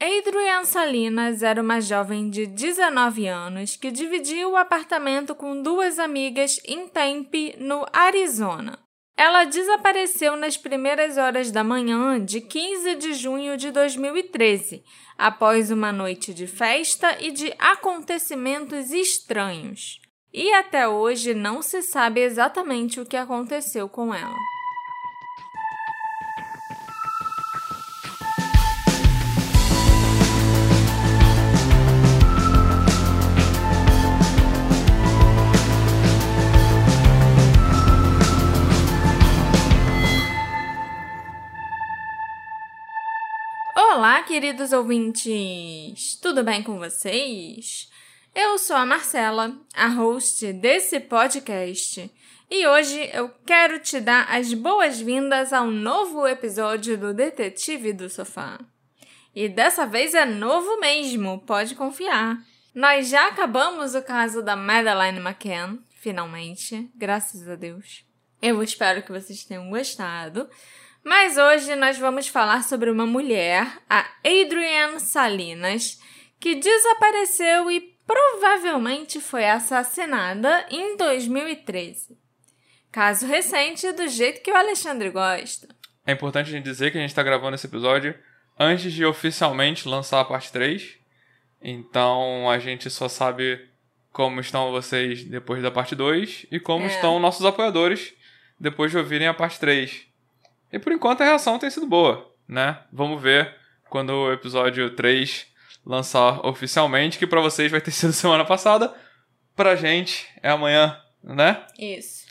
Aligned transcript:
Adrienne 0.00 0.64
Salinas 0.64 1.42
era 1.42 1.60
uma 1.60 1.80
jovem 1.80 2.30
de 2.30 2.46
19 2.46 3.26
anos 3.26 3.74
que 3.74 3.90
dividia 3.90 4.48
o 4.48 4.56
apartamento 4.56 5.34
com 5.34 5.60
duas 5.60 5.98
amigas 5.98 6.60
em 6.64 6.86
Tempe, 6.86 7.56
no 7.58 7.84
Arizona. 7.92 8.78
Ela 9.16 9.42
desapareceu 9.42 10.36
nas 10.36 10.56
primeiras 10.56 11.18
horas 11.18 11.50
da 11.50 11.64
manhã 11.64 12.24
de 12.24 12.40
15 12.40 12.94
de 12.94 13.14
junho 13.14 13.56
de 13.56 13.72
2013, 13.72 14.84
após 15.18 15.72
uma 15.72 15.90
noite 15.90 16.32
de 16.32 16.46
festa 16.46 17.16
e 17.20 17.32
de 17.32 17.52
acontecimentos 17.58 18.92
estranhos. 18.92 20.00
E 20.32 20.52
até 20.52 20.86
hoje 20.86 21.34
não 21.34 21.60
se 21.60 21.82
sabe 21.82 22.20
exatamente 22.20 23.00
o 23.00 23.04
que 23.04 23.16
aconteceu 23.16 23.88
com 23.88 24.14
ela. 24.14 24.36
Olá, 44.08 44.22
queridos 44.22 44.72
ouvintes! 44.72 46.14
Tudo 46.14 46.42
bem 46.42 46.62
com 46.62 46.78
vocês? 46.78 47.90
Eu 48.34 48.56
sou 48.56 48.74
a 48.74 48.86
Marcela, 48.86 49.54
a 49.74 49.86
host 49.88 50.50
desse 50.54 50.98
podcast, 50.98 52.10
e 52.50 52.66
hoje 52.66 53.10
eu 53.12 53.28
quero 53.44 53.78
te 53.78 54.00
dar 54.00 54.26
as 54.34 54.54
boas-vindas 54.54 55.52
ao 55.52 55.66
novo 55.66 56.26
episódio 56.26 56.96
do 56.96 57.12
Detetive 57.12 57.92
do 57.92 58.08
Sofá. 58.08 58.58
E 59.34 59.46
dessa 59.46 59.84
vez 59.84 60.14
é 60.14 60.24
novo 60.24 60.80
mesmo, 60.80 61.40
pode 61.40 61.74
confiar. 61.74 62.42
Nós 62.74 63.10
já 63.10 63.28
acabamos 63.28 63.94
o 63.94 64.00
caso 64.00 64.42
da 64.42 64.56
Madeleine 64.56 65.20
McCann, 65.20 65.80
finalmente, 65.90 66.90
graças 66.96 67.46
a 67.46 67.56
Deus. 67.56 68.06
Eu 68.40 68.62
espero 68.62 69.02
que 69.02 69.12
vocês 69.12 69.44
tenham 69.44 69.68
gostado. 69.68 70.48
Mas 71.08 71.38
hoje 71.38 71.74
nós 71.74 71.98
vamos 71.98 72.28
falar 72.28 72.62
sobre 72.62 72.90
uma 72.90 73.06
mulher, 73.06 73.66
a 73.88 74.06
Adrienne 74.22 75.00
Salinas, 75.00 75.98
que 76.38 76.54
desapareceu 76.56 77.70
e 77.70 77.80
provavelmente 78.06 79.18
foi 79.18 79.46
assassinada 79.46 80.66
em 80.70 80.98
2013. 80.98 82.14
Caso 82.92 83.26
recente, 83.26 83.90
do 83.92 84.06
jeito 84.06 84.42
que 84.42 84.50
o 84.50 84.56
Alexandre 84.56 85.08
gosta. 85.08 85.66
É 86.06 86.12
importante 86.12 86.48
a 86.48 86.52
gente 86.52 86.64
dizer 86.64 86.90
que 86.90 86.98
a 86.98 87.00
gente 87.00 87.08
está 87.08 87.22
gravando 87.22 87.54
esse 87.54 87.66
episódio 87.66 88.14
antes 88.58 88.92
de 88.92 89.06
oficialmente 89.06 89.88
lançar 89.88 90.20
a 90.20 90.26
parte 90.26 90.52
3. 90.52 90.98
Então 91.62 92.50
a 92.50 92.58
gente 92.58 92.90
só 92.90 93.08
sabe 93.08 93.66
como 94.12 94.40
estão 94.40 94.70
vocês 94.72 95.24
depois 95.24 95.62
da 95.62 95.70
parte 95.70 95.94
2 95.94 96.48
e 96.52 96.60
como 96.60 96.84
é. 96.84 96.88
estão 96.88 97.18
nossos 97.18 97.46
apoiadores 97.46 98.12
depois 98.60 98.90
de 98.90 98.98
ouvirem 98.98 99.26
a 99.26 99.32
parte 99.32 99.58
3. 99.58 100.07
E 100.72 100.78
por 100.78 100.92
enquanto 100.92 101.22
a 101.22 101.24
reação 101.24 101.58
tem 101.58 101.70
sido 101.70 101.86
boa, 101.86 102.32
né? 102.46 102.78
Vamos 102.92 103.20
ver 103.20 103.54
quando 103.88 104.10
o 104.10 104.32
episódio 104.32 104.90
3 104.90 105.46
lançar 105.84 106.44
oficialmente, 106.44 107.18
que 107.18 107.26
para 107.26 107.40
vocês 107.40 107.70
vai 107.70 107.80
ter 107.80 107.90
sido 107.92 108.12
semana 108.12 108.44
passada, 108.44 108.92
pra 109.56 109.76
gente 109.76 110.26
é 110.42 110.50
amanhã, 110.50 111.00
né? 111.22 111.64
Isso. 111.78 112.26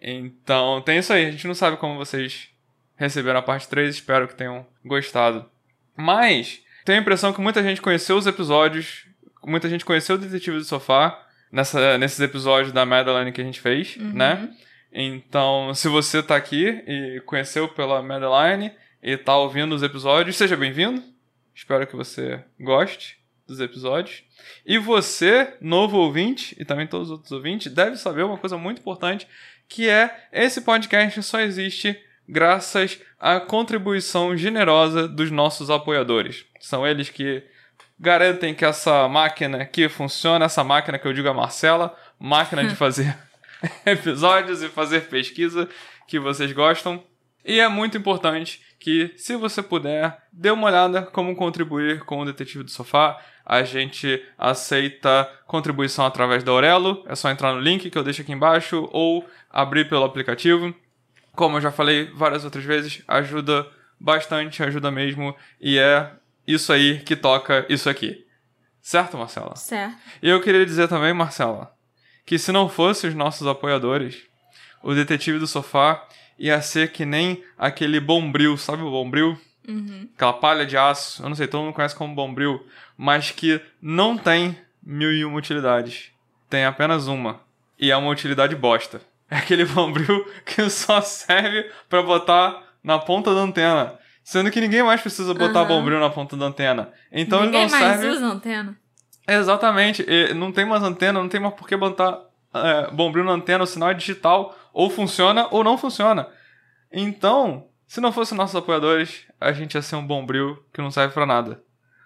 Então 0.00 0.80
tem 0.80 0.98
isso 0.98 1.12
aí, 1.12 1.26
a 1.26 1.30
gente 1.30 1.46
não 1.46 1.54
sabe 1.54 1.76
como 1.76 1.98
vocês 1.98 2.48
receberam 2.96 3.40
a 3.40 3.42
parte 3.42 3.68
3, 3.68 3.94
espero 3.94 4.28
que 4.28 4.34
tenham 4.34 4.66
gostado. 4.84 5.50
Mas 5.96 6.62
tenho 6.84 6.98
a 6.98 7.02
impressão 7.02 7.32
que 7.32 7.40
muita 7.40 7.62
gente 7.62 7.82
conheceu 7.82 8.16
os 8.16 8.26
episódios, 8.26 9.06
muita 9.44 9.68
gente 9.68 9.84
conheceu 9.84 10.16
o 10.16 10.18
Detetive 10.18 10.58
do 10.58 10.64
Sofá 10.64 11.26
nessa, 11.50 11.98
nesses 11.98 12.20
episódios 12.20 12.72
da 12.72 12.86
Madeline 12.86 13.32
que 13.32 13.40
a 13.40 13.44
gente 13.44 13.60
fez, 13.60 13.96
uhum. 13.96 14.12
né? 14.12 14.50
Então, 14.92 15.72
se 15.74 15.88
você 15.88 16.18
está 16.18 16.36
aqui 16.36 16.82
e 16.86 17.22
conheceu 17.24 17.68
pela 17.68 18.02
Madeline 18.02 18.72
e 19.02 19.12
está 19.12 19.36
ouvindo 19.36 19.74
os 19.74 19.82
episódios, 19.82 20.36
seja 20.36 20.56
bem-vindo. 20.56 21.02
Espero 21.54 21.86
que 21.86 21.94
você 21.94 22.42
goste 22.58 23.18
dos 23.46 23.60
episódios. 23.60 24.24
E 24.66 24.78
você, 24.78 25.54
novo 25.60 25.98
ouvinte, 25.98 26.56
e 26.58 26.64
também 26.64 26.86
todos 26.86 27.08
os 27.08 27.12
outros 27.12 27.32
ouvintes, 27.32 27.72
deve 27.72 27.96
saber 27.96 28.24
uma 28.24 28.38
coisa 28.38 28.56
muito 28.56 28.80
importante, 28.80 29.28
que 29.68 29.88
é 29.88 30.28
esse 30.32 30.62
podcast 30.62 31.22
só 31.22 31.40
existe 31.40 31.98
graças 32.28 33.00
à 33.18 33.40
contribuição 33.40 34.36
generosa 34.36 35.06
dos 35.06 35.30
nossos 35.30 35.70
apoiadores. 35.70 36.44
São 36.60 36.86
eles 36.86 37.10
que 37.10 37.42
garantem 37.98 38.54
que 38.54 38.64
essa 38.64 39.08
máquina 39.08 39.62
aqui 39.62 39.88
funciona, 39.88 40.46
essa 40.46 40.64
máquina 40.64 40.98
que 40.98 41.06
eu 41.06 41.12
digo 41.12 41.28
a 41.28 41.34
Marcela, 41.34 41.96
máquina 42.18 42.64
de 42.64 42.74
fazer 42.76 43.16
episódios 43.86 44.62
e 44.62 44.68
fazer 44.68 45.08
pesquisa 45.08 45.68
que 46.06 46.18
vocês 46.18 46.52
gostam. 46.52 47.02
E 47.44 47.58
é 47.58 47.68
muito 47.68 47.96
importante 47.96 48.60
que, 48.78 49.12
se 49.16 49.36
você 49.36 49.62
puder, 49.62 50.18
dê 50.32 50.50
uma 50.50 50.66
olhada 50.66 51.02
como 51.02 51.34
contribuir 51.34 52.00
com 52.00 52.20
o 52.20 52.24
Detetive 52.24 52.64
do 52.64 52.70
Sofá. 52.70 53.18
A 53.44 53.62
gente 53.62 54.22
aceita 54.38 55.28
contribuição 55.46 56.04
através 56.04 56.44
da 56.44 56.52
Aurelo. 56.52 57.02
É 57.06 57.14
só 57.14 57.30
entrar 57.30 57.52
no 57.52 57.60
link 57.60 57.90
que 57.90 57.98
eu 57.98 58.04
deixo 58.04 58.22
aqui 58.22 58.32
embaixo 58.32 58.88
ou 58.92 59.26
abrir 59.50 59.88
pelo 59.88 60.04
aplicativo. 60.04 60.74
Como 61.32 61.56
eu 61.56 61.60
já 61.60 61.70
falei 61.70 62.10
várias 62.14 62.44
outras 62.44 62.64
vezes, 62.64 63.02
ajuda 63.08 63.66
bastante, 63.98 64.62
ajuda 64.62 64.90
mesmo. 64.90 65.34
E 65.60 65.78
é 65.78 66.12
isso 66.46 66.72
aí 66.72 67.00
que 67.00 67.16
toca 67.16 67.66
isso 67.68 67.88
aqui. 67.88 68.24
Certo, 68.80 69.16
Marcela? 69.18 69.56
Certo. 69.56 69.96
E 70.22 70.28
eu 70.28 70.40
queria 70.40 70.64
dizer 70.64 70.88
também, 70.88 71.12
Marcela, 71.12 71.72
que 72.24 72.38
se 72.38 72.52
não 72.52 72.68
fosse 72.68 73.06
os 73.06 73.14
nossos 73.14 73.46
apoiadores, 73.46 74.22
o 74.82 74.94
detetive 74.94 75.38
do 75.38 75.46
sofá 75.46 76.06
ia 76.38 76.60
ser 76.62 76.90
que 76.90 77.04
nem 77.04 77.44
aquele 77.58 78.00
bombril, 78.00 78.56
sabe 78.56 78.82
o 78.82 78.90
bombril? 78.90 79.38
Uhum. 79.68 80.08
Aquela 80.14 80.32
palha 80.32 80.64
de 80.64 80.76
aço, 80.76 81.22
eu 81.22 81.28
não 81.28 81.36
sei, 81.36 81.46
todo 81.46 81.62
mundo 81.62 81.74
conhece 81.74 81.94
como 81.94 82.14
bombril, 82.14 82.66
mas 82.96 83.30
que 83.30 83.60
não 83.80 84.16
tem 84.16 84.56
mil 84.82 85.12
e 85.12 85.24
uma 85.24 85.38
utilidades. 85.38 86.10
Tem 86.48 86.64
apenas 86.64 87.06
uma. 87.06 87.40
E 87.78 87.90
é 87.90 87.96
uma 87.96 88.10
utilidade 88.10 88.56
bosta. 88.56 89.00
É 89.30 89.36
aquele 89.36 89.64
bombril 89.66 90.26
que 90.44 90.68
só 90.68 91.00
serve 91.00 91.70
para 91.88 92.02
botar 92.02 92.62
na 92.82 92.98
ponta 92.98 93.34
da 93.34 93.40
antena. 93.40 93.98
Sendo 94.24 94.50
que 94.50 94.60
ninguém 94.60 94.82
mais 94.82 95.00
precisa 95.00 95.32
botar 95.34 95.62
uhum. 95.62 95.68
bombril 95.68 96.00
na 96.00 96.10
ponta 96.10 96.36
da 96.36 96.46
antena. 96.46 96.92
Então 97.12 97.44
ninguém 97.44 97.62
ele 97.62 97.70
não 97.70 97.78
mais 97.78 98.00
serve. 98.00 98.16
usa 98.16 98.26
antena. 98.26 98.76
Exatamente. 99.26 100.04
E 100.08 100.34
não 100.34 100.52
tem 100.52 100.64
mais 100.64 100.82
antena, 100.82 101.20
não 101.20 101.28
tem 101.28 101.40
mais 101.40 101.54
por 101.54 101.68
que 101.68 101.76
botar 101.76 102.20
é, 102.52 102.90
bombril 102.90 103.24
na 103.24 103.32
antena, 103.32 103.64
o 103.64 103.66
sinal 103.66 103.90
é 103.90 103.94
digital. 103.94 104.56
Ou 104.72 104.90
funciona 104.90 105.48
ou 105.50 105.64
não 105.64 105.76
funciona. 105.76 106.28
Então, 106.92 107.68
se 107.86 108.00
não 108.00 108.12
fossem 108.12 108.36
nossos 108.36 108.56
apoiadores, 108.56 109.26
a 109.40 109.52
gente 109.52 109.74
ia 109.74 109.82
ser 109.82 109.96
um 109.96 110.06
bombril 110.06 110.62
que 110.72 110.80
não 110.80 110.90
serve 110.90 111.14
para 111.14 111.26
nada. 111.26 111.62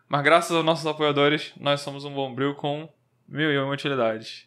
Mas 0.08 0.22
graças 0.22 0.54
aos 0.54 0.64
nossos 0.64 0.86
apoiadores, 0.86 1.52
nós 1.58 1.80
somos 1.80 2.04
um 2.04 2.12
bombril 2.12 2.54
com 2.54 2.88
mil 3.28 3.50
e 3.50 3.58
uma 3.58 3.72
utilidades. 3.72 4.46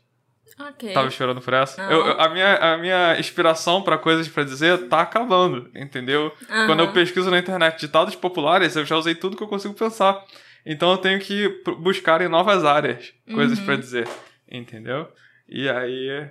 Ok. 0.59 0.91
Tava 0.91 1.07
esperando 1.07 1.41
por 1.41 1.53
essa? 1.53 1.81
Eu, 1.83 2.05
eu, 2.05 2.19
a, 2.19 2.29
minha, 2.29 2.55
a 2.55 2.77
minha 2.77 3.19
inspiração 3.19 3.81
para 3.81 3.97
coisas 3.97 4.27
para 4.27 4.43
dizer 4.43 4.87
tá 4.87 5.01
acabando, 5.01 5.69
entendeu? 5.75 6.33
Uhum. 6.49 6.65
Quando 6.65 6.79
eu 6.79 6.91
pesquiso 6.91 7.29
na 7.29 7.37
internet 7.37 7.79
ditados 7.79 8.15
populares, 8.15 8.75
eu 8.75 8.85
já 8.85 8.95
usei 8.95 9.13
tudo 9.13 9.37
que 9.37 9.43
eu 9.43 9.47
consigo 9.47 9.73
pensar. 9.73 10.23
Então 10.69 10.91
eu 10.91 10.97
tenho 10.97 11.17
que 11.21 11.63
buscar 11.79 12.19
em 12.21 12.27
novas 12.27 12.65
áreas 12.65 13.13
coisas 13.33 13.57
uhum. 13.57 13.65
para 13.65 13.77
dizer, 13.77 14.05
entendeu? 14.51 15.09
E 15.47 15.69
aí. 15.69 16.29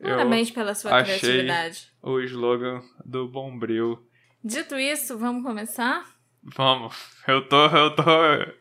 Parabéns 0.00 0.50
pela 0.50 0.74
sua 0.74 0.94
achei 0.94 1.18
criatividade. 1.18 1.88
O 2.02 2.20
slogan 2.20 2.82
do 3.02 3.26
Bombril. 3.26 4.06
Dito 4.44 4.76
isso, 4.76 5.16
vamos 5.16 5.42
começar? 5.42 6.04
Vamos. 6.42 6.94
Eu 7.26 7.48
tô. 7.48 7.64
Eu 7.66 7.96
tô. 7.96 8.02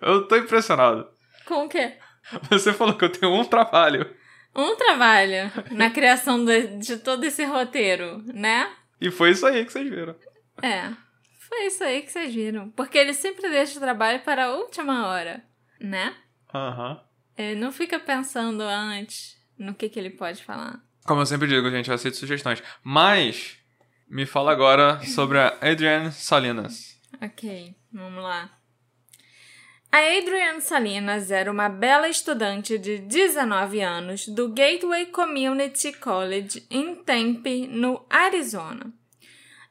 Eu 0.02 0.28
tô 0.30 0.38
impressionado. 0.38 1.10
Com 1.46 1.66
o 1.66 1.69
quê? 1.69 1.98
Você 2.50 2.72
falou 2.72 2.94
que 2.94 3.04
eu 3.04 3.12
tenho 3.12 3.34
um 3.34 3.44
trabalho. 3.44 4.10
Um 4.56 4.78
trabalho 4.78 5.51
na 5.72 5.90
criação 5.90 6.44
de, 6.44 6.68
de 6.78 6.98
todo 6.98 7.25
esse 7.25 7.44
roteiro, 7.44 8.24
né? 8.34 8.72
E 9.00 9.12
foi 9.12 9.31
isso 9.31 9.46
aí 9.46 9.66
que 9.66 9.72
vocês 9.74 9.90
viram. 9.90 10.16
É. 10.63 10.92
Foi 11.48 11.66
isso 11.68 11.84
aí 11.84 12.02
que 12.02 12.12
vocês 12.12 12.34
viram. 12.34 12.70
Porque 12.72 12.98
ele 12.98 13.14
sempre 13.14 13.50
deixa 13.50 13.78
o 13.78 13.82
trabalho 13.82 14.20
para 14.22 14.46
a 14.46 14.56
última 14.56 15.08
hora, 15.08 15.44
né? 15.80 16.16
Aham. 16.54 16.92
Uhum. 16.92 17.08
Ele 17.38 17.60
não 17.60 17.72
fica 17.72 18.00
pensando 18.00 18.62
antes 18.64 19.38
no 19.58 19.74
que, 19.74 19.88
que 19.88 20.00
ele 20.00 20.10
pode 20.10 20.44
falar. 20.44 20.82
Como 21.06 21.22
eu 21.22 21.26
sempre 21.26 21.48
digo, 21.48 21.70
gente, 21.70 21.88
eu 21.88 21.96
aceito 21.96 22.18
sugestões. 22.18 22.62
Mas, 22.84 23.58
me 24.10 24.26
fala 24.26 24.52
agora 24.52 25.00
sobre 25.06 25.40
a 25.40 25.56
Adrienne 25.62 26.12
Salinas. 26.12 27.00
Ok, 27.22 27.76
vamos 27.92 28.24
lá. 28.24 28.58
A 29.92 30.00
Adrienne 30.00 30.60
Salinas 30.62 31.32
era 31.32 31.50
uma 31.52 31.70
bela 31.70 32.10
estudante 32.10 32.78
de 32.78 32.98
19 32.98 33.82
anos 33.82 34.28
do 34.28 34.50
Gateway 34.50 35.06
Community 35.08 35.94
College 35.94 36.68
em 36.70 36.96
Tempe, 36.96 37.68
no 37.68 38.06
Arizona. 38.10 38.92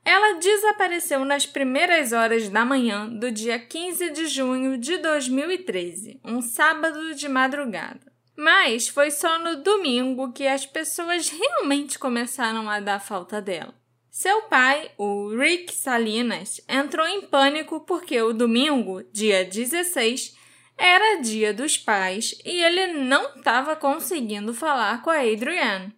Ela 0.06 0.38
desapareceu 0.38 1.24
nas 1.24 1.44
primeiras 1.44 2.12
horas 2.12 2.48
da 2.48 2.64
manhã 2.64 3.08
do 3.08 3.28
dia 3.28 3.58
15 3.58 4.10
de 4.10 4.28
junho 4.28 4.78
de 4.78 4.98
2013, 4.98 6.20
um 6.24 6.40
sábado 6.40 7.12
de 7.16 7.28
madrugada. 7.28 8.12
Mas 8.36 8.86
foi 8.86 9.10
só 9.10 9.36
no 9.40 9.64
domingo 9.64 10.32
que 10.32 10.46
as 10.46 10.64
pessoas 10.64 11.28
realmente 11.28 11.98
começaram 11.98 12.70
a 12.70 12.78
dar 12.78 13.00
falta 13.00 13.42
dela. 13.42 13.74
Seu 14.08 14.42
pai, 14.42 14.92
o 14.96 15.36
Rick 15.36 15.74
Salinas, 15.74 16.60
entrou 16.68 17.04
em 17.04 17.22
pânico 17.22 17.80
porque 17.80 18.22
o 18.22 18.32
domingo, 18.32 19.02
dia 19.12 19.44
16, 19.44 20.36
era 20.78 21.20
dia 21.20 21.52
dos 21.52 21.76
pais 21.76 22.32
e 22.44 22.62
ele 22.62 22.92
não 22.92 23.34
estava 23.34 23.74
conseguindo 23.74 24.54
falar 24.54 25.02
com 25.02 25.10
a 25.10 25.18
Adrienne. 25.18 25.92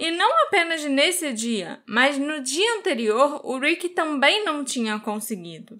E 0.00 0.10
não 0.10 0.44
apenas 0.44 0.82
nesse 0.82 1.30
dia, 1.30 1.82
mas 1.86 2.16
no 2.16 2.40
dia 2.40 2.78
anterior, 2.78 3.42
o 3.44 3.58
Rick 3.58 3.90
também 3.90 4.42
não 4.46 4.64
tinha 4.64 4.98
conseguido. 4.98 5.78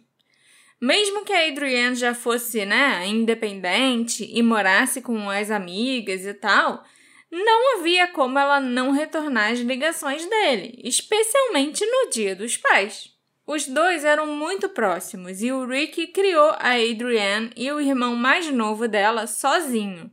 Mesmo 0.78 1.24
que 1.24 1.32
a 1.32 1.48
Adrienne 1.48 1.96
já 1.96 2.12
fosse, 2.12 2.66
né, 2.66 3.06
independente 3.06 4.30
e 4.30 4.42
morasse 4.42 5.00
com 5.00 5.30
as 5.30 5.50
amigas 5.50 6.26
e 6.26 6.34
tal, 6.34 6.84
não 7.30 7.78
havia 7.78 8.08
como 8.08 8.38
ela 8.38 8.60
não 8.60 8.90
retornar 8.90 9.52
as 9.52 9.60
ligações 9.60 10.26
dele, 10.26 10.78
especialmente 10.84 11.82
no 11.86 12.10
dia 12.10 12.36
dos 12.36 12.58
pais. 12.58 13.08
Os 13.46 13.66
dois 13.66 14.04
eram 14.04 14.26
muito 14.26 14.68
próximos 14.68 15.40
e 15.40 15.50
o 15.50 15.66
Rick 15.66 16.08
criou 16.08 16.50
a 16.58 16.72
Adrienne 16.72 17.52
e 17.56 17.72
o 17.72 17.80
irmão 17.80 18.14
mais 18.14 18.50
novo 18.50 18.86
dela 18.86 19.26
sozinho 19.26 20.10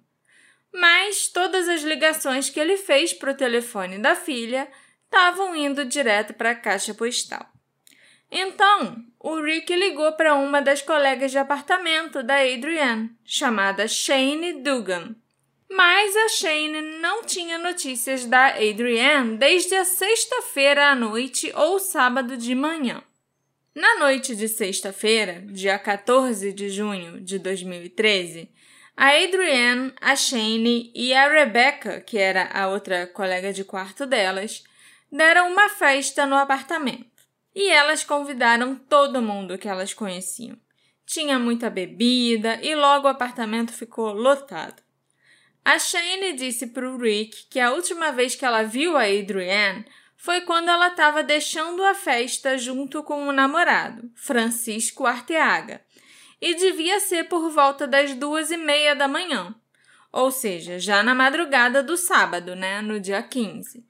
mas 0.80 1.28
todas 1.28 1.68
as 1.68 1.82
ligações 1.82 2.52
que 2.52 2.60
ele 2.60 2.78
fez 2.78 3.12
para 3.12 3.32
o 3.32 3.36
telefone 3.36 3.98
da 3.98 4.16
filha 4.16 4.68
estavam 5.06 5.56
indo 5.56 5.84
direto 5.84 6.36
para 6.36 6.52
a 6.52 6.56
caixa 6.56 6.94
postal. 6.94 7.46
Então, 8.30 9.04
o 9.20 9.42
Rick 9.42 9.74
ligou 9.74 10.12
para 10.14 10.36
uma 10.36 10.62
das 10.62 10.84
colegas 10.84 11.32
de 11.32 11.40
apartamento 11.40 12.22
da 12.22 12.36
Adrienne, 12.42 13.10
chamada 13.26 13.88
Shane 13.88 14.62
Dugan. 14.62 15.16
Mas 15.68 16.16
a 16.16 16.30
Shane 16.30 16.82
não 17.00 17.24
tinha 17.24 17.58
notícias 17.58 18.26
da 18.26 18.50
Adrienne 18.50 19.36
desde 19.38 19.74
a 19.74 19.84
sexta-feira 19.84 20.92
à 20.92 20.96
noite 20.96 21.52
ou 21.56 21.80
sábado 21.80 22.38
de 22.38 22.54
manhã. 22.54 23.02
Na 23.74 24.00
noite 24.00 24.36
de 24.36 24.48
sexta-feira, 24.48 25.44
dia 25.48 25.78
14 25.80 26.54
de 26.54 26.70
junho 26.70 27.20
de 27.20 27.40
2013, 27.40 28.50
a 28.98 29.10
Adrienne, 29.10 29.94
a 30.02 30.16
Shane 30.16 30.92
e 30.96 31.14
a 31.14 31.30
Rebecca, 31.30 32.02
que 32.02 32.18
era 32.18 32.50
a 32.52 32.68
outra 32.68 33.06
colega 33.06 33.54
de 33.54 33.64
quarto 33.64 34.08
delas, 34.08 34.64
deram 35.12 35.52
uma 35.52 35.70
festa 35.70 36.26
no 36.26 36.36
apartamento. 36.36 37.06
E 37.54 37.70
elas 37.70 38.04
convidaram 38.04 38.76
todo 38.76 39.22
mundo 39.22 39.58
que 39.60 39.68
elas 39.68 39.94
conheciam. 39.94 40.58
Tinha 41.06 41.38
muita 41.38 41.70
bebida 41.70 42.60
e 42.64 42.74
logo 42.74 43.06
o 43.06 43.12
apartamento 43.12 43.72
ficou 43.72 44.12
lotado. 44.14 44.82
A 45.64 45.78
Shane 45.78 46.34
disse 46.34 46.66
para 46.66 46.90
o 46.90 46.98
Rick 46.98 47.46
que 47.52 47.60
a 47.60 47.72
última 47.72 48.12
vez 48.12 48.36
que 48.36 48.46
ela 48.46 48.64
viu 48.64 48.98
a 48.98 49.04
Adrienne 49.04 49.86
foi 50.16 50.42
quando 50.42 50.70
ela 50.70 50.88
estava 50.88 51.22
deixando 51.22 51.84
a 51.84 51.94
festa 51.94 52.58
junto 52.58 53.04
com 53.04 53.28
o 53.28 53.32
namorado, 53.32 54.10
Francisco 54.16 55.06
Arteaga, 55.06 55.82
e 56.42 56.56
devia 56.56 57.00
ser 57.00 57.26
por 57.26 57.50
volta 57.50 57.88
das 57.88 58.14
duas 58.14 58.52
e 58.52 58.58
meia 58.58 58.96
da 58.96 59.08
manhã, 59.08 59.56
ou 60.12 60.32
seja, 60.32 60.80
já 60.80 61.04
na 61.04 61.14
madrugada 61.14 61.84
do 61.84 61.98
sábado, 61.98 62.56
né, 62.56 62.82
no 62.82 63.00
dia 63.00 63.22
15. 63.22 63.86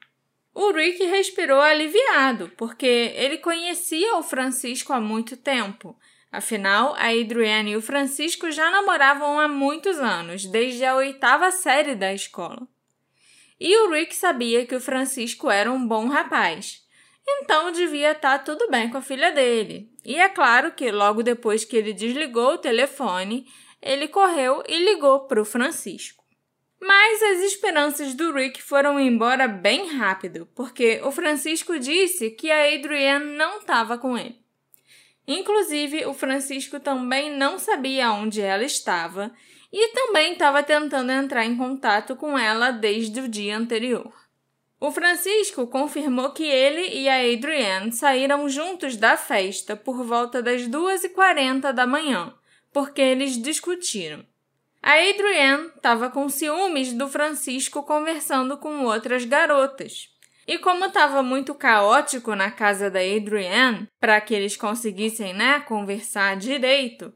O 0.54 0.72
Rick 0.72 1.04
respirou 1.04 1.60
aliviado, 1.60 2.50
porque 2.56 3.12
ele 3.14 3.38
conhecia 3.38 4.16
o 4.16 4.22
Francisco 4.22 4.92
há 4.92 5.00
muito 5.00 5.36
tempo. 5.36 5.96
Afinal, 6.32 6.94
a 6.96 7.08
Adrienne 7.08 7.70
e 7.70 7.76
o 7.76 7.82
Francisco 7.82 8.50
já 8.50 8.70
namoravam 8.70 9.38
há 9.38 9.46
muitos 9.46 9.98
anos, 9.98 10.44
desde 10.44 10.84
a 10.84 10.96
oitava 10.96 11.50
série 11.50 11.94
da 11.94 12.12
escola. 12.12 12.66
E 13.60 13.76
o 13.78 13.90
Rick 13.90 14.14
sabia 14.14 14.66
que 14.66 14.74
o 14.74 14.80
Francisco 14.80 15.50
era 15.50 15.70
um 15.70 15.86
bom 15.86 16.08
rapaz 16.08 16.86
então 17.28 17.70
devia 17.70 18.12
estar 18.12 18.38
tá 18.38 18.44
tudo 18.44 18.70
bem 18.70 18.88
com 18.88 18.98
a 18.98 19.02
filha 19.02 19.30
dele. 19.30 19.90
E 20.08 20.16
é 20.16 20.26
claro 20.26 20.72
que 20.72 20.90
logo 20.90 21.22
depois 21.22 21.66
que 21.66 21.76
ele 21.76 21.92
desligou 21.92 22.54
o 22.54 22.58
telefone, 22.58 23.46
ele 23.82 24.08
correu 24.08 24.64
e 24.66 24.82
ligou 24.82 25.26
para 25.26 25.42
o 25.42 25.44
Francisco. 25.44 26.24
Mas 26.80 27.22
as 27.24 27.40
esperanças 27.40 28.14
do 28.14 28.32
Rick 28.32 28.62
foram 28.62 28.98
embora 28.98 29.46
bem 29.46 29.86
rápido, 29.98 30.48
porque 30.54 30.98
o 31.04 31.12
Francisco 31.12 31.78
disse 31.78 32.30
que 32.30 32.50
a 32.50 32.74
Adrienne 32.74 33.36
não 33.36 33.58
estava 33.58 33.98
com 33.98 34.16
ele. 34.16 34.40
Inclusive, 35.26 36.06
o 36.06 36.14
Francisco 36.14 36.80
também 36.80 37.36
não 37.36 37.58
sabia 37.58 38.10
onde 38.10 38.40
ela 38.40 38.64
estava 38.64 39.30
e 39.70 39.88
também 39.88 40.32
estava 40.32 40.62
tentando 40.62 41.12
entrar 41.12 41.44
em 41.44 41.54
contato 41.54 42.16
com 42.16 42.38
ela 42.38 42.70
desde 42.70 43.20
o 43.20 43.28
dia 43.28 43.58
anterior. 43.58 44.10
O 44.80 44.92
Francisco 44.92 45.66
confirmou 45.66 46.30
que 46.30 46.44
ele 46.44 47.00
e 47.00 47.08
a 47.08 47.16
Adrienne 47.16 47.90
saíram 47.90 48.48
juntos 48.48 48.96
da 48.96 49.16
festa 49.16 49.74
por 49.74 50.04
volta 50.04 50.40
das 50.40 50.68
2h40 50.68 51.72
da 51.72 51.84
manhã, 51.84 52.32
porque 52.72 53.00
eles 53.00 53.36
discutiram. 53.36 54.24
A 54.80 54.92
Adrienne 54.92 55.72
estava 55.74 56.08
com 56.08 56.28
ciúmes 56.28 56.92
do 56.92 57.08
Francisco 57.08 57.82
conversando 57.82 58.56
com 58.56 58.84
outras 58.84 59.24
garotas. 59.24 60.14
E 60.46 60.56
como 60.58 60.84
estava 60.84 61.24
muito 61.24 61.54
caótico 61.56 62.36
na 62.36 62.50
casa 62.50 62.88
da 62.88 63.00
Adrienne, 63.00 63.88
para 64.00 64.20
que 64.20 64.32
eles 64.32 64.56
conseguissem, 64.56 65.34
né, 65.34 65.58
conversar 65.60 66.36
direito, 66.36 67.12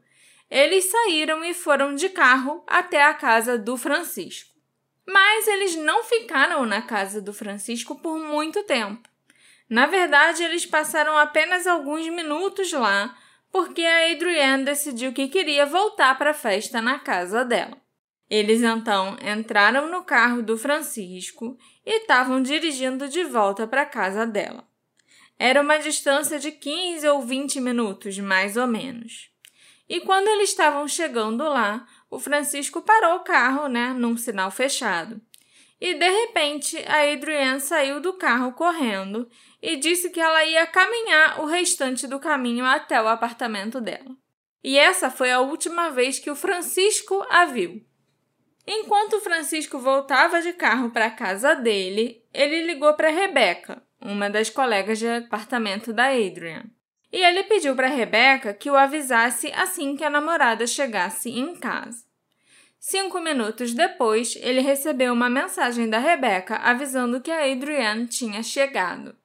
eles 0.51 0.91
saíram 0.91 1.43
e 1.43 1.53
foram 1.53 1.95
de 1.95 2.09
carro 2.09 2.61
até 2.67 3.01
a 3.01 3.13
casa 3.13 3.57
do 3.57 3.77
Francisco. 3.77 4.52
Mas 5.05 5.47
eles 5.47 5.75
não 5.75 6.03
ficaram 6.03 6.65
na 6.65 6.81
casa 6.81 7.21
do 7.21 7.33
Francisco 7.33 7.95
por 7.95 8.17
muito 8.17 8.63
tempo. 8.63 9.09
Na 9.69 9.85
verdade, 9.85 10.43
eles 10.43 10.65
passaram 10.65 11.17
apenas 11.17 11.65
alguns 11.67 12.07
minutos 12.07 12.71
lá, 12.71 13.17
porque 13.51 13.81
a 13.83 14.11
Adrienne 14.11 14.65
decidiu 14.65 15.13
que 15.13 15.27
queria 15.27 15.65
voltar 15.65 16.17
para 16.17 16.31
a 16.31 16.33
festa 16.33 16.81
na 16.81 16.99
casa 16.99 17.43
dela. 17.43 17.77
Eles 18.29 18.63
então 18.63 19.17
entraram 19.21 19.89
no 19.89 20.03
carro 20.03 20.41
do 20.41 20.57
Francisco 20.57 21.57
e 21.85 21.99
estavam 21.99 22.41
dirigindo 22.41 23.07
de 23.07 23.23
volta 23.23 23.67
para 23.67 23.83
a 23.83 23.85
casa 23.85 24.25
dela. 24.25 24.67
Era 25.37 25.61
uma 25.61 25.77
distância 25.77 26.39
de 26.39 26.51
15 26.51 27.07
ou 27.09 27.21
20 27.21 27.59
minutos, 27.59 28.17
mais 28.17 28.55
ou 28.55 28.65
menos. 28.65 29.29
E 29.87 29.99
quando 30.01 30.27
eles 30.29 30.49
estavam 30.49 30.87
chegando 30.87 31.43
lá, 31.43 31.85
o 32.13 32.19
Francisco 32.19 32.81
parou 32.81 33.15
o 33.15 33.23
carro, 33.23 33.67
né, 33.67 33.91
num 33.93 34.15
sinal 34.15 34.51
fechado. 34.51 35.19
E 35.81 35.95
de 35.95 36.09
repente, 36.09 36.77
a 36.87 37.11
Adrienne 37.11 37.59
saiu 37.59 37.99
do 37.99 38.13
carro 38.13 38.53
correndo 38.53 39.27
e 39.61 39.75
disse 39.75 40.11
que 40.11 40.19
ela 40.19 40.45
ia 40.45 40.65
caminhar 40.67 41.41
o 41.41 41.45
restante 41.45 42.07
do 42.07 42.19
caminho 42.19 42.65
até 42.65 43.01
o 43.01 43.07
apartamento 43.07 43.81
dela. 43.81 44.15
E 44.63 44.77
essa 44.77 45.09
foi 45.09 45.31
a 45.31 45.41
última 45.41 45.89
vez 45.89 46.19
que 46.19 46.29
o 46.29 46.35
Francisco 46.35 47.25
a 47.29 47.45
viu. 47.45 47.83
Enquanto 48.65 49.19
Francisco 49.19 49.77
voltava 49.79 50.39
de 50.41 50.53
carro 50.53 50.91
para 50.91 51.07
a 51.07 51.11
casa 51.11 51.53
dele, 51.53 52.23
ele 52.33 52.65
ligou 52.65 52.93
para 52.93 53.09
Rebeca, 53.09 53.83
uma 53.99 54.29
das 54.29 54.49
colegas 54.49 54.99
de 54.99 55.07
apartamento 55.07 55.91
da 55.91 56.09
Adrian. 56.09 56.63
E 57.11 57.17
ele 57.17 57.43
pediu 57.43 57.75
para 57.75 57.87
Rebeca 57.87 58.53
que 58.53 58.71
o 58.71 58.75
avisasse 58.75 59.51
assim 59.51 59.97
que 59.97 60.03
a 60.03 60.09
namorada 60.09 60.65
chegasse 60.65 61.29
em 61.29 61.55
casa. 61.55 62.02
Cinco 62.85 63.21
minutos 63.21 63.73
depois, 63.73 64.37
ele 64.41 64.59
recebeu 64.59 65.13
uma 65.13 65.29
mensagem 65.29 65.89
da 65.89 65.99
Rebeca 65.99 66.57
avisando 66.57 67.21
que 67.21 67.31
a 67.31 67.49
Adrienne 67.49 68.07
tinha 68.07 68.43
chegado. 68.43 69.15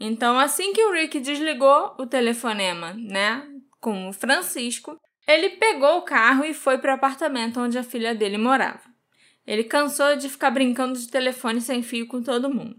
Então, 0.00 0.38
assim 0.38 0.72
que 0.72 0.82
o 0.82 0.90
Rick 0.90 1.20
desligou 1.20 1.94
o 1.98 2.06
telefonema, 2.06 2.94
né, 2.94 3.46
com 3.78 4.08
o 4.08 4.12
Francisco, 4.14 4.98
ele 5.28 5.50
pegou 5.50 5.98
o 5.98 6.02
carro 6.02 6.46
e 6.46 6.54
foi 6.54 6.78
para 6.78 6.92
o 6.92 6.94
apartamento 6.94 7.60
onde 7.60 7.76
a 7.76 7.82
filha 7.82 8.14
dele 8.14 8.38
morava. 8.38 8.88
Ele 9.46 9.64
cansou 9.64 10.16
de 10.16 10.30
ficar 10.30 10.50
brincando 10.50 10.98
de 10.98 11.06
telefone 11.06 11.60
sem 11.60 11.82
fio 11.82 12.08
com 12.08 12.22
todo 12.22 12.48
mundo. 12.48 12.76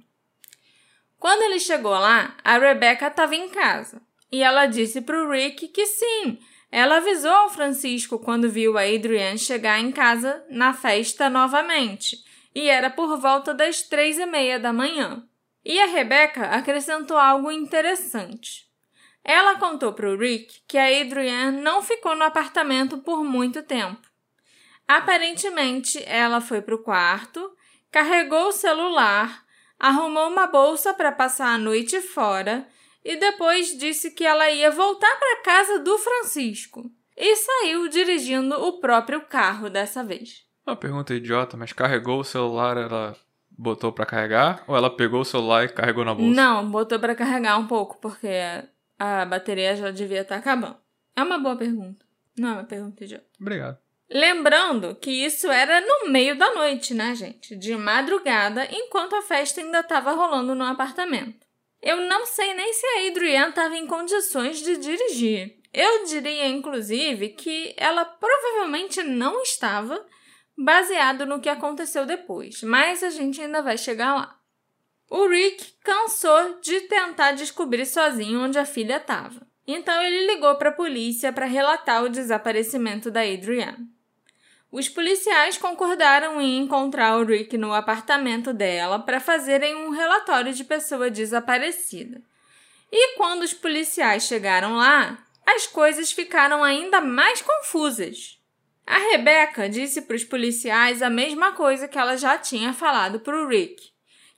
Quando 1.20 1.44
ele 1.44 1.60
chegou 1.60 1.92
lá, 1.92 2.36
a 2.44 2.58
Rebecca 2.58 3.10
estava 3.10 3.36
em 3.36 3.48
casa 3.50 4.02
e 4.32 4.42
ela 4.42 4.66
disse 4.66 5.02
para 5.02 5.24
o 5.24 5.30
Rick 5.30 5.68
que 5.68 5.86
sim, 5.86 6.40
ela 6.76 6.98
avisou 6.98 7.32
ao 7.32 7.50
Francisco 7.50 8.20
quando 8.20 8.52
viu 8.52 8.78
a 8.78 8.82
Adrienne 8.82 9.40
chegar 9.40 9.80
em 9.80 9.94
casa 9.94 10.46
na 10.50 10.74
festa 10.74 11.30
novamente, 11.30 12.18
e 12.54 12.68
era 12.68 12.90
por 12.90 13.18
volta 13.18 13.54
das 13.54 13.84
três 13.84 14.20
e 14.20 14.26
meia 14.26 14.60
da 14.60 14.74
manhã. 14.74 15.26
E 15.64 15.80
a 15.80 15.86
Rebecca 15.86 16.48
acrescentou 16.48 17.18
algo 17.18 17.50
interessante. 17.50 18.66
Ela 19.24 19.58
contou 19.58 19.94
para 19.94 20.10
o 20.10 20.18
Rick 20.18 20.64
que 20.68 20.78
a 20.78 20.88
Adrienne 20.88 21.62
não 21.62 21.82
ficou 21.82 22.14
no 22.14 22.26
apartamento 22.26 22.98
por 22.98 23.24
muito 23.24 23.64
tempo. 23.64 24.06
Aparentemente, 24.86 26.04
ela 26.06 26.42
foi 26.42 26.62
para 26.62 26.76
o 26.76 26.84
quarto, 26.84 27.56
carregou 27.90 28.50
o 28.50 28.52
celular, 28.52 29.46
arrumou 29.80 30.28
uma 30.28 30.46
bolsa 30.46 30.94
para 30.94 31.14
passar 31.14 31.54
a 31.54 31.58
noite 31.58 32.02
fora 32.02 32.68
e 33.06 33.18
depois 33.18 33.78
disse 33.78 34.10
que 34.10 34.26
ela 34.26 34.50
ia 34.50 34.72
voltar 34.72 35.16
para 35.18 35.44
casa 35.44 35.78
do 35.78 35.96
Francisco 36.00 36.92
e 37.16 37.36
saiu 37.36 37.88
dirigindo 37.88 38.56
o 38.56 38.80
próprio 38.80 39.22
carro 39.22 39.70
dessa 39.70 40.04
vez. 40.04 40.44
Uma 40.66 40.76
pergunta 40.76 41.14
idiota, 41.14 41.56
mas 41.56 41.72
carregou 41.72 42.20
o 42.20 42.24
celular, 42.24 42.76
ela 42.76 43.16
botou 43.52 43.92
para 43.92 44.08
carregar 44.08 44.64
ou 44.68 44.76
ela 44.76 44.90
pegou 44.90 45.22
o 45.22 45.26
celular 45.26 45.66
e 45.66 45.70
carregou 45.70 46.04
na 46.04 46.16
bolsa? 46.16 46.36
Não, 46.36 46.68
botou 46.68 47.00
para 47.00 47.14
carregar 47.14 47.60
um 47.60 47.68
pouco 47.68 48.00
porque 48.02 48.28
a 48.98 49.24
bateria 49.26 49.76
já 49.76 49.92
devia 49.92 50.22
estar 50.22 50.36
tá 50.36 50.40
acabando. 50.40 50.78
É 51.16 51.22
uma 51.22 51.38
boa 51.38 51.56
pergunta. 51.56 52.04
Não 52.36 52.50
é 52.50 52.54
uma 52.54 52.64
pergunta 52.64 53.04
idiota. 53.04 53.26
Obrigado. 53.40 53.78
Lembrando 54.10 54.96
que 54.96 55.12
isso 55.12 55.48
era 55.48 55.80
no 55.82 56.12
meio 56.12 56.38
da 56.38 56.54
noite, 56.54 56.94
né, 56.94 57.16
gente? 57.16 57.56
De 57.56 57.76
madrugada, 57.76 58.68
enquanto 58.72 59.16
a 59.16 59.22
festa 59.22 59.62
ainda 59.62 59.80
estava 59.80 60.12
rolando 60.12 60.54
no 60.54 60.64
apartamento. 60.64 61.45
Eu 61.86 61.98
não 62.02 62.26
sei 62.26 62.54
nem 62.56 62.74
se 62.74 62.86
a 62.86 63.08
Adrienne 63.08 63.50
estava 63.50 63.78
em 63.78 63.86
condições 63.86 64.60
de 64.60 64.76
dirigir. 64.76 65.60
Eu 65.72 66.06
diria, 66.06 66.48
inclusive, 66.48 67.30
que 67.30 67.76
ela 67.78 68.04
provavelmente 68.04 69.04
não 69.04 69.44
estava, 69.44 70.04
baseado 70.58 71.26
no 71.26 71.40
que 71.40 71.50
aconteceu 71.50 72.06
depois, 72.06 72.64
mas 72.64 73.04
a 73.04 73.10
gente 73.10 73.42
ainda 73.42 73.62
vai 73.62 73.78
chegar 73.78 74.16
lá. 74.16 74.40
O 75.10 75.28
Rick 75.28 75.74
cansou 75.84 76.60
de 76.60 76.82
tentar 76.82 77.34
descobrir 77.34 77.86
sozinho 77.86 78.42
onde 78.42 78.58
a 78.58 78.66
filha 78.66 78.98
estava. 78.98 79.46
Então 79.68 80.02
ele 80.02 80.26
ligou 80.28 80.56
para 80.56 80.70
a 80.70 80.74
polícia 80.74 81.32
para 81.32 81.46
relatar 81.46 82.04
o 82.04 82.10
desaparecimento 82.10 83.12
da 83.12 83.22
Adrienne. 83.22 83.95
Os 84.76 84.90
policiais 84.90 85.58
concordaram 85.58 86.42
em 86.42 86.58
encontrar 86.58 87.16
o 87.16 87.24
Rick 87.24 87.58
no 87.58 87.74
apartamento 87.74 88.54
dela 88.54 89.00
para 89.00 89.22
fazerem 89.22 89.74
um 89.74 89.90
relatório 89.92 90.54
de 90.54 90.66
pessoa 90.66 91.10
desaparecida. 91.10 92.22
E 92.92 93.16
quando 93.16 93.44
os 93.44 93.54
policiais 93.54 94.24
chegaram 94.24 94.76
lá, 94.76 95.18
as 95.46 95.66
coisas 95.66 96.12
ficaram 96.12 96.62
ainda 96.62 97.00
mais 97.00 97.42
confusas. 97.42 98.38
A 98.86 98.98
Rebecca 98.98 99.70
disse 99.70 100.02
para 100.02 100.18
os 100.18 100.26
policiais 100.26 101.02
a 101.02 101.10
mesma 101.10 101.54
coisa 101.54 101.88
que 101.88 101.98
ela 101.98 102.18
já 102.18 102.38
tinha 102.38 102.74
falado 102.74 103.22
para 103.22 103.42
o 103.42 103.48
Rick, 103.48 103.82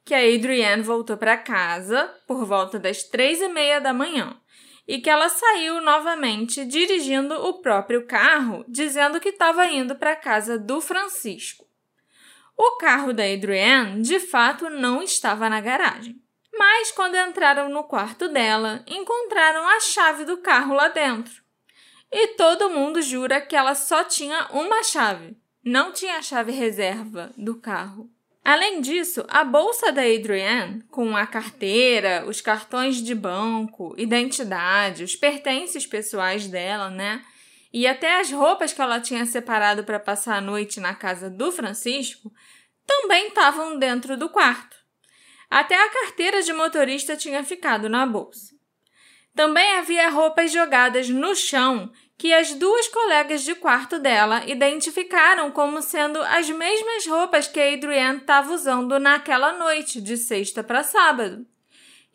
que 0.05 0.13
a 0.13 0.19
Adrienne 0.19 0.83
voltou 0.83 1.17
para 1.17 1.35
casa 1.35 2.13
por 2.27 2.45
volta 2.45 2.77
das 2.77 3.01
três 3.01 3.41
e 3.41 3.47
meia 3.47 3.81
da 3.81 3.91
manhã 3.91 4.39
e 4.87 4.99
que 4.99 5.09
ela 5.09 5.27
saiu 5.27 5.81
novamente 5.81 6.63
dirigindo 6.63 7.33
o 7.33 7.61
próprio 7.61 8.05
carro, 8.05 8.63
dizendo 8.67 9.19
que 9.19 9.29
estava 9.29 9.67
indo 9.67 9.95
para 9.95 10.13
a 10.13 10.15
casa 10.15 10.57
do 10.57 10.79
Francisco. 10.79 11.67
O 12.55 12.77
carro 12.77 13.13
da 13.13 13.23
Adrienne, 13.23 14.01
de 14.01 14.19
fato, 14.19 14.69
não 14.69 15.03
estava 15.03 15.49
na 15.49 15.59
garagem. 15.59 16.19
Mas 16.57 16.91
quando 16.91 17.15
entraram 17.15 17.69
no 17.69 17.83
quarto 17.83 18.29
dela, 18.29 18.83
encontraram 18.87 19.67
a 19.67 19.79
chave 19.79 20.25
do 20.25 20.37
carro 20.37 20.73
lá 20.73 20.87
dentro. 20.87 21.43
E 22.11 22.29
todo 22.29 22.69
mundo 22.69 23.01
jura 23.01 23.41
que 23.41 23.55
ela 23.55 23.75
só 23.75 24.03
tinha 24.03 24.47
uma 24.51 24.81
chave, 24.81 25.37
não 25.63 25.91
tinha 25.91 26.17
a 26.17 26.21
chave 26.21 26.51
reserva 26.51 27.31
do 27.37 27.59
carro. 27.59 28.09
Além 28.47 28.79
disso, 28.79 29.25
a 29.27 29.43
bolsa 29.43 29.91
da 29.91 30.03
Adrienne, 30.03 30.81
com 30.83 31.17
a 31.17 31.27
carteira, 31.27 32.23
os 32.25 32.39
cartões 32.39 33.03
de 33.03 33.13
banco, 33.13 33.93
identidade, 33.97 35.03
os 35.03 35.17
pertences 35.17 35.85
pessoais 35.85 36.47
dela, 36.47 36.89
né? 36.89 37.21
E 37.73 37.85
até 37.85 38.21
as 38.21 38.31
roupas 38.31 38.71
que 38.71 38.81
ela 38.81 39.01
tinha 39.01 39.25
separado 39.25 39.83
para 39.83 39.99
passar 39.99 40.37
a 40.37 40.41
noite 40.41 40.79
na 40.79 40.95
casa 40.95 41.29
do 41.29 41.51
Francisco, 41.51 42.31
também 42.85 43.27
estavam 43.27 43.77
dentro 43.77 44.15
do 44.15 44.29
quarto. 44.29 44.77
Até 45.49 45.75
a 45.75 45.89
carteira 45.89 46.41
de 46.41 46.53
motorista 46.53 47.17
tinha 47.17 47.43
ficado 47.43 47.89
na 47.89 48.05
bolsa. 48.05 48.55
Também 49.35 49.75
havia 49.75 50.09
roupas 50.09 50.53
jogadas 50.53 51.09
no 51.09 51.35
chão 51.35 51.91
que 52.17 52.33
as 52.33 52.53
duas 52.55 52.87
colegas 52.87 53.43
de 53.43 53.53
quarto 53.53 53.99
dela 53.99 54.43
identificaram 54.47 55.51
como 55.51 55.81
sendo 55.83 56.19
as 56.23 56.49
mesmas 56.49 57.05
roupas 57.05 57.47
que 57.47 57.59
a 57.59 57.73
Adrienne 57.73 58.17
estava 58.17 58.51
usando 58.51 58.99
naquela 58.99 59.53
noite, 59.53 60.01
de 60.01 60.17
sexta 60.17 60.63
para 60.63 60.83
sábado. 60.83 61.45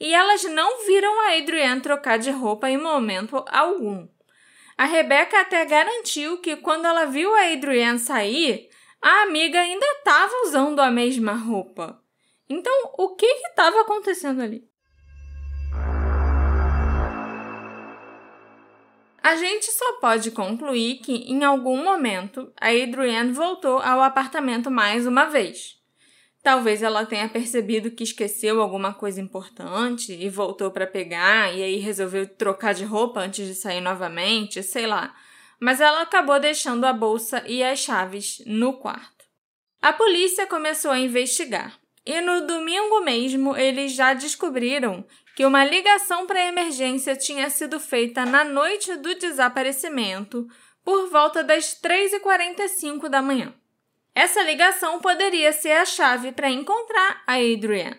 E 0.00 0.12
elas 0.12 0.42
não 0.42 0.84
viram 0.84 1.20
a 1.20 1.36
Adrienne 1.36 1.80
trocar 1.80 2.18
de 2.18 2.30
roupa 2.30 2.68
em 2.68 2.76
momento 2.76 3.44
algum. 3.48 4.08
A 4.76 4.86
Rebecca 4.86 5.40
até 5.40 5.64
garantiu 5.64 6.38
que 6.38 6.56
quando 6.56 6.86
ela 6.86 7.04
viu 7.04 7.32
a 7.36 7.52
Adrienne 7.52 8.00
sair, 8.00 8.68
a 9.00 9.22
amiga 9.22 9.60
ainda 9.60 9.86
estava 9.98 10.32
usando 10.44 10.80
a 10.80 10.90
mesma 10.90 11.34
roupa. 11.34 12.02
Então, 12.48 12.92
o 12.98 13.14
que 13.14 13.26
estava 13.26 13.82
acontecendo 13.82 14.42
ali? 14.42 14.68
A 19.22 19.36
gente 19.36 19.70
só 19.70 20.00
pode 20.00 20.32
concluir 20.32 20.96
que, 20.96 21.12
em 21.12 21.44
algum 21.44 21.84
momento, 21.84 22.52
a 22.60 22.70
Adrienne 22.70 23.32
voltou 23.32 23.78
ao 23.78 24.02
apartamento 24.02 24.68
mais 24.68 25.06
uma 25.06 25.26
vez. 25.26 25.76
Talvez 26.42 26.82
ela 26.82 27.06
tenha 27.06 27.28
percebido 27.28 27.92
que 27.92 28.02
esqueceu 28.02 28.60
alguma 28.60 28.92
coisa 28.92 29.20
importante 29.20 30.12
e 30.12 30.28
voltou 30.28 30.72
para 30.72 30.88
pegar 30.88 31.54
e 31.54 31.62
aí 31.62 31.76
resolveu 31.76 32.26
trocar 32.26 32.74
de 32.74 32.84
roupa 32.84 33.20
antes 33.20 33.46
de 33.46 33.54
sair 33.54 33.80
novamente, 33.80 34.60
sei 34.60 34.88
lá. 34.88 35.14
Mas 35.60 35.80
ela 35.80 36.02
acabou 36.02 36.40
deixando 36.40 36.84
a 36.84 36.92
bolsa 36.92 37.44
e 37.46 37.62
as 37.62 37.78
chaves 37.78 38.42
no 38.44 38.72
quarto. 38.72 39.24
A 39.80 39.92
polícia 39.92 40.48
começou 40.48 40.90
a 40.90 40.98
investigar 40.98 41.78
e 42.04 42.20
no 42.20 42.44
domingo 42.44 43.00
mesmo 43.04 43.56
eles 43.56 43.92
já 43.92 44.12
descobriram 44.12 45.04
que 45.34 45.46
uma 45.46 45.64
ligação 45.64 46.26
para 46.26 46.46
emergência 46.46 47.16
tinha 47.16 47.48
sido 47.48 47.80
feita 47.80 48.24
na 48.24 48.44
noite 48.44 48.96
do 48.96 49.14
desaparecimento, 49.14 50.46
por 50.84 51.08
volta 51.08 51.42
das 51.42 51.80
3h45 51.80 53.08
da 53.08 53.22
manhã. 53.22 53.54
Essa 54.14 54.42
ligação 54.42 55.00
poderia 55.00 55.52
ser 55.52 55.72
a 55.72 55.84
chave 55.84 56.32
para 56.32 56.50
encontrar 56.50 57.22
a 57.26 57.34
Adrienne. 57.34 57.98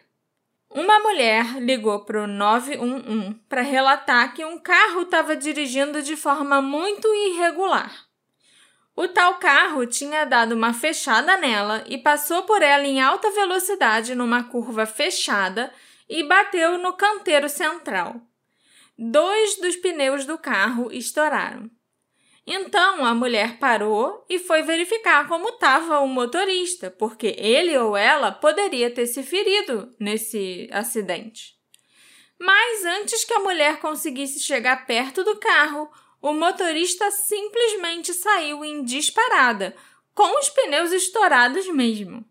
Uma 0.70 1.00
mulher 1.00 1.60
ligou 1.60 2.04
para 2.04 2.24
o 2.24 2.28
911 2.28 3.36
para 3.48 3.62
relatar 3.62 4.34
que 4.34 4.44
um 4.44 4.58
carro 4.58 5.04
estava 5.04 5.36
dirigindo 5.36 6.02
de 6.02 6.16
forma 6.16 6.62
muito 6.62 7.08
irregular. 7.14 7.92
O 8.96 9.08
tal 9.08 9.36
carro 9.36 9.86
tinha 9.88 10.26
dado 10.26 10.54
uma 10.54 10.74
fechada 10.74 11.38
nela 11.38 11.84
e 11.88 11.98
passou 11.98 12.44
por 12.44 12.62
ela 12.62 12.86
em 12.86 13.02
alta 13.02 13.30
velocidade 13.32 14.14
numa 14.14 14.44
curva 14.44 14.86
fechada 14.86 15.72
e 16.14 16.22
bateu 16.22 16.78
no 16.78 16.94
canteiro 16.94 17.50
central. 17.50 18.22
Dois 18.96 19.56
dos 19.56 19.76
pneus 19.78 20.26
do 20.26 20.38
carro 20.38 20.92
estouraram. 20.92 21.72
Então 22.46 23.04
a 23.04 23.16
mulher 23.16 23.58
parou 23.58 24.24
e 24.30 24.38
foi 24.38 24.62
verificar 24.62 25.28
como 25.28 25.50
estava 25.50 26.02
o 26.02 26.08
motorista, 26.08 26.92
porque 26.92 27.36
ele 27.36 27.76
ou 27.80 27.98
ela 27.98 28.32
poderia 28.32 28.92
ter 28.92 29.08
se 29.08 29.24
ferido 29.24 29.92
nesse 30.00 30.70
acidente. 30.72 31.56
Mas 32.40 32.86
antes 32.86 33.26
que 33.26 33.34
a 33.34 33.40
mulher 33.40 33.80
conseguisse 33.80 34.40
chegar 34.40 34.86
perto 34.86 35.24
do 35.24 35.38
carro, 35.38 35.90
o 36.22 36.32
motorista 36.32 37.10
simplesmente 37.10 38.14
saiu 38.14 38.64
em 38.64 38.84
disparada, 38.84 39.76
com 40.14 40.40
os 40.40 40.48
pneus 40.50 40.92
estourados 40.92 41.68
mesmo. 41.70 42.24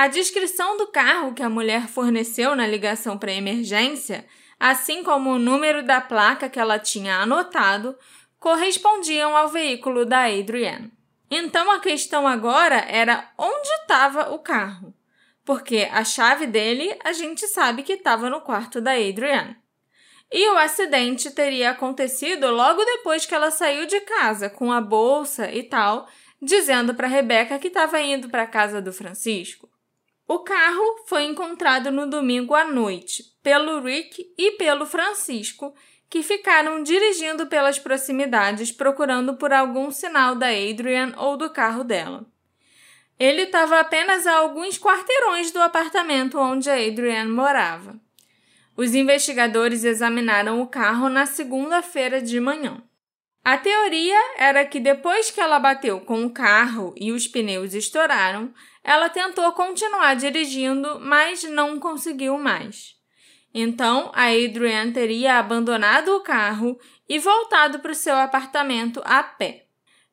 A 0.00 0.06
descrição 0.06 0.76
do 0.76 0.86
carro 0.86 1.34
que 1.34 1.42
a 1.42 1.50
mulher 1.50 1.88
forneceu 1.88 2.54
na 2.54 2.64
ligação 2.68 3.18
para 3.18 3.32
emergência, 3.32 4.24
assim 4.56 5.02
como 5.02 5.30
o 5.30 5.40
número 5.40 5.82
da 5.82 6.00
placa 6.00 6.48
que 6.48 6.60
ela 6.60 6.78
tinha 6.78 7.16
anotado, 7.16 7.98
correspondiam 8.38 9.36
ao 9.36 9.48
veículo 9.48 10.06
da 10.06 10.26
Adrienne. 10.26 10.92
Então 11.28 11.68
a 11.72 11.80
questão 11.80 12.28
agora 12.28 12.76
era 12.88 13.28
onde 13.36 13.68
estava 13.80 14.32
o 14.32 14.38
carro, 14.38 14.94
porque 15.44 15.88
a 15.90 16.04
chave 16.04 16.46
dele 16.46 16.96
a 17.02 17.12
gente 17.12 17.48
sabe 17.48 17.82
que 17.82 17.94
estava 17.94 18.30
no 18.30 18.40
quarto 18.40 18.80
da 18.80 18.92
Adrienne. 18.92 19.56
E 20.30 20.48
o 20.50 20.58
acidente 20.58 21.28
teria 21.32 21.70
acontecido 21.70 22.48
logo 22.52 22.84
depois 22.84 23.26
que 23.26 23.34
ela 23.34 23.50
saiu 23.50 23.84
de 23.84 23.98
casa 24.02 24.48
com 24.48 24.70
a 24.70 24.80
bolsa 24.80 25.50
e 25.50 25.64
tal, 25.64 26.06
dizendo 26.40 26.94
para 26.94 27.08
Rebeca 27.08 27.58
que 27.58 27.66
estava 27.66 28.00
indo 28.00 28.28
para 28.28 28.44
a 28.44 28.46
casa 28.46 28.80
do 28.80 28.92
Francisco. 28.92 29.67
O 30.28 30.40
carro 30.40 31.04
foi 31.06 31.24
encontrado 31.24 31.90
no 31.90 32.06
domingo 32.06 32.54
à 32.54 32.62
noite 32.62 33.24
pelo 33.42 33.80
Rick 33.80 34.22
e 34.36 34.50
pelo 34.52 34.84
Francisco, 34.84 35.74
que 36.10 36.22
ficaram 36.22 36.82
dirigindo 36.82 37.46
pelas 37.46 37.78
proximidades 37.78 38.70
procurando 38.70 39.38
por 39.38 39.54
algum 39.54 39.90
sinal 39.90 40.34
da 40.34 40.48
Adrian 40.48 41.14
ou 41.16 41.38
do 41.38 41.48
carro 41.48 41.82
dela. 41.82 42.26
Ele 43.18 43.44
estava 43.44 43.80
apenas 43.80 44.26
a 44.26 44.36
alguns 44.36 44.78
quarteirões 44.78 45.50
do 45.50 45.60
apartamento 45.62 46.38
onde 46.38 46.68
a 46.68 46.74
Adrian 46.74 47.30
morava. 47.30 47.98
Os 48.76 48.94
investigadores 48.94 49.82
examinaram 49.82 50.60
o 50.60 50.66
carro 50.66 51.08
na 51.08 51.24
segunda-feira 51.24 52.20
de 52.20 52.38
manhã. 52.38 52.82
A 53.42 53.56
teoria 53.56 54.34
era 54.36 54.62
que 54.66 54.78
depois 54.78 55.30
que 55.30 55.40
ela 55.40 55.58
bateu 55.58 56.00
com 56.00 56.26
o 56.26 56.30
carro 56.30 56.92
e 56.96 57.12
os 57.12 57.26
pneus 57.26 57.72
estouraram, 57.72 58.52
ela 58.88 59.10
tentou 59.10 59.52
continuar 59.52 60.14
dirigindo, 60.14 60.98
mas 60.98 61.42
não 61.42 61.78
conseguiu 61.78 62.38
mais. 62.38 62.96
Então, 63.52 64.10
a 64.14 64.28
Adrienne 64.28 64.94
teria 64.94 65.38
abandonado 65.38 66.16
o 66.16 66.22
carro 66.22 66.80
e 67.06 67.18
voltado 67.18 67.80
para 67.80 67.92
o 67.92 67.94
seu 67.94 68.16
apartamento 68.16 69.02
a 69.04 69.22
pé. 69.22 69.66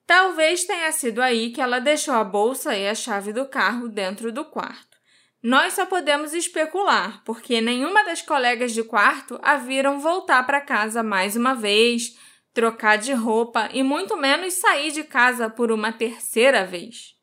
Talvez 0.06 0.66
tenha 0.66 0.92
sido 0.92 1.22
aí 1.22 1.52
que 1.52 1.62
ela 1.62 1.80
deixou 1.80 2.16
a 2.16 2.24
bolsa 2.26 2.76
e 2.76 2.86
a 2.86 2.94
chave 2.94 3.32
do 3.32 3.46
carro 3.46 3.88
dentro 3.88 4.30
do 4.30 4.44
quarto. 4.44 4.98
Nós 5.42 5.72
só 5.72 5.86
podemos 5.86 6.34
especular, 6.34 7.24
porque 7.24 7.62
nenhuma 7.62 8.04
das 8.04 8.22
colegas 8.22 8.74
de 8.74 8.84
quarto 8.84 9.40
a 9.42 9.56
viram 9.56 10.02
voltar 10.02 10.46
para 10.46 10.60
casa 10.60 11.02
mais 11.02 11.38
uma 11.38 11.56
vez, 11.56 12.18
trocar 12.54 12.98
de 12.98 13.14
roupa 13.14 13.70
e 13.72 13.82
muito 13.84 14.18
menos 14.18 14.56
sair 14.56 14.92
de 14.92 15.06
casa 15.06 15.50
por 15.50 15.72
uma 15.72 15.94
terceira 15.94 16.66
vez. 16.66 17.15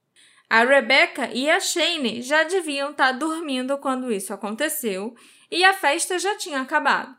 A 0.52 0.64
Rebecca 0.64 1.30
e 1.32 1.48
a 1.48 1.58
Shane 1.58 2.20
já 2.20 2.44
deviam 2.44 2.90
estar 2.90 3.06
tá 3.06 3.12
dormindo 3.12 3.78
quando 3.78 4.12
isso 4.12 4.34
aconteceu 4.34 5.14
e 5.50 5.64
a 5.64 5.72
festa 5.72 6.18
já 6.18 6.36
tinha 6.36 6.60
acabado. 6.60 7.16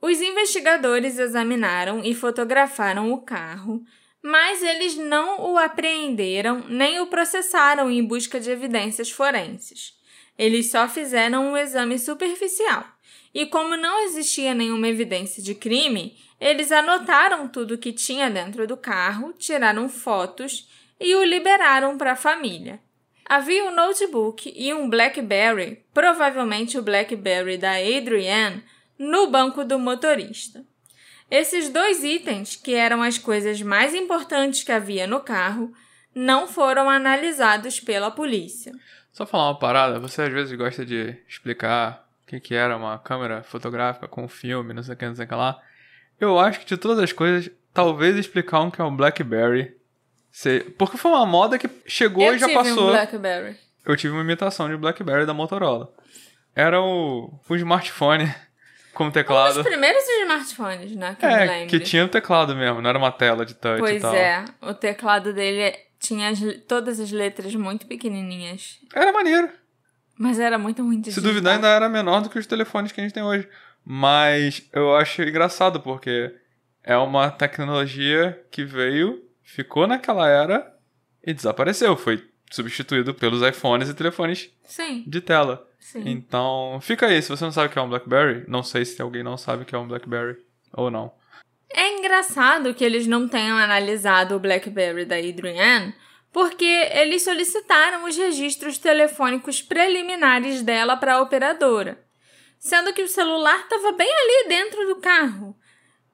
Os 0.00 0.20
investigadores 0.20 1.18
examinaram 1.18 2.04
e 2.04 2.14
fotografaram 2.14 3.12
o 3.12 3.20
carro, 3.20 3.82
mas 4.22 4.62
eles 4.62 4.94
não 4.94 5.50
o 5.50 5.58
apreenderam 5.58 6.66
nem 6.68 7.00
o 7.00 7.08
processaram 7.08 7.90
em 7.90 8.04
busca 8.04 8.38
de 8.38 8.48
evidências 8.48 9.10
forenses. 9.10 9.94
Eles 10.38 10.70
só 10.70 10.86
fizeram 10.86 11.50
um 11.50 11.56
exame 11.56 11.98
superficial. 11.98 12.86
E 13.34 13.44
como 13.46 13.76
não 13.76 14.04
existia 14.04 14.54
nenhuma 14.54 14.86
evidência 14.86 15.42
de 15.42 15.52
crime, 15.52 16.16
eles 16.40 16.70
anotaram 16.70 17.48
tudo 17.48 17.76
que 17.76 17.92
tinha 17.92 18.30
dentro 18.30 18.68
do 18.68 18.76
carro, 18.76 19.32
tiraram 19.36 19.88
fotos 19.88 20.68
e 21.00 21.14
o 21.14 21.24
liberaram 21.24 21.96
para 21.96 22.12
a 22.12 22.16
família. 22.16 22.80
Havia 23.24 23.64
um 23.64 23.74
notebook 23.74 24.52
e 24.56 24.72
um 24.72 24.88
BlackBerry, 24.88 25.84
provavelmente 25.92 26.78
o 26.78 26.82
BlackBerry 26.82 27.58
da 27.58 27.72
Adrienne, 27.72 28.64
no 28.98 29.30
banco 29.30 29.64
do 29.64 29.78
motorista. 29.78 30.64
Esses 31.30 31.68
dois 31.68 32.02
itens, 32.02 32.56
que 32.56 32.74
eram 32.74 33.02
as 33.02 33.18
coisas 33.18 33.60
mais 33.60 33.94
importantes 33.94 34.62
que 34.64 34.72
havia 34.72 35.06
no 35.06 35.20
carro, 35.20 35.70
não 36.14 36.48
foram 36.48 36.88
analisados 36.88 37.78
pela 37.78 38.10
polícia. 38.10 38.72
Só 39.12 39.26
falar 39.26 39.50
uma 39.50 39.58
parada, 39.58 40.00
você 40.00 40.22
às 40.22 40.32
vezes 40.32 40.56
gosta 40.56 40.86
de 40.86 41.16
explicar 41.28 42.08
o 42.22 42.40
que, 42.40 42.54
era 42.54 42.76
uma 42.76 42.98
câmera 42.98 43.42
fotográfica 43.42 44.08
com 44.08 44.26
filme, 44.26 44.72
não 44.72 44.82
sei 44.82 44.94
o 44.94 44.96
que, 44.96 45.06
não 45.06 45.14
sei 45.14 45.26
o 45.26 45.28
que 45.28 45.34
lá. 45.34 45.60
Eu 46.18 46.38
acho 46.38 46.60
que 46.60 46.66
de 46.66 46.76
todas 46.76 46.98
as 46.98 47.12
coisas, 47.12 47.50
talvez 47.74 48.16
explicar 48.16 48.60
um 48.60 48.70
que 48.70 48.80
é 48.80 48.84
um 48.84 48.96
BlackBerry 48.96 49.77
porque 50.76 50.96
foi 50.96 51.10
uma 51.10 51.26
moda 51.26 51.58
que 51.58 51.68
chegou 51.86 52.24
eu 52.24 52.36
e 52.36 52.38
já 52.38 52.48
passou. 52.48 52.88
Um 52.88 52.90
Blackberry. 52.90 53.56
Eu 53.84 53.96
tive 53.96 54.12
uma 54.12 54.22
imitação 54.22 54.68
de 54.68 54.76
Blackberry 54.76 55.26
da 55.26 55.34
Motorola. 55.34 55.92
Era 56.54 56.80
o, 56.80 57.32
o 57.48 57.56
smartphone 57.56 58.32
com 58.92 59.10
teclado. 59.10 59.60
Um 59.60 59.62
dos 59.62 59.66
primeiros 59.66 60.02
smartphones, 60.22 60.96
né? 60.96 61.16
Que 61.18 61.26
é, 61.26 61.66
que 61.66 61.80
tinha 61.80 62.04
o 62.04 62.08
teclado 62.08 62.54
mesmo, 62.54 62.82
não 62.82 62.90
era 62.90 62.98
uma 62.98 63.12
tela 63.12 63.46
de 63.46 63.54
touch 63.54 63.78
pois 63.78 63.96
e 63.96 64.00
tal. 64.00 64.10
Pois 64.10 64.22
é, 64.22 64.44
o 64.60 64.74
teclado 64.74 65.32
dele 65.32 65.76
tinha 66.00 66.28
as, 66.28 66.40
todas 66.66 67.00
as 67.00 67.10
letras 67.10 67.54
muito 67.54 67.86
pequenininhas. 67.86 68.78
Era 68.94 69.12
maneiro. 69.12 69.48
Mas 70.18 70.40
era 70.40 70.58
muito 70.58 70.82
ruim 70.82 71.00
de 71.00 71.12
Se 71.12 71.20
duvidar, 71.20 71.54
ainda 71.54 71.68
era 71.68 71.88
menor 71.88 72.20
do 72.20 72.28
que 72.28 72.38
os 72.38 72.46
telefones 72.46 72.90
que 72.90 73.00
a 73.00 73.04
gente 73.04 73.14
tem 73.14 73.22
hoje. 73.22 73.48
Mas 73.84 74.68
eu 74.72 74.94
acho 74.96 75.22
engraçado, 75.22 75.80
porque 75.80 76.34
é 76.82 76.96
uma 76.96 77.30
tecnologia 77.30 78.38
que 78.50 78.64
veio 78.64 79.22
ficou 79.48 79.86
naquela 79.86 80.28
era 80.28 80.74
e 81.24 81.32
desapareceu. 81.32 81.96
Foi 81.96 82.22
substituído 82.50 83.14
pelos 83.14 83.42
iPhones 83.42 83.88
e 83.88 83.94
telefones 83.94 84.50
Sim. 84.64 85.04
de 85.06 85.20
tela. 85.20 85.66
Sim. 85.78 86.02
Então, 86.06 86.78
fica 86.82 87.06
aí. 87.06 87.20
Se 87.22 87.30
você 87.30 87.44
não 87.44 87.52
sabe 87.52 87.68
o 87.68 87.70
que 87.70 87.78
é 87.78 87.82
um 87.82 87.88
BlackBerry, 87.88 88.44
não 88.46 88.62
sei 88.62 88.84
se 88.84 89.00
alguém 89.00 89.22
não 89.22 89.36
sabe 89.36 89.62
o 89.62 89.66
que 89.66 89.74
é 89.74 89.78
um 89.78 89.88
BlackBerry 89.88 90.36
ou 90.72 90.90
não. 90.90 91.12
É 91.70 91.98
engraçado 91.98 92.74
que 92.74 92.84
eles 92.84 93.06
não 93.06 93.28
tenham 93.28 93.56
analisado 93.56 94.34
o 94.34 94.40
BlackBerry 94.40 95.04
da 95.04 95.16
Adrienne, 95.16 95.94
porque 96.32 96.64
eles 96.64 97.22
solicitaram 97.22 98.04
os 98.04 98.16
registros 98.16 98.78
telefônicos 98.78 99.62
preliminares 99.62 100.62
dela 100.62 100.96
para 100.96 101.14
a 101.14 101.22
operadora, 101.22 102.02
sendo 102.58 102.92
que 102.92 103.02
o 103.02 103.08
celular 103.08 103.60
estava 103.60 103.92
bem 103.92 104.10
ali 104.10 104.48
dentro 104.48 104.86
do 104.86 104.96
carro. 104.96 105.57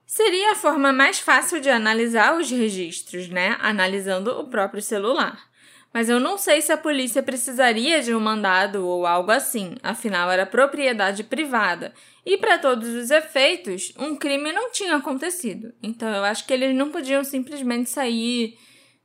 Seria 0.07 0.53
a 0.53 0.55
forma 0.55 0.93
mais 0.93 1.19
fácil 1.19 1.61
de 1.61 1.71
analisar 1.71 2.37
os 2.37 2.51
registros, 2.51 3.29
né? 3.29 3.57
Analisando 3.61 4.31
o 4.39 4.47
próprio 4.47 4.83
celular. 4.83 5.49
Mas 5.95 6.09
eu 6.09 6.19
não 6.19 6.37
sei 6.37 6.61
se 6.61 6.73
a 6.73 6.77
polícia 6.77 7.23
precisaria 7.23 8.03
de 8.03 8.13
um 8.13 8.19
mandado 8.19 8.85
ou 8.85 9.07
algo 9.07 9.31
assim, 9.31 9.77
afinal 9.81 10.29
era 10.29 10.45
propriedade 10.45 11.23
privada. 11.23 11.93
E 12.27 12.37
para 12.37 12.59
todos 12.59 12.89
os 12.89 13.13
efeitos, 13.13 13.93
um 13.97 14.17
crime 14.17 14.51
não 14.53 14.73
tinha 14.73 14.97
acontecido. 14.97 15.73
Então 15.81 16.09
eu 16.09 16.25
acho 16.25 16.45
que 16.47 16.53
eles 16.53 16.75
não 16.75 16.91
podiam 16.91 17.23
simplesmente 17.23 17.89
sair 17.89 18.59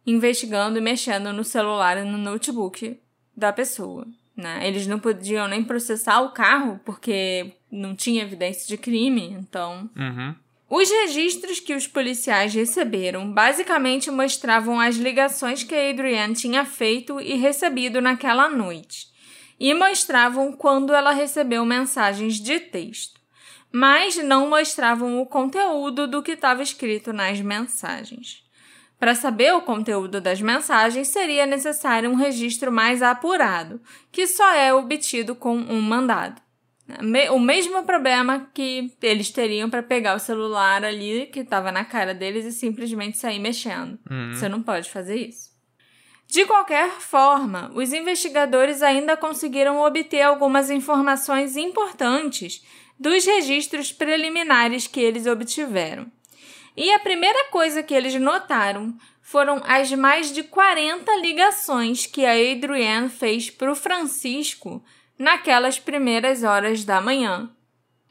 investigando 0.05 0.79
e 0.79 0.81
mexendo 0.81 1.31
no 1.31 1.43
celular 1.43 1.97
e 1.97 2.03
no 2.03 2.17
notebook 2.17 2.99
da 3.37 3.53
pessoa. 3.53 4.07
Né? 4.35 4.67
Eles 4.67 4.87
não 4.87 4.99
podiam 4.99 5.47
nem 5.47 5.63
processar 5.63 6.21
o 6.21 6.31
carro 6.31 6.79
porque 6.83 7.53
não 7.71 7.95
tinha 7.95 8.23
evidência 8.23 8.67
de 8.67 8.77
crime, 8.77 9.25
então. 9.39 9.89
Uhum. 9.95 10.33
Os 10.69 10.87
registros 10.87 11.59
que 11.59 11.73
os 11.73 11.87
policiais 11.87 12.53
receberam 12.53 13.31
basicamente 13.31 14.11
mostravam 14.11 14.79
as 14.79 14.97
ligações 14.97 15.63
que 15.63 15.73
Adrienne 15.73 16.35
tinha 16.35 16.63
feito 16.63 17.19
e 17.19 17.35
recebido 17.35 17.99
naquela 17.99 18.47
noite, 18.47 19.07
e 19.59 19.73
mostravam 19.73 20.51
quando 20.51 20.93
ela 20.93 21.11
recebeu 21.11 21.65
mensagens 21.65 22.35
de 22.35 22.59
texto, 22.59 23.19
mas 23.71 24.15
não 24.17 24.47
mostravam 24.47 25.19
o 25.19 25.25
conteúdo 25.25 26.07
do 26.07 26.21
que 26.21 26.33
estava 26.33 26.61
escrito 26.61 27.11
nas 27.11 27.41
mensagens. 27.41 28.43
Para 28.99 29.15
saber 29.15 29.55
o 29.55 29.61
conteúdo 29.61 30.21
das 30.21 30.39
mensagens, 30.39 31.07
seria 31.07 31.47
necessário 31.47 32.11
um 32.11 32.15
registro 32.15 32.71
mais 32.71 33.01
apurado, 33.01 33.81
que 34.11 34.27
só 34.27 34.51
é 34.53 34.71
obtido 34.71 35.33
com 35.33 35.55
um 35.55 35.81
mandado. 35.81 36.39
O 37.31 37.39
mesmo 37.39 37.83
problema 37.83 38.49
que 38.53 38.91
eles 39.01 39.29
teriam 39.29 39.69
para 39.69 39.83
pegar 39.83 40.15
o 40.15 40.19
celular 40.19 40.83
ali 40.83 41.27
que 41.27 41.41
estava 41.41 41.71
na 41.71 41.85
cara 41.85 42.13
deles 42.13 42.45
e 42.45 42.51
simplesmente 42.51 43.17
sair 43.17 43.39
mexendo. 43.39 43.99
Uhum. 44.09 44.33
Você 44.33 44.49
não 44.49 44.61
pode 44.61 44.89
fazer 44.89 45.15
isso. 45.15 45.49
De 46.27 46.45
qualquer 46.45 46.91
forma, 46.91 47.71
os 47.73 47.91
investigadores 47.91 48.83
ainda 48.83 49.17
conseguiram 49.17 49.79
obter 49.81 50.21
algumas 50.21 50.69
informações 50.69 51.57
importantes 51.57 52.63
dos 52.99 53.25
registros 53.25 53.91
preliminares 53.91 54.85
que 54.85 54.99
eles 54.99 55.25
obtiveram. 55.25 56.05
E 56.77 56.91
a 56.91 56.99
primeira 56.99 57.45
coisa 57.49 57.81
que 57.81 57.93
eles 57.93 58.13
notaram 58.15 58.95
foram 59.21 59.61
as 59.65 59.91
mais 59.91 60.31
de 60.31 60.43
40 60.43 61.15
ligações 61.17 62.05
que 62.05 62.25
a 62.25 62.31
Adrienne 62.31 63.09
fez 63.09 63.49
para 63.49 63.71
o 63.71 63.75
Francisco 63.75 64.83
naquelas 65.19 65.77
primeiras 65.77 66.43
horas 66.43 66.85
da 66.85 67.01
manhã. 67.01 67.49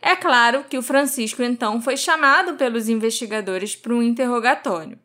É 0.01 0.15
claro 0.15 0.65
que 0.69 0.77
o 0.77 0.83
Francisco 0.83 1.43
então 1.43 1.81
foi 1.81 1.97
chamado 1.97 2.55
pelos 2.55 2.89
investigadores 2.89 3.75
para 3.75 3.95
um 3.95 4.03
interrogatório. 4.03 4.99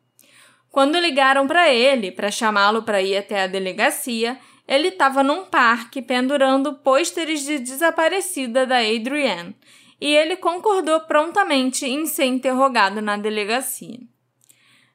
Quando 0.70 1.00
ligaram 1.00 1.48
para 1.48 1.74
ele 1.74 2.12
para 2.12 2.30
chamá-lo 2.30 2.84
para 2.84 3.02
ir 3.02 3.16
até 3.16 3.44
a 3.44 3.48
delegacia, 3.48 4.38
ele 4.68 4.90
estava 4.90 5.24
num 5.24 5.46
parque 5.46 6.02
pendurando 6.02 6.74
pôsteres 6.74 7.44
de 7.44 7.58
desaparecida 7.60 8.66
da 8.66 8.80
Adrienne 8.80 9.56
e 10.00 10.14
ele 10.14 10.36
concordou 10.36 11.00
prontamente 11.02 11.86
em 11.86 12.06
ser 12.06 12.26
interrogado 12.26 13.02
na 13.02 13.16
delegacia. 13.16 14.00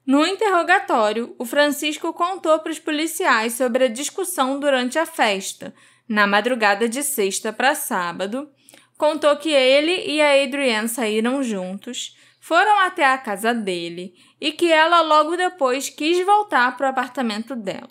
No 0.06 0.26
interrogatório, 0.26 1.34
o 1.38 1.44
Francisco 1.44 2.12
contou 2.12 2.58
para 2.60 2.72
os 2.72 2.78
policiais 2.78 3.54
sobre 3.54 3.84
a 3.84 3.88
discussão 3.88 4.58
durante 4.58 4.98
a 4.98 5.04
festa, 5.04 5.74
na 6.08 6.26
madrugada 6.26 6.88
de 6.88 7.02
sexta 7.02 7.52
para 7.52 7.74
sábado, 7.74 8.50
contou 8.96 9.36
que 9.36 9.50
ele 9.50 10.10
e 10.10 10.20
a 10.20 10.42
Adrienne 10.42 10.88
saíram 10.88 11.42
juntos, 11.42 12.16
foram 12.40 12.80
até 12.80 13.04
a 13.04 13.18
casa 13.18 13.52
dele 13.52 14.14
e 14.40 14.52
que 14.52 14.72
ela 14.72 15.02
logo 15.02 15.36
depois 15.36 15.90
quis 15.90 16.24
voltar 16.24 16.76
para 16.76 16.86
o 16.86 16.90
apartamento 16.90 17.54
dela. 17.54 17.90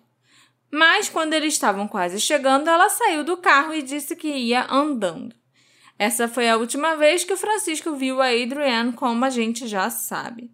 Mas 0.71 1.09
quando 1.09 1.33
eles 1.33 1.53
estavam 1.53 1.87
quase 1.87 2.19
chegando, 2.19 2.69
ela 2.69 2.89
saiu 2.89 3.23
do 3.23 3.37
carro 3.37 3.73
e 3.73 3.81
disse 3.81 4.15
que 4.15 4.27
ia 4.27 4.65
andando. 4.69 5.35
Essa 5.97 6.27
foi 6.27 6.49
a 6.49 6.57
última 6.57 6.95
vez 6.95 7.23
que 7.23 7.33
o 7.33 7.37
Francisco 7.37 7.93
viu 7.95 8.21
a 8.21 8.27
Adrienne, 8.27 8.93
como 8.93 9.23
a 9.25 9.29
gente 9.29 9.67
já 9.67 9.89
sabe. 9.89 10.51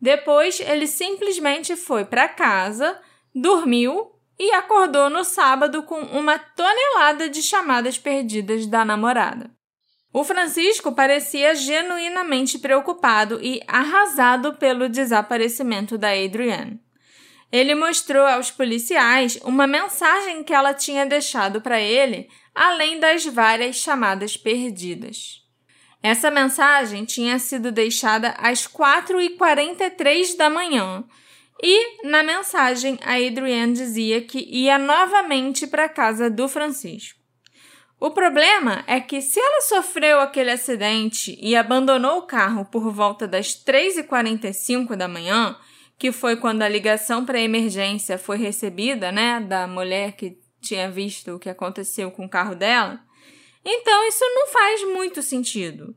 Depois, 0.00 0.60
ele 0.60 0.86
simplesmente 0.86 1.74
foi 1.76 2.04
para 2.04 2.28
casa, 2.28 2.98
dormiu 3.34 4.12
e 4.38 4.52
acordou 4.52 5.10
no 5.10 5.24
sábado 5.24 5.82
com 5.82 6.00
uma 6.00 6.38
tonelada 6.38 7.28
de 7.28 7.42
chamadas 7.42 7.98
perdidas 7.98 8.66
da 8.66 8.84
namorada. 8.84 9.50
O 10.12 10.24
Francisco 10.24 10.92
parecia 10.92 11.54
genuinamente 11.54 12.58
preocupado 12.58 13.38
e 13.42 13.60
arrasado 13.66 14.54
pelo 14.54 14.88
desaparecimento 14.88 15.98
da 15.98 16.10
Adrienne. 16.10 16.80
Ele 17.50 17.74
mostrou 17.74 18.26
aos 18.26 18.50
policiais 18.50 19.38
uma 19.42 19.66
mensagem 19.66 20.42
que 20.44 20.52
ela 20.52 20.74
tinha 20.74 21.06
deixado 21.06 21.60
para 21.60 21.80
ele, 21.80 22.28
além 22.54 23.00
das 23.00 23.24
várias 23.24 23.76
chamadas 23.76 24.36
perdidas. 24.36 25.42
Essa 26.02 26.30
mensagem 26.30 27.04
tinha 27.04 27.38
sido 27.38 27.72
deixada 27.72 28.30
às 28.38 28.66
4h43 28.66 30.36
da 30.36 30.48
manhã. 30.48 31.04
E 31.62 32.06
na 32.06 32.22
mensagem, 32.22 32.98
a 33.02 33.14
Adrienne 33.14 33.72
dizia 33.72 34.20
que 34.20 34.38
ia 34.50 34.78
novamente 34.78 35.66
para 35.66 35.84
a 35.84 35.88
casa 35.88 36.30
do 36.30 36.48
Francisco. 36.48 37.18
O 38.00 38.12
problema 38.12 38.84
é 38.86 39.00
que 39.00 39.20
se 39.20 39.40
ela 39.40 39.60
sofreu 39.62 40.20
aquele 40.20 40.52
acidente 40.52 41.36
e 41.42 41.56
abandonou 41.56 42.18
o 42.18 42.26
carro 42.26 42.64
por 42.64 42.92
volta 42.92 43.26
das 43.26 43.48
3h45 43.48 44.94
da 44.94 45.08
manhã, 45.08 45.56
que 45.98 46.12
foi 46.12 46.36
quando 46.36 46.62
a 46.62 46.68
ligação 46.68 47.26
para 47.26 47.40
emergência 47.40 48.16
foi 48.16 48.36
recebida, 48.36 49.10
né, 49.10 49.40
da 49.40 49.66
mulher 49.66 50.12
que 50.12 50.38
tinha 50.60 50.88
visto 50.88 51.32
o 51.32 51.38
que 51.40 51.50
aconteceu 51.50 52.08
com 52.12 52.24
o 52.24 52.28
carro 52.28 52.54
dela, 52.54 53.00
então 53.64 54.06
isso 54.06 54.24
não 54.24 54.46
faz 54.46 54.84
muito 54.84 55.20
sentido. 55.20 55.94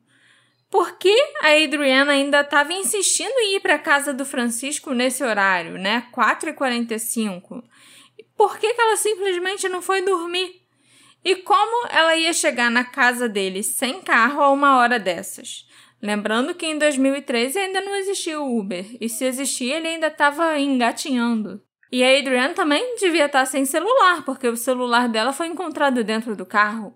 Por 0.71 0.97
que 0.97 1.13
a 1.41 1.49
Adriana 1.61 2.13
ainda 2.13 2.39
estava 2.39 2.71
insistindo 2.71 3.37
em 3.39 3.57
ir 3.57 3.59
para 3.59 3.75
a 3.75 3.79
casa 3.79 4.13
do 4.13 4.25
Francisco 4.25 4.93
nesse 4.93 5.21
horário, 5.21 5.77
né? 5.77 6.07
4h45. 6.13 7.61
Por 8.37 8.57
que, 8.57 8.73
que 8.73 8.81
ela 8.81 8.95
simplesmente 8.95 9.67
não 9.67 9.81
foi 9.81 10.01
dormir? 10.01 10.61
E 11.25 11.35
como 11.35 11.87
ela 11.89 12.15
ia 12.15 12.31
chegar 12.31 12.71
na 12.71 12.85
casa 12.85 13.27
dele 13.27 13.61
sem 13.61 14.01
carro 14.01 14.41
a 14.41 14.49
uma 14.49 14.77
hora 14.77 14.97
dessas? 14.97 15.67
Lembrando 16.01 16.55
que 16.55 16.65
em 16.65 16.79
2013 16.79 17.59
ainda 17.59 17.81
não 17.81 17.93
existia 17.95 18.39
o 18.39 18.57
Uber, 18.57 18.85
e 18.99 19.09
se 19.09 19.25
existia, 19.25 19.75
ele 19.75 19.89
ainda 19.89 20.07
estava 20.07 20.57
engatinhando. 20.57 21.61
E 21.91 22.01
a 22.01 22.17
Adrienne 22.17 22.53
também 22.53 22.95
devia 22.95 23.25
estar 23.25 23.45
sem 23.45 23.65
celular, 23.65 24.23
porque 24.23 24.47
o 24.47 24.55
celular 24.55 25.09
dela 25.09 25.33
foi 25.33 25.47
encontrado 25.47 26.01
dentro 26.01 26.33
do 26.33 26.45
carro. 26.45 26.95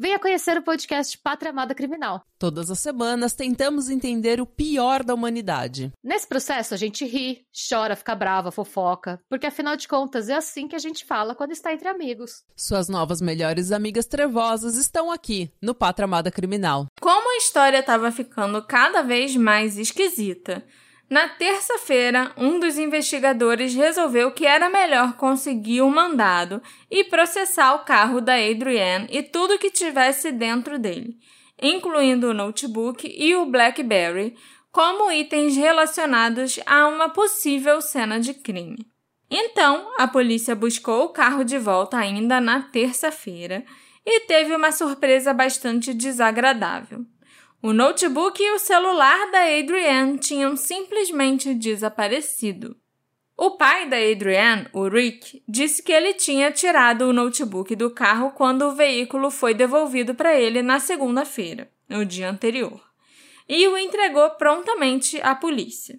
Venha 0.00 0.16
conhecer 0.20 0.56
o 0.56 0.62
podcast 0.62 1.18
Pátria 1.18 1.50
Amada 1.50 1.74
Criminal. 1.74 2.22
Todas 2.38 2.70
as 2.70 2.78
semanas 2.78 3.32
tentamos 3.32 3.90
entender 3.90 4.40
o 4.40 4.46
pior 4.46 5.02
da 5.02 5.12
humanidade. 5.12 5.92
Nesse 6.04 6.24
processo 6.24 6.72
a 6.72 6.76
gente 6.76 7.04
ri, 7.04 7.44
chora, 7.68 7.96
fica 7.96 8.14
brava, 8.14 8.52
fofoca, 8.52 9.20
porque 9.28 9.48
afinal 9.48 9.74
de 9.76 9.88
contas 9.88 10.28
é 10.28 10.34
assim 10.34 10.68
que 10.68 10.76
a 10.76 10.78
gente 10.78 11.04
fala 11.04 11.34
quando 11.34 11.50
está 11.50 11.72
entre 11.72 11.88
amigos. 11.88 12.44
Suas 12.54 12.88
novas 12.88 13.20
melhores 13.20 13.72
amigas 13.72 14.06
trevosas 14.06 14.76
estão 14.76 15.10
aqui 15.10 15.52
no 15.60 15.74
Pátria 15.74 16.04
Amada 16.04 16.30
Criminal. 16.30 16.86
Como 17.00 17.34
a 17.34 17.38
história 17.38 17.80
estava 17.80 18.12
ficando 18.12 18.62
cada 18.62 19.02
vez 19.02 19.34
mais 19.34 19.76
esquisita, 19.76 20.64
na 21.10 21.26
terça-feira, 21.26 22.32
um 22.36 22.60
dos 22.60 22.76
investigadores 22.76 23.74
resolveu 23.74 24.30
que 24.30 24.44
era 24.44 24.68
melhor 24.68 25.14
conseguir 25.16 25.80
o 25.80 25.86
um 25.86 25.90
mandado 25.90 26.62
e 26.90 27.02
processar 27.04 27.74
o 27.74 27.84
carro 27.84 28.20
da 28.20 28.34
Adrienne 28.34 29.06
e 29.10 29.22
tudo 29.22 29.58
que 29.58 29.70
tivesse 29.70 30.30
dentro 30.30 30.78
dele, 30.78 31.16
incluindo 31.62 32.28
o 32.28 32.34
notebook 32.34 33.10
e 33.10 33.34
o 33.34 33.46
BlackBerry, 33.46 34.36
como 34.70 35.10
itens 35.10 35.56
relacionados 35.56 36.60
a 36.66 36.86
uma 36.86 37.08
possível 37.08 37.80
cena 37.80 38.20
de 38.20 38.34
crime. 38.34 38.76
Então, 39.30 39.90
a 39.98 40.06
polícia 40.06 40.54
buscou 40.54 41.04
o 41.04 41.08
carro 41.08 41.42
de 41.42 41.58
volta 41.58 41.96
ainda 41.96 42.38
na 42.38 42.60
terça-feira 42.62 43.64
e 44.04 44.20
teve 44.20 44.54
uma 44.54 44.72
surpresa 44.72 45.32
bastante 45.32 45.94
desagradável. 45.94 47.04
O 47.60 47.72
notebook 47.72 48.40
e 48.40 48.52
o 48.52 48.58
celular 48.60 49.32
da 49.32 49.40
Adrienne 49.40 50.16
tinham 50.16 50.56
simplesmente 50.56 51.52
desaparecido. 51.54 52.76
O 53.36 53.56
pai 53.56 53.88
da 53.88 53.96
Adrienne, 53.96 54.68
o 54.72 54.86
Rick, 54.86 55.42
disse 55.48 55.82
que 55.82 55.90
ele 55.90 56.14
tinha 56.14 56.52
tirado 56.52 57.02
o 57.02 57.12
notebook 57.12 57.74
do 57.74 57.90
carro 57.90 58.30
quando 58.30 58.62
o 58.62 58.76
veículo 58.76 59.28
foi 59.28 59.54
devolvido 59.54 60.14
para 60.14 60.38
ele 60.38 60.62
na 60.62 60.78
segunda-feira, 60.78 61.68
no 61.88 62.04
dia 62.04 62.30
anterior, 62.30 62.80
e 63.48 63.66
o 63.66 63.76
entregou 63.76 64.30
prontamente 64.30 65.20
à 65.20 65.34
polícia. 65.34 65.98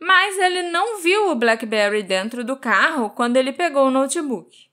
Mas 0.00 0.38
ele 0.38 0.70
não 0.70 1.02
viu 1.02 1.30
o 1.30 1.34
BlackBerry 1.34 2.02
dentro 2.02 2.42
do 2.42 2.56
carro 2.56 3.10
quando 3.10 3.36
ele 3.36 3.52
pegou 3.52 3.88
o 3.88 3.90
notebook. 3.90 4.70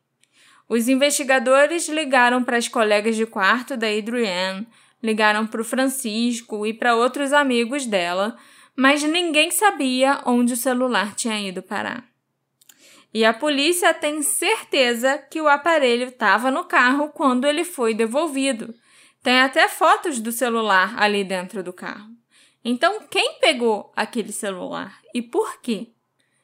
Os 0.70 0.88
investigadores 0.88 1.90
ligaram 1.90 2.42
para 2.42 2.56
as 2.56 2.70
colegas 2.70 3.18
de 3.18 3.26
quarto 3.26 3.76
da 3.76 3.88
Adrienne, 3.88 4.66
ligaram 5.02 5.48
para 5.48 5.62
o 5.62 5.66
Francisco 5.66 6.66
e 6.66 6.74
para 6.74 6.96
outros 6.96 7.34
amigos 7.34 7.86
dela, 7.86 8.38
mas 8.76 9.04
ninguém 9.04 9.52
sabia 9.52 10.22
onde 10.26 10.54
o 10.54 10.58
celular 10.58 11.16
tinha 11.16 11.40
ido 11.40 11.62
parar. 11.62 12.10
E 13.14 13.26
a 13.26 13.34
polícia 13.34 13.94
tem 13.94 14.22
certeza 14.22 15.18
que 15.18 15.42
o 15.42 15.48
aparelho 15.48 16.08
estava 16.08 16.50
no 16.50 16.64
carro 16.64 17.10
quando 17.10 17.46
ele 17.46 17.66
foi 17.66 17.94
devolvido. 17.94 18.74
Tem 19.22 19.40
até 19.42 19.68
fotos 19.68 20.20
do 20.20 20.32
celular 20.32 20.96
ali 20.98 21.24
dentro 21.24 21.62
do 21.62 21.74
carro. 21.74 22.10
Então, 22.64 23.02
quem 23.10 23.38
pegou 23.40 23.92
aquele 23.96 24.32
celular 24.32 25.00
e 25.14 25.22
por 25.22 25.60
quê? 25.62 25.92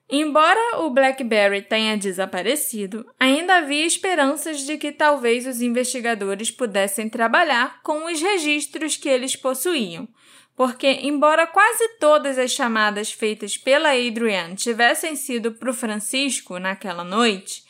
Embora 0.09 0.79
o 0.79 0.89
BlackBerry 0.89 1.61
tenha 1.61 1.97
desaparecido, 1.97 3.05
ainda 3.19 3.57
havia 3.57 3.85
esperanças 3.85 4.61
de 4.61 4.77
que 4.77 4.93
talvez 4.93 5.45
os 5.45 5.61
investigadores 5.61 6.49
pudessem 6.49 7.09
trabalhar 7.09 7.81
com 7.83 8.05
os 8.05 8.21
registros 8.21 8.95
que 8.95 9.09
eles 9.09 9.35
possuíam, 9.35 10.07
porque, 10.55 10.87
embora 11.03 11.45
quase 11.45 11.97
todas 11.99 12.37
as 12.37 12.51
chamadas 12.51 13.11
feitas 13.11 13.57
pela 13.57 13.89
Adrienne 13.89 14.55
tivessem 14.55 15.13
sido 15.13 15.51
para 15.51 15.69
o 15.69 15.73
Francisco 15.73 16.57
naquela 16.57 17.03
noite, 17.03 17.63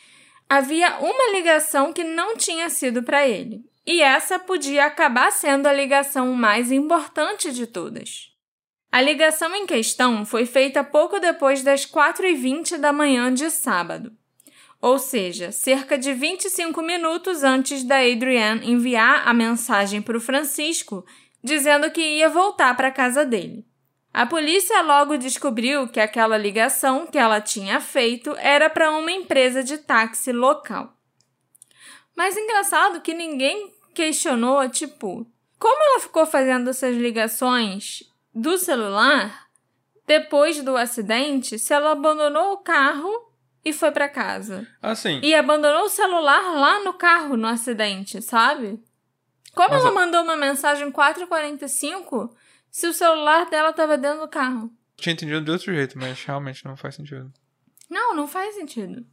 havia 0.48 0.96
uma 1.00 1.32
ligação 1.32 1.92
que 1.92 2.04
não 2.04 2.36
tinha 2.36 2.70
sido 2.70 3.02
para 3.02 3.26
ele, 3.26 3.64
e 3.84 4.00
essa 4.00 4.38
podia 4.38 4.84
acabar 4.84 5.32
sendo 5.32 5.66
a 5.66 5.72
ligação 5.72 6.32
mais 6.34 6.70
importante 6.70 7.52
de 7.52 7.66
todas. 7.66 8.32
A 8.90 9.02
ligação 9.02 9.54
em 9.54 9.66
questão 9.66 10.24
foi 10.24 10.46
feita 10.46 10.82
pouco 10.82 11.20
depois 11.20 11.62
das 11.62 11.84
4h20 11.84 12.78
da 12.78 12.90
manhã 12.90 13.32
de 13.32 13.50
sábado, 13.50 14.12
ou 14.80 14.98
seja, 14.98 15.52
cerca 15.52 15.98
de 15.98 16.14
25 16.14 16.80
minutos 16.80 17.42
antes 17.42 17.84
da 17.84 17.98
Adrienne 17.98 18.70
enviar 18.70 19.28
a 19.28 19.34
mensagem 19.34 20.00
para 20.00 20.16
o 20.16 20.20
Francisco 20.20 21.04
dizendo 21.44 21.90
que 21.90 22.00
ia 22.00 22.30
voltar 22.30 22.74
para 22.76 22.88
a 22.88 22.92
casa 22.92 23.26
dele. 23.26 23.66
A 24.12 24.24
polícia 24.24 24.80
logo 24.80 25.18
descobriu 25.18 25.86
que 25.88 26.00
aquela 26.00 26.38
ligação 26.38 27.06
que 27.06 27.18
ela 27.18 27.42
tinha 27.42 27.80
feito 27.80 28.34
era 28.38 28.70
para 28.70 28.90
uma 28.90 29.12
empresa 29.12 29.62
de 29.62 29.78
táxi 29.78 30.32
local. 30.32 30.96
Mas 32.16 32.36
engraçado 32.36 33.02
que 33.02 33.12
ninguém 33.12 33.72
questionou, 33.94 34.68
tipo, 34.68 35.30
como 35.58 35.84
ela 35.84 36.00
ficou 36.00 36.24
fazendo 36.24 36.70
essas 36.70 36.96
ligações 36.96 38.07
do 38.38 38.56
celular 38.56 39.48
depois 40.06 40.62
do 40.62 40.76
acidente 40.76 41.58
se 41.58 41.74
ela 41.74 41.92
abandonou 41.92 42.52
o 42.52 42.58
carro 42.58 43.32
e 43.64 43.72
foi 43.72 43.90
para 43.90 44.08
casa. 44.08 44.66
Assim. 44.80 45.20
E 45.22 45.34
abandonou 45.34 45.82
o 45.82 45.88
celular 45.88 46.54
lá 46.54 46.82
no 46.84 46.94
carro 46.94 47.36
no 47.36 47.46
acidente, 47.46 48.22
sabe? 48.22 48.80
Como 49.54 49.74
ela 49.74 49.88
a... 49.88 49.92
mandou 49.92 50.22
uma 50.22 50.36
mensagem 50.36 50.90
4h45 50.90 52.30
se 52.70 52.86
o 52.86 52.92
celular 52.92 53.50
dela 53.50 53.72
tava 53.72 53.98
dentro 53.98 54.20
do 54.20 54.28
carro? 54.28 54.70
Tinha 54.96 55.12
entendido 55.12 55.44
de 55.44 55.50
outro 55.50 55.74
jeito, 55.74 55.98
mas 55.98 56.22
realmente 56.24 56.64
não 56.64 56.76
faz 56.76 56.94
sentido. 56.94 57.32
Não, 57.90 58.14
não 58.14 58.26
faz 58.28 58.54
sentido. 58.54 59.04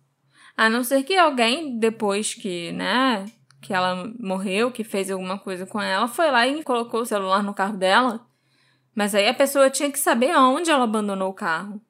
A 0.55 0.69
não 0.69 0.83
ser 0.83 1.03
que 1.03 1.17
alguém, 1.17 1.77
depois 1.79 2.33
que, 2.33 2.71
né, 2.71 3.25
que 3.61 3.73
ela 3.73 4.11
morreu, 4.19 4.71
que 4.71 4.83
fez 4.83 5.09
alguma 5.09 5.37
coisa 5.37 5.65
com 5.65 5.81
ela, 5.81 6.07
foi 6.07 6.29
lá 6.31 6.47
e 6.47 6.63
colocou 6.63 7.01
o 7.01 7.05
celular 7.05 7.43
no 7.43 7.53
carro 7.53 7.77
dela 7.77 8.25
mas 8.95 9.13
aí 9.13 9.27
a 9.27 9.33
pessoa 9.33 9.69
tinha 9.69 9.91
que 9.91 9.99
saber 9.99 10.31
aonde 10.31 10.71
ela 10.71 10.85
abandonou 10.85 11.29
o 11.29 11.33
carro. 11.33 11.81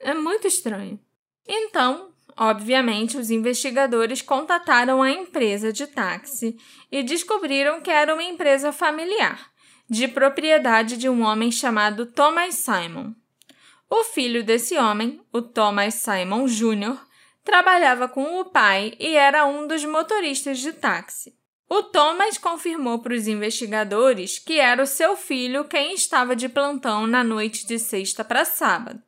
É 0.00 0.12
muito 0.12 0.48
estranho. 0.48 0.98
Então, 1.46 2.10
obviamente, 2.36 3.16
os 3.16 3.30
investigadores 3.30 4.20
contataram 4.20 5.02
a 5.02 5.10
empresa 5.10 5.72
de 5.72 5.86
táxi 5.86 6.56
e 6.90 7.02
descobriram 7.02 7.80
que 7.80 7.90
era 7.90 8.12
uma 8.12 8.24
empresa 8.24 8.72
familiar, 8.72 9.50
de 9.88 10.08
propriedade 10.08 10.96
de 10.96 11.08
um 11.08 11.22
homem 11.22 11.52
chamado 11.52 12.06
Thomas 12.06 12.56
Simon. 12.56 13.14
O 13.88 14.04
filho 14.04 14.42
desse 14.42 14.76
homem, 14.76 15.20
o 15.32 15.42
Thomas 15.42 15.94
Simon 15.94 16.46
Jr., 16.46 16.98
trabalhava 17.44 18.08
com 18.08 18.40
o 18.40 18.44
pai 18.44 18.94
e 18.98 19.16
era 19.16 19.46
um 19.46 19.66
dos 19.66 19.84
motoristas 19.84 20.58
de 20.58 20.72
táxi. 20.72 21.39
O 21.72 21.84
Thomas 21.84 22.36
confirmou 22.36 22.98
para 22.98 23.14
os 23.14 23.28
investigadores 23.28 24.40
que 24.40 24.58
era 24.58 24.82
o 24.82 24.86
seu 24.86 25.16
filho 25.16 25.62
quem 25.62 25.94
estava 25.94 26.34
de 26.34 26.48
plantão 26.48 27.06
na 27.06 27.22
noite 27.22 27.64
de 27.64 27.78
sexta 27.78 28.24
para 28.24 28.44
sábado 28.44 29.00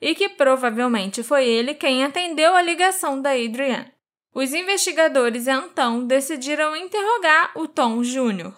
e 0.00 0.16
que 0.16 0.28
provavelmente 0.28 1.22
foi 1.22 1.46
ele 1.46 1.74
quem 1.74 2.02
atendeu 2.02 2.56
a 2.56 2.62
ligação 2.62 3.22
da 3.22 3.30
Adrienne. 3.30 3.92
Os 4.34 4.52
investigadores 4.52 5.46
então 5.46 6.04
decidiram 6.04 6.74
interrogar 6.74 7.52
o 7.54 7.68
Tom 7.68 8.02
Jr., 8.02 8.52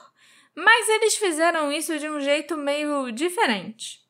Mas 0.54 0.88
eles 0.88 1.16
fizeram 1.16 1.70
isso 1.70 1.98
de 1.98 2.08
um 2.08 2.18
jeito 2.18 2.56
meio 2.56 3.10
diferente. 3.10 4.00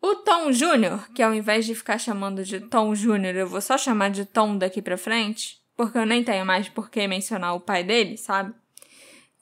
O 0.00 0.16
Tom 0.16 0.50
Jr., 0.50 1.12
que 1.12 1.22
ao 1.22 1.34
invés 1.34 1.66
de 1.66 1.74
ficar 1.74 1.98
chamando 1.98 2.44
de 2.44 2.60
Tom 2.60 2.94
Jr., 2.94 3.36
eu 3.36 3.48
vou 3.48 3.60
só 3.60 3.76
chamar 3.76 4.10
de 4.10 4.24
Tom 4.24 4.56
daqui 4.56 4.80
pra 4.80 4.96
frente, 4.96 5.58
porque 5.76 5.98
eu 5.98 6.06
nem 6.06 6.22
tenho 6.22 6.46
mais 6.46 6.68
por 6.68 6.88
que 6.90 7.06
mencionar 7.08 7.54
o 7.54 7.60
pai 7.60 7.82
dele, 7.82 8.16
sabe? 8.16 8.54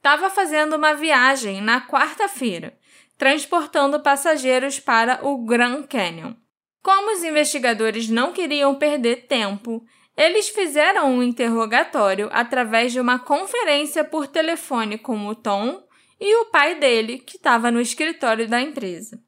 Tava 0.02 0.28
fazendo 0.28 0.74
uma 0.74 0.94
viagem 0.94 1.60
na 1.60 1.80
quarta-feira, 1.86 2.76
transportando 3.16 4.00
passageiros 4.00 4.80
para 4.80 5.24
o 5.24 5.44
Grand 5.44 5.84
Canyon. 5.84 6.34
Como 6.82 7.12
os 7.12 7.22
investigadores 7.22 8.08
não 8.08 8.32
queriam 8.32 8.74
perder 8.74 9.28
tempo, 9.28 9.80
eles 10.16 10.48
fizeram 10.48 11.08
um 11.14 11.22
interrogatório 11.22 12.28
através 12.32 12.92
de 12.92 12.98
uma 12.98 13.20
conferência 13.20 14.02
por 14.02 14.26
telefone 14.26 14.98
com 14.98 15.28
o 15.28 15.36
Tom 15.36 15.80
e 16.20 16.34
o 16.42 16.46
pai 16.46 16.74
dele, 16.74 17.18
que 17.18 17.36
estava 17.36 17.70
no 17.70 17.80
escritório 17.80 18.48
da 18.48 18.60
empresa. 18.60 19.22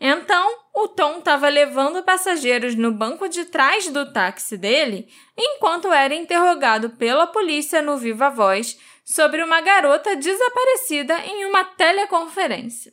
Então, 0.00 0.56
o 0.74 0.88
Tom 0.88 1.18
estava 1.18 1.48
levando 1.48 2.02
passageiros 2.02 2.74
no 2.74 2.90
banco 2.90 3.28
de 3.28 3.44
trás 3.44 3.88
do 3.88 4.10
táxi 4.12 4.56
dele, 4.56 5.08
enquanto 5.36 5.92
era 5.92 6.14
interrogado 6.14 6.90
pela 6.90 7.26
polícia 7.26 7.82
no 7.82 7.98
Viva 7.98 8.30
Voz 8.30 8.78
sobre 9.10 9.42
uma 9.42 9.60
garota 9.60 10.14
desaparecida 10.14 11.18
em 11.26 11.44
uma 11.44 11.64
teleconferência. 11.64 12.92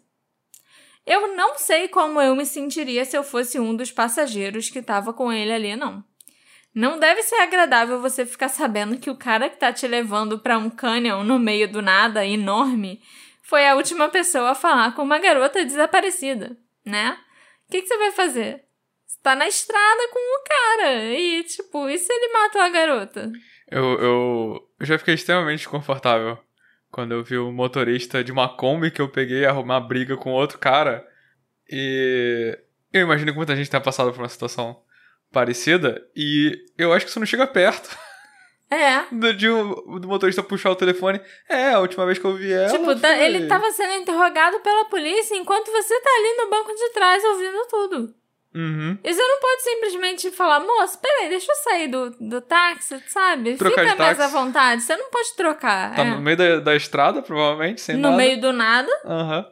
Eu 1.06 1.36
não 1.36 1.58
sei 1.60 1.88
como 1.88 2.19
eu 2.19 2.36
me 2.36 2.45
sentiria 2.45 3.06
se 3.06 3.15
eu 3.15 3.23
fosse 3.23 3.60
um 3.60 3.75
dos 3.75 3.91
passageiros 3.91 4.69
que 4.69 4.80
estava 4.80 5.13
com 5.13 5.32
ele 5.32 5.53
ali, 5.53 5.75
não. 5.75 6.03
Não 6.73 6.97
deve 6.97 7.21
ser 7.21 7.36
agradável 7.36 8.01
você 8.01 8.25
ficar 8.25 8.49
sabendo 8.49 8.97
que 8.97 9.12
o 9.12 9.15
cara 9.15 9.47
que 9.47 9.58
tá 9.58 9.71
te 9.71 9.88
levando 9.88 10.39
para 10.39 10.58
um 10.58 10.71
canyon 10.71 11.23
no 11.23 11.38
meio 11.38 11.71
do 11.71 11.84
nada 11.84 12.25
enorme 12.25 12.99
foi 13.43 13.67
a 13.67 13.75
última 13.75 14.10
pessoa 14.10 14.51
a 14.51 14.56
falar 14.56 14.95
com 14.95 15.03
uma 15.03 15.19
garota 15.19 15.63
desaparecida, 15.63 16.58
né? 16.84 17.17
O 17.67 17.71
que, 17.71 17.82
que 17.84 17.88
você 17.88 17.97
vai 17.97 18.12
fazer? 18.12 18.65
Você 19.06 19.19
tá 19.21 19.36
na 19.36 19.47
estrada 19.47 20.08
com 20.12 20.19
o 20.19 20.43
cara 20.43 21.13
e, 21.13 21.43
tipo, 21.43 21.88
e 21.88 21.97
se 21.97 22.12
ele 22.12 22.34
matou 22.34 22.62
a 22.62 22.69
garota? 22.69 23.32
Eu, 23.69 23.84
eu, 23.99 24.69
eu 24.80 24.86
já 24.86 24.97
fiquei 24.97 25.13
extremamente 25.13 25.60
desconfortável 25.60 26.38
quando 26.89 27.13
eu 27.13 27.23
vi 27.23 27.38
o 27.38 27.51
motorista 27.51 28.23
de 28.23 28.32
uma 28.32 28.47
Kombi 28.47 28.91
que 28.91 29.01
eu 29.01 29.10
peguei 29.10 29.45
arrumar 29.45 29.82
briga 29.82 30.15
com 30.15 30.32
outro 30.32 30.58
cara. 30.58 31.06
E 31.69 32.58
eu 32.93 33.01
imagino 33.01 33.32
que 33.32 33.38
muita 33.38 33.56
gente 33.56 33.69
tenha 33.69 33.82
passado 33.82 34.12
por 34.12 34.19
uma 34.19 34.30
situação 34.30 34.82
parecida. 35.32 36.01
E 36.15 36.58
eu 36.77 36.93
acho 36.93 37.06
que 37.06 37.10
isso 37.10 37.19
não 37.19 37.25
chega 37.25 37.45
perto. 37.45 37.95
É. 38.69 39.03
Do, 39.12 39.34
de 39.34 39.49
um, 39.49 39.99
do 39.99 40.08
motorista 40.08 40.43
puxar 40.43 40.71
o 40.71 40.75
telefone. 40.75 41.21
É, 41.49 41.71
a 41.71 41.80
última 41.80 42.06
vez 42.06 42.17
que 42.19 42.25
eu 42.25 42.36
vi 42.36 42.51
ela. 42.51 42.69
Tipo, 42.69 42.95
tá, 42.99 43.15
foi... 43.15 43.25
ele 43.25 43.47
tava 43.47 43.71
sendo 43.71 43.93
interrogado 43.93 44.60
pela 44.60 44.86
polícia 44.86 45.36
enquanto 45.36 45.71
você 45.71 45.99
tá 46.01 46.10
ali 46.10 46.38
no 46.38 46.49
banco 46.49 46.73
de 46.73 46.89
trás 46.89 47.23
ouvindo 47.23 47.67
tudo. 47.69 48.15
Uhum. 48.56 48.98
E 49.04 49.14
você 49.14 49.22
não 49.22 49.40
pode 49.40 49.62
simplesmente 49.62 50.32
falar, 50.32 50.60
moço, 50.60 51.00
peraí, 51.00 51.30
deixa 51.30 51.52
eu 51.52 51.56
sair 51.58 51.88
do, 51.88 52.10
do 52.20 52.42
táxi, 52.42 53.02
sabe? 53.08 53.56
Trocar 53.56 53.84
Fica 53.84 53.96
mais 53.96 54.20
à 54.20 54.28
vontade. 54.28 54.82
Você 54.82 54.96
não 54.96 55.10
pode 55.10 55.36
trocar. 55.36 55.96
Tá 55.96 56.02
é. 56.04 56.10
no 56.10 56.22
meio 56.22 56.38
da, 56.38 56.60
da 56.60 56.76
estrada, 56.76 57.22
provavelmente, 57.22 57.82
sem 57.82 57.96
No 57.96 58.04
nada. 58.04 58.18
meio 58.18 58.42
do 58.42 58.52
nada. 58.52 58.92
Aham. 59.06 59.46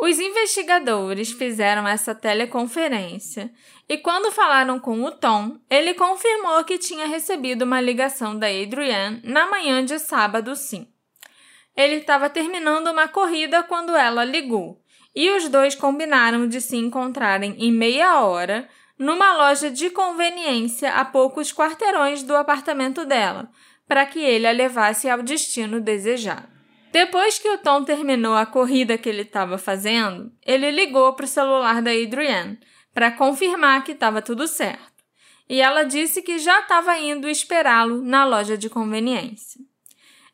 Os 0.00 0.20
investigadores 0.20 1.32
fizeram 1.32 1.88
essa 1.88 2.14
teleconferência 2.14 3.50
e, 3.88 3.98
quando 3.98 4.30
falaram 4.30 4.78
com 4.78 5.02
o 5.02 5.10
Tom, 5.10 5.58
ele 5.68 5.92
confirmou 5.94 6.62
que 6.62 6.78
tinha 6.78 7.06
recebido 7.08 7.62
uma 7.62 7.80
ligação 7.80 8.38
da 8.38 8.46
Adrienne 8.46 9.20
na 9.24 9.50
manhã 9.50 9.84
de 9.84 9.98
sábado, 9.98 10.54
sim. 10.54 10.86
Ele 11.76 11.96
estava 11.96 12.30
terminando 12.30 12.86
uma 12.88 13.08
corrida 13.08 13.64
quando 13.64 13.96
ela 13.96 14.24
ligou 14.24 14.80
e 15.18 15.32
os 15.32 15.48
dois 15.48 15.74
combinaram 15.74 16.46
de 16.46 16.60
se 16.60 16.76
encontrarem 16.76 17.56
em 17.58 17.72
meia 17.72 18.20
hora 18.20 18.68
numa 18.96 19.36
loja 19.36 19.68
de 19.68 19.90
conveniência 19.90 20.92
a 20.92 21.04
poucos 21.04 21.52
quarteirões 21.52 22.22
do 22.22 22.36
apartamento 22.36 23.04
dela, 23.04 23.50
para 23.88 24.06
que 24.06 24.20
ele 24.20 24.46
a 24.46 24.52
levasse 24.52 25.10
ao 25.10 25.20
destino 25.20 25.80
desejado. 25.80 26.46
Depois 26.92 27.36
que 27.36 27.50
o 27.50 27.58
Tom 27.58 27.82
terminou 27.82 28.36
a 28.36 28.46
corrida 28.46 28.96
que 28.96 29.08
ele 29.08 29.22
estava 29.22 29.58
fazendo, 29.58 30.30
ele 30.46 30.70
ligou 30.70 31.12
para 31.14 31.24
o 31.24 31.28
celular 31.28 31.82
da 31.82 31.90
Adrienne 31.90 32.56
para 32.94 33.10
confirmar 33.10 33.82
que 33.82 33.92
estava 33.92 34.22
tudo 34.22 34.46
certo. 34.46 35.02
E 35.48 35.60
ela 35.60 35.82
disse 35.82 36.22
que 36.22 36.38
já 36.38 36.60
estava 36.60 36.96
indo 36.96 37.28
esperá-lo 37.28 38.02
na 38.02 38.24
loja 38.24 38.56
de 38.56 38.70
conveniência. 38.70 39.67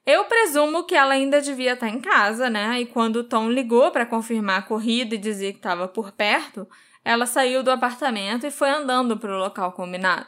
Eu 0.07 0.25
presumo 0.27 0.85
que 0.85 0.95
ela 0.95 1.15
ainda 1.15 1.41
devia 1.41 1.73
estar 1.73 1.89
em 1.89 2.01
casa, 2.01 2.51
né? 2.51 2.81
E 2.81 2.87
quando 2.87 3.17
o 3.17 3.25
Tom 3.25 3.51
ligou 3.51 3.91
para 3.91 4.05
confirmar 4.05 4.59
a 4.59 4.63
corrida 4.63 5.15
e 5.15 5.19
dizer 5.19 5.53
que 5.53 5.59
estava 5.59 5.89
por 5.89 6.13
perto, 6.13 6.69
ela 7.03 7.25
saiu 7.27 7.63
do 7.63 7.71
apartamento 7.71 8.47
e 8.47 8.51
foi 8.51 8.69
andando 8.69 9.17
para 9.17 9.35
o 9.35 9.39
local 9.39 9.73
combinado. 9.73 10.27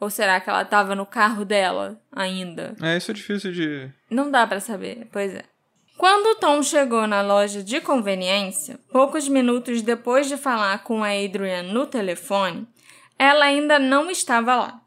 Ou 0.00 0.10
será 0.10 0.40
que 0.40 0.48
ela 0.48 0.62
estava 0.62 0.94
no 0.94 1.06
carro 1.06 1.44
dela 1.44 2.00
ainda? 2.10 2.74
É, 2.82 2.96
isso 2.96 3.10
é 3.10 3.14
difícil 3.14 3.52
de. 3.52 3.90
Não 4.10 4.30
dá 4.30 4.46
para 4.46 4.60
saber, 4.60 5.08
pois 5.12 5.34
é. 5.34 5.44
Quando 5.96 6.26
o 6.32 6.34
Tom 6.40 6.62
chegou 6.62 7.06
na 7.06 7.22
loja 7.22 7.62
de 7.62 7.80
conveniência, 7.80 8.80
poucos 8.90 9.28
minutos 9.28 9.80
depois 9.80 10.28
de 10.28 10.36
falar 10.36 10.82
com 10.82 11.04
a 11.04 11.10
Adrienne 11.10 11.72
no 11.72 11.86
telefone, 11.86 12.66
ela 13.18 13.44
ainda 13.44 13.78
não 13.78 14.10
estava 14.10 14.56
lá. 14.56 14.80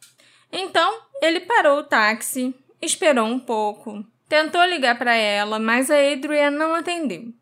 Então, 0.51 1.01
ele 1.21 1.39
parou 1.39 1.79
o 1.79 1.83
táxi, 1.83 2.53
esperou 2.81 3.25
um 3.25 3.39
pouco, 3.39 4.05
tentou 4.27 4.63
ligar 4.65 4.97
para 4.97 5.15
ela, 5.15 5.59
mas 5.59 5.89
a 5.89 5.95
Adrienne 5.95 6.57
não 6.57 6.75
atendeu. 6.75 7.33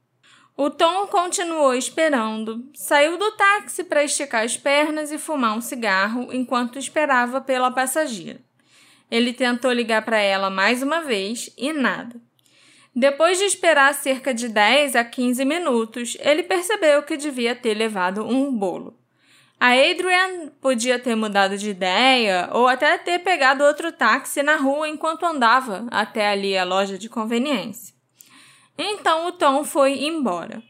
O 0.57 0.69
Tom 0.69 1.07
continuou 1.07 1.73
esperando, 1.73 2.69
saiu 2.73 3.17
do 3.17 3.31
táxi 3.31 3.83
para 3.83 4.05
esticar 4.05 4.43
as 4.43 4.55
pernas 4.55 5.11
e 5.11 5.17
fumar 5.17 5.57
um 5.57 5.59
cigarro 5.59 6.29
enquanto 6.31 6.79
esperava 6.79 7.41
pela 7.41 7.71
passageira. 7.71 8.39
Ele 9.11 9.33
tentou 9.33 9.71
ligar 9.71 10.03
para 10.05 10.17
ela 10.17 10.49
mais 10.49 10.81
uma 10.81 11.01
vez 11.01 11.49
e 11.57 11.73
nada. 11.73 12.21
Depois 12.95 13.37
de 13.37 13.43
esperar 13.43 13.93
cerca 13.93 14.33
de 14.33 14.47
10 14.47 14.95
a 14.95 15.03
15 15.03 15.43
minutos, 15.43 16.15
ele 16.21 16.43
percebeu 16.43 17.03
que 17.03 17.17
devia 17.17 17.53
ter 17.53 17.73
levado 17.73 18.25
um 18.25 18.49
bolo. 18.49 18.97
A 19.59 19.69
Adrian 19.71 20.49
podia 20.61 20.99
ter 20.99 21.15
mudado 21.15 21.57
de 21.57 21.69
ideia 21.69 22.49
ou 22.51 22.67
até 22.67 22.97
ter 22.97 23.19
pegado 23.19 23.63
outro 23.63 23.91
táxi 23.91 24.43
na 24.43 24.57
rua 24.57 24.87
enquanto 24.87 25.25
andava 25.25 25.87
até 25.89 26.29
ali 26.29 26.57
a 26.57 26.63
loja 26.63 26.97
de 26.97 27.07
conveniência. 27.07 27.95
Então 28.77 29.27
o 29.27 29.31
Tom 29.31 29.63
foi 29.63 30.03
embora. 30.05 30.61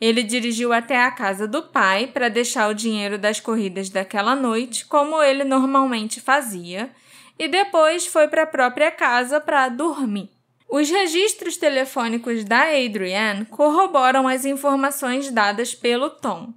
Ele 0.00 0.22
dirigiu 0.22 0.72
até 0.72 1.02
a 1.02 1.10
casa 1.10 1.48
do 1.48 1.62
pai 1.62 2.06
para 2.06 2.28
deixar 2.28 2.70
o 2.70 2.74
dinheiro 2.74 3.18
das 3.18 3.40
corridas 3.40 3.90
daquela 3.90 4.36
noite, 4.36 4.86
como 4.86 5.20
ele 5.20 5.42
normalmente 5.42 6.20
fazia, 6.20 6.90
e 7.36 7.48
depois 7.48 8.06
foi 8.06 8.28
para 8.28 8.44
a 8.44 8.46
própria 8.46 8.92
casa 8.92 9.40
para 9.40 9.68
dormir. 9.68 10.30
Os 10.68 10.88
registros 10.88 11.56
telefônicos 11.56 12.44
da 12.44 12.62
Adrienne 12.62 13.46
corroboram 13.46 14.28
as 14.28 14.44
informações 14.44 15.30
dadas 15.30 15.74
pelo 15.74 16.10
Tom. 16.10 16.52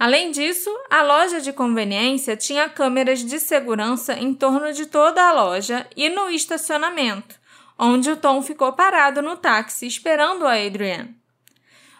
Além 0.00 0.30
disso, 0.30 0.70
a 0.88 1.02
loja 1.02 1.42
de 1.42 1.52
conveniência 1.52 2.34
tinha 2.34 2.70
câmeras 2.70 3.22
de 3.22 3.38
segurança 3.38 4.14
em 4.14 4.32
torno 4.32 4.72
de 4.72 4.86
toda 4.86 5.22
a 5.22 5.30
loja 5.30 5.86
e 5.94 6.08
no 6.08 6.30
estacionamento, 6.30 7.38
onde 7.78 8.10
o 8.10 8.16
Tom 8.16 8.40
ficou 8.40 8.72
parado 8.72 9.20
no 9.20 9.36
táxi 9.36 9.86
esperando 9.86 10.46
a 10.46 10.54
Adrienne. 10.54 11.14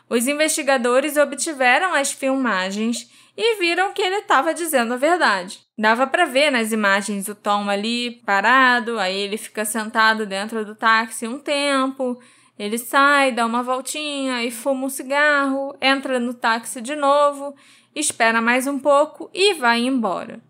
Os 0.09 0.27
investigadores 0.27 1.19
obtiveram 1.19 1.93
as 1.93 2.11
filmagens 2.11 3.07
e 3.37 3.59
viram 3.59 3.93
que 3.93 4.01
ele 4.01 4.17
estava 4.17 4.55
dizendo 4.55 4.95
a 4.95 4.97
verdade. 4.97 5.61
Dava 5.77 6.07
para 6.07 6.25
ver 6.25 6.51
nas 6.51 6.73
imagens 6.73 7.29
o 7.29 7.35
Tom 7.35 7.69
ali 7.69 8.13
parado, 8.25 8.99
aí 8.99 9.15
ele 9.15 9.37
fica 9.37 9.67
sentado 9.67 10.25
dentro 10.25 10.65
do 10.65 10.75
táxi 10.75 11.29
um 11.29 11.39
tempo, 11.39 12.19
ele 12.61 12.77
sai, 12.77 13.33
dá 13.33 13.47
uma 13.47 13.63
voltinha 13.63 14.45
e 14.45 14.51
fuma 14.51 14.85
um 14.85 14.91
cigarro, 14.91 15.75
entra 15.81 16.21
no 16.21 16.35
táxi 16.35 16.83
de 16.83 16.95
novo, 16.95 17.55
espera 17.95 18.41
mais 18.41 18.67
um 18.67 18.79
pouco 18.79 19.31
e 19.33 19.55
vai 19.55 19.81
embora. 19.81 20.41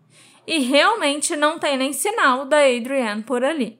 E 0.45 0.59
realmente 0.59 1.35
não 1.35 1.59
tem 1.59 1.77
nem 1.77 1.93
sinal 1.93 2.45
da 2.45 2.57
Adrienne 2.57 3.23
por 3.23 3.43
ali. 3.43 3.79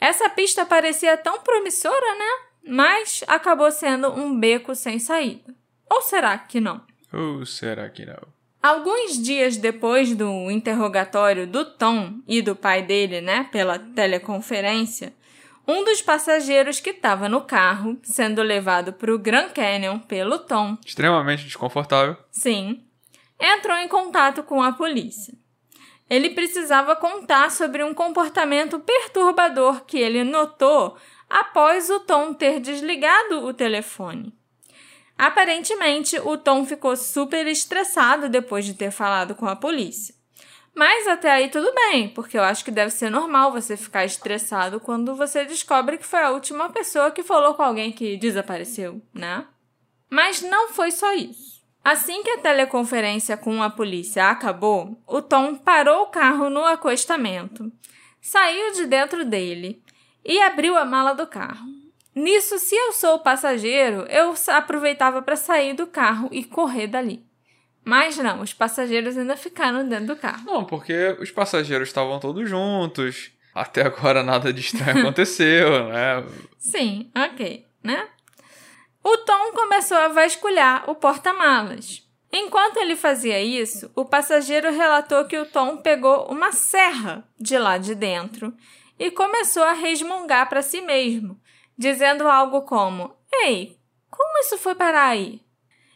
Essa 0.00 0.28
pista 0.28 0.64
parecia 0.64 1.16
tão 1.16 1.40
promissora, 1.40 2.14
né? 2.16 2.30
Mas 2.68 3.24
acabou 3.26 3.70
sendo 3.70 4.08
um 4.08 4.38
beco 4.38 4.74
sem 4.74 4.98
saída. 4.98 5.54
Ou 5.90 6.02
será 6.02 6.38
que 6.38 6.60
não? 6.60 6.80
Ou 7.12 7.44
será 7.44 7.88
que 7.88 8.04
não? 8.04 8.38
Alguns 8.62 9.22
dias 9.22 9.56
depois 9.56 10.14
do 10.14 10.50
interrogatório 10.50 11.46
do 11.46 11.64
Tom 11.64 12.20
e 12.26 12.42
do 12.42 12.56
pai 12.56 12.82
dele, 12.82 13.20
né, 13.20 13.48
pela 13.52 13.78
teleconferência, 13.78 15.14
um 15.68 15.84
dos 15.84 16.00
passageiros 16.00 16.80
que 16.80 16.90
estava 16.90 17.28
no 17.28 17.42
carro, 17.42 17.98
sendo 18.02 18.42
levado 18.42 18.94
para 18.94 19.14
o 19.14 19.18
Grand 19.18 19.50
Canyon 19.50 19.98
pelo 19.98 20.38
Tom, 20.38 20.78
Extremamente 20.84 21.44
desconfortável. 21.44 22.16
sim, 22.30 22.82
entrou 23.38 23.76
em 23.76 23.86
contato 23.86 24.42
com 24.42 24.62
a 24.62 24.72
polícia. 24.72 25.34
Ele 26.08 26.30
precisava 26.30 26.96
contar 26.96 27.50
sobre 27.50 27.84
um 27.84 27.92
comportamento 27.92 28.80
perturbador 28.80 29.84
que 29.84 29.98
ele 29.98 30.24
notou 30.24 30.96
após 31.28 31.90
o 31.90 32.00
Tom 32.00 32.32
ter 32.32 32.60
desligado 32.60 33.44
o 33.44 33.52
telefone. 33.52 34.32
Aparentemente, 35.18 36.18
o 36.20 36.38
Tom 36.38 36.64
ficou 36.64 36.96
super 36.96 37.46
estressado 37.46 38.30
depois 38.30 38.64
de 38.64 38.72
ter 38.72 38.90
falado 38.90 39.34
com 39.34 39.46
a 39.46 39.54
polícia. 39.54 40.14
Mas 40.78 41.08
até 41.08 41.28
aí 41.28 41.48
tudo 41.48 41.74
bem, 41.74 42.08
porque 42.08 42.38
eu 42.38 42.42
acho 42.44 42.64
que 42.64 42.70
deve 42.70 42.92
ser 42.92 43.10
normal 43.10 43.50
você 43.50 43.76
ficar 43.76 44.04
estressado 44.04 44.78
quando 44.78 45.16
você 45.16 45.44
descobre 45.44 45.98
que 45.98 46.06
foi 46.06 46.20
a 46.20 46.30
última 46.30 46.70
pessoa 46.70 47.10
que 47.10 47.24
falou 47.24 47.54
com 47.54 47.64
alguém 47.64 47.90
que 47.90 48.16
desapareceu, 48.16 49.02
né? 49.12 49.44
Mas 50.08 50.40
não 50.40 50.68
foi 50.68 50.92
só 50.92 51.12
isso. 51.14 51.66
Assim 51.84 52.22
que 52.22 52.30
a 52.30 52.38
teleconferência 52.38 53.36
com 53.36 53.60
a 53.60 53.68
polícia 53.68 54.30
acabou, 54.30 55.02
o 55.04 55.20
Tom 55.20 55.56
parou 55.56 56.02
o 56.02 56.10
carro 56.10 56.48
no 56.48 56.64
acostamento, 56.64 57.72
saiu 58.22 58.72
de 58.74 58.86
dentro 58.86 59.24
dele 59.24 59.82
e 60.24 60.40
abriu 60.40 60.76
a 60.76 60.84
mala 60.84 61.12
do 61.12 61.26
carro. 61.26 61.66
Nisso, 62.14 62.56
se 62.56 62.76
eu 62.76 62.92
sou 62.92 63.16
o 63.16 63.20
passageiro, 63.20 64.06
eu 64.08 64.32
aproveitava 64.46 65.22
para 65.22 65.34
sair 65.34 65.74
do 65.74 65.88
carro 65.88 66.28
e 66.30 66.44
correr 66.44 66.86
dali. 66.86 67.27
Mas 67.88 68.18
não, 68.18 68.42
os 68.42 68.52
passageiros 68.52 69.16
ainda 69.16 69.34
ficaram 69.34 69.88
dentro 69.88 70.08
do 70.08 70.16
carro. 70.16 70.44
Não, 70.44 70.62
porque 70.62 71.16
os 71.20 71.30
passageiros 71.30 71.88
estavam 71.88 72.20
todos 72.20 72.46
juntos. 72.46 73.30
Até 73.54 73.80
agora 73.80 74.22
nada 74.22 74.52
de 74.52 74.60
estranho 74.60 75.00
aconteceu, 75.00 75.88
né? 75.88 76.22
Sim, 76.58 77.10
ok, 77.16 77.64
né? 77.82 78.06
O 79.02 79.16
Tom 79.16 79.52
começou 79.52 79.96
a 79.96 80.08
vasculhar 80.08 80.84
o 80.90 80.96
porta-malas. 80.96 82.06
Enquanto 82.30 82.76
ele 82.76 82.94
fazia 82.94 83.40
isso, 83.40 83.90
o 83.96 84.04
passageiro 84.04 84.70
relatou 84.70 85.24
que 85.24 85.38
o 85.38 85.46
Tom 85.46 85.78
pegou 85.78 86.30
uma 86.30 86.52
serra 86.52 87.26
de 87.40 87.56
lá 87.56 87.78
de 87.78 87.94
dentro 87.94 88.52
e 88.98 89.10
começou 89.10 89.62
a 89.62 89.72
resmungar 89.72 90.46
para 90.50 90.60
si 90.60 90.82
mesmo, 90.82 91.40
dizendo 91.76 92.28
algo 92.28 92.60
como: 92.66 93.16
Ei, 93.32 93.78
como 94.10 94.40
isso 94.40 94.58
foi 94.58 94.74
parar 94.74 95.08
aí? 95.08 95.40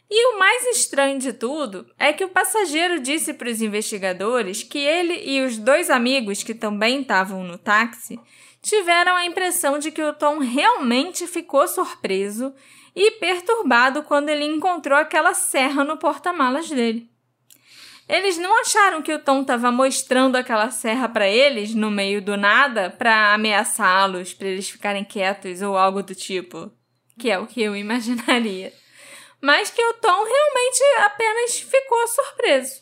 E 0.09 0.33
o 0.33 0.39
mais 0.39 0.65
estranho 0.77 1.17
de 1.17 1.33
tudo 1.33 1.87
é 1.97 2.13
que 2.13 2.23
o 2.23 2.29
passageiro 2.29 2.99
disse 2.99 3.33
para 3.33 3.49
os 3.49 3.61
investigadores 3.61 4.61
que 4.61 4.77
ele 4.77 5.23
e 5.25 5.41
os 5.41 5.57
dois 5.57 5.89
amigos 5.89 6.43
que 6.43 6.53
também 6.53 7.01
estavam 7.01 7.43
no 7.43 7.57
táxi 7.57 8.19
tiveram 8.61 9.15
a 9.15 9.25
impressão 9.25 9.79
de 9.79 9.91
que 9.91 10.01
o 10.01 10.13
Tom 10.13 10.39
realmente 10.39 11.27
ficou 11.27 11.67
surpreso 11.67 12.53
e 12.95 13.11
perturbado 13.11 14.03
quando 14.03 14.29
ele 14.29 14.45
encontrou 14.45 14.97
aquela 14.97 15.33
serra 15.33 15.83
no 15.83 15.97
porta-malas 15.97 16.69
dele. 16.69 17.09
Eles 18.07 18.37
não 18.37 18.61
acharam 18.61 19.01
que 19.01 19.13
o 19.13 19.19
Tom 19.19 19.41
estava 19.41 19.71
mostrando 19.71 20.35
aquela 20.35 20.69
serra 20.69 21.09
para 21.09 21.27
eles 21.27 21.73
no 21.73 21.89
meio 21.89 22.21
do 22.21 22.37
nada 22.37 22.89
para 22.89 23.33
ameaçá-los, 23.33 24.33
para 24.33 24.49
eles 24.49 24.69
ficarem 24.69 25.03
quietos 25.03 25.61
ou 25.61 25.77
algo 25.77 26.03
do 26.03 26.13
tipo, 26.13 26.71
que 27.17 27.31
é 27.31 27.39
o 27.39 27.47
que 27.47 27.61
eu 27.61 27.75
imaginaria 27.75 28.71
mas 29.43 29.69
que 29.69 29.83
o 29.83 29.93
Tom 29.95 30.23
realmente 30.23 30.81
apenas 30.99 31.59
ficou 31.59 32.07
surpreso. 32.07 32.81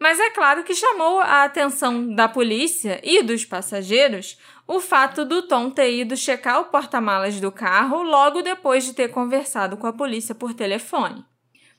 Mas 0.00 0.18
é 0.18 0.30
claro 0.30 0.64
que 0.64 0.74
chamou 0.74 1.20
a 1.20 1.44
atenção 1.44 2.14
da 2.14 2.26
polícia 2.26 2.98
e 3.04 3.22
dos 3.22 3.44
passageiros 3.44 4.38
o 4.66 4.80
fato 4.80 5.26
do 5.26 5.42
Tom 5.42 5.68
ter 5.68 5.92
ido 5.92 6.16
checar 6.16 6.58
o 6.58 6.64
porta-malas 6.64 7.38
do 7.38 7.52
carro 7.52 8.02
logo 8.02 8.40
depois 8.40 8.84
de 8.84 8.94
ter 8.94 9.08
conversado 9.08 9.76
com 9.76 9.86
a 9.86 9.92
polícia 9.92 10.34
por 10.34 10.54
telefone. 10.54 11.22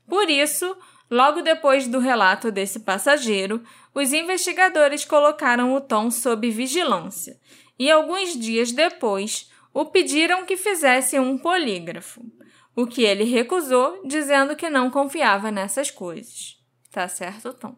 Por 0.07 0.29
isso, 0.29 0.77
logo 1.09 1.41
depois 1.41 1.87
do 1.87 1.97
relato 1.97 2.51
desse 2.51 2.81
passageiro, 2.81 3.63
os 3.91 4.13
investigadores 4.13 5.03
colocaram 5.03 5.73
o 5.73 5.81
Tom 5.81 6.11
sob 6.11 6.47
vigilância 6.51 7.39
e, 7.79 7.89
alguns 7.89 8.37
dias 8.37 8.71
depois, 8.71 9.49
o 9.73 9.85
pediram 9.85 10.45
que 10.45 10.57
fizesse 10.57 11.17
um 11.17 11.39
polígrafo 11.39 12.21
o 12.75 12.87
que 12.87 13.03
ele 13.03 13.23
recusou, 13.23 14.01
dizendo 14.05 14.55
que 14.55 14.69
não 14.69 14.89
confiava 14.89 15.51
nessas 15.51 15.91
coisas. 15.91 16.57
Tá 16.91 17.07
certo, 17.07 17.53
Tom? 17.53 17.75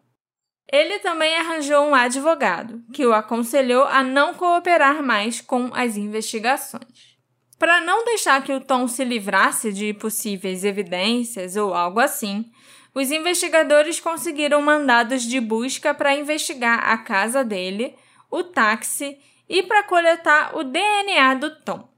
Ele 0.72 1.00
também 1.00 1.36
arranjou 1.36 1.86
um 1.86 1.94
advogado, 1.94 2.84
que 2.94 3.06
o 3.06 3.14
aconselhou 3.14 3.84
a 3.84 4.04
não 4.04 4.34
cooperar 4.34 5.04
mais 5.04 5.42
com 5.42 5.70
as 5.74 5.98
investigações. 5.98 7.14
Para 7.60 7.82
não 7.82 8.04
deixar 8.04 8.44
que 8.44 8.52
o 8.52 8.60
Tom 8.60 8.88
se 8.88 9.04
livrasse 9.04 9.72
de 9.72 9.94
possíveis 9.94 10.64
evidências 10.64 11.56
ou 11.56 11.74
algo 11.74 12.00
assim, 12.00 12.52
os 12.96 13.12
investigadores 13.12 14.00
conseguiram 14.00 14.62
mandados 14.62 15.24
de 15.24 15.40
busca 15.40 15.94
para 15.94 16.16
investigar 16.16 16.90
a 16.90 16.98
casa 16.98 17.44
dele, 17.44 17.96
o 18.30 18.44
táxi 18.44 19.18
e 19.48 19.64
para 19.64 19.84
coletar 19.84 20.58
o 20.58 20.64
DNA 20.64 21.36
do 21.36 21.56
Tom. 21.62 21.93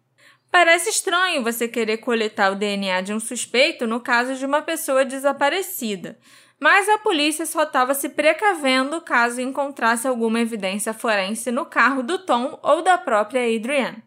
Parece 0.57 0.89
estranho 0.89 1.43
você 1.43 1.67
querer 1.67 1.97
coletar 1.97 2.49
o 2.49 2.55
DNA 2.55 3.01
de 3.01 3.13
um 3.13 3.19
suspeito 3.19 3.85
no 3.85 3.99
caso 3.99 4.35
de 4.35 4.45
uma 4.45 4.61
pessoa 4.61 5.03
desaparecida, 5.03 6.17
mas 6.57 6.87
a 6.87 6.97
polícia 6.97 7.45
só 7.45 7.63
estava 7.63 7.93
se 7.93 8.07
precavendo 8.07 9.01
caso 9.01 9.41
encontrasse 9.41 10.07
alguma 10.07 10.39
evidência 10.39 10.93
forense 10.93 11.51
no 11.51 11.65
carro 11.65 12.01
do 12.01 12.19
Tom 12.19 12.57
ou 12.63 12.81
da 12.81 12.97
própria 12.97 13.41
Adrienne. 13.41 14.01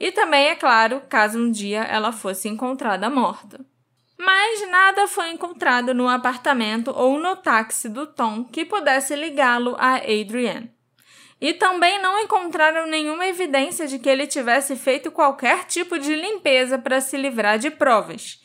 E 0.00 0.10
também, 0.10 0.48
é 0.48 0.56
claro, 0.56 1.02
caso 1.08 1.38
um 1.38 1.52
dia 1.52 1.84
ela 1.84 2.10
fosse 2.10 2.48
encontrada 2.48 3.08
morta. 3.08 3.64
Mas 4.18 4.68
nada 4.68 5.06
foi 5.06 5.30
encontrado 5.30 5.94
no 5.94 6.08
apartamento 6.08 6.90
ou 6.90 7.16
no 7.16 7.36
táxi 7.36 7.88
do 7.88 8.08
Tom 8.08 8.42
que 8.42 8.64
pudesse 8.64 9.14
ligá-lo 9.14 9.76
a 9.78 9.98
Adrienne 9.98 10.75
e 11.40 11.52
também 11.52 12.00
não 12.00 12.18
encontraram 12.20 12.86
nenhuma 12.86 13.26
evidência 13.26 13.86
de 13.86 13.98
que 13.98 14.08
ele 14.08 14.26
tivesse 14.26 14.74
feito 14.76 15.10
qualquer 15.10 15.64
tipo 15.64 15.98
de 15.98 16.14
limpeza 16.14 16.78
para 16.78 17.00
se 17.00 17.16
livrar 17.16 17.58
de 17.58 17.70
provas. 17.70 18.40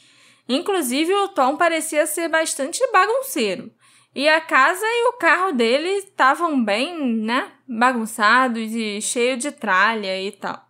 Inclusive, 0.48 1.14
o 1.14 1.30
Tom 1.30 1.56
parecia 1.56 2.06
ser 2.06 2.28
bastante 2.28 2.86
bagunceiro. 2.92 3.72
E 4.14 4.28
a 4.28 4.42
casa 4.42 4.86
e 4.86 5.08
o 5.08 5.14
carro 5.14 5.54
dele 5.54 5.88
estavam 5.90 6.62
bem, 6.62 6.98
né, 7.00 7.50
bagunçados 7.66 8.74
e 8.74 9.00
cheio 9.02 9.38
de 9.38 9.52
tralha 9.52 10.22
e 10.22 10.34
tal. 10.34 10.62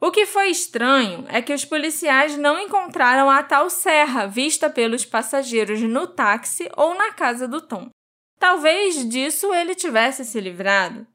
O 0.00 0.10
que 0.10 0.24
foi 0.24 0.48
estranho 0.48 1.26
é 1.28 1.42
que 1.42 1.52
os 1.52 1.64
policiais 1.64 2.38
não 2.38 2.58
encontraram 2.58 3.28
a 3.28 3.42
tal 3.42 3.68
serra 3.68 4.26
vista 4.26 4.70
pelos 4.70 5.04
passageiros 5.04 5.80
no 5.82 6.06
táxi 6.06 6.70
ou 6.76 6.94
na 6.94 7.12
casa 7.12 7.46
do 7.46 7.60
Tom. 7.60 7.90
Talvez 8.38 9.06
disso 9.08 9.52
ele 9.52 9.74
tivesse 9.74 10.24
se 10.24 10.40
livrado. 10.40 11.06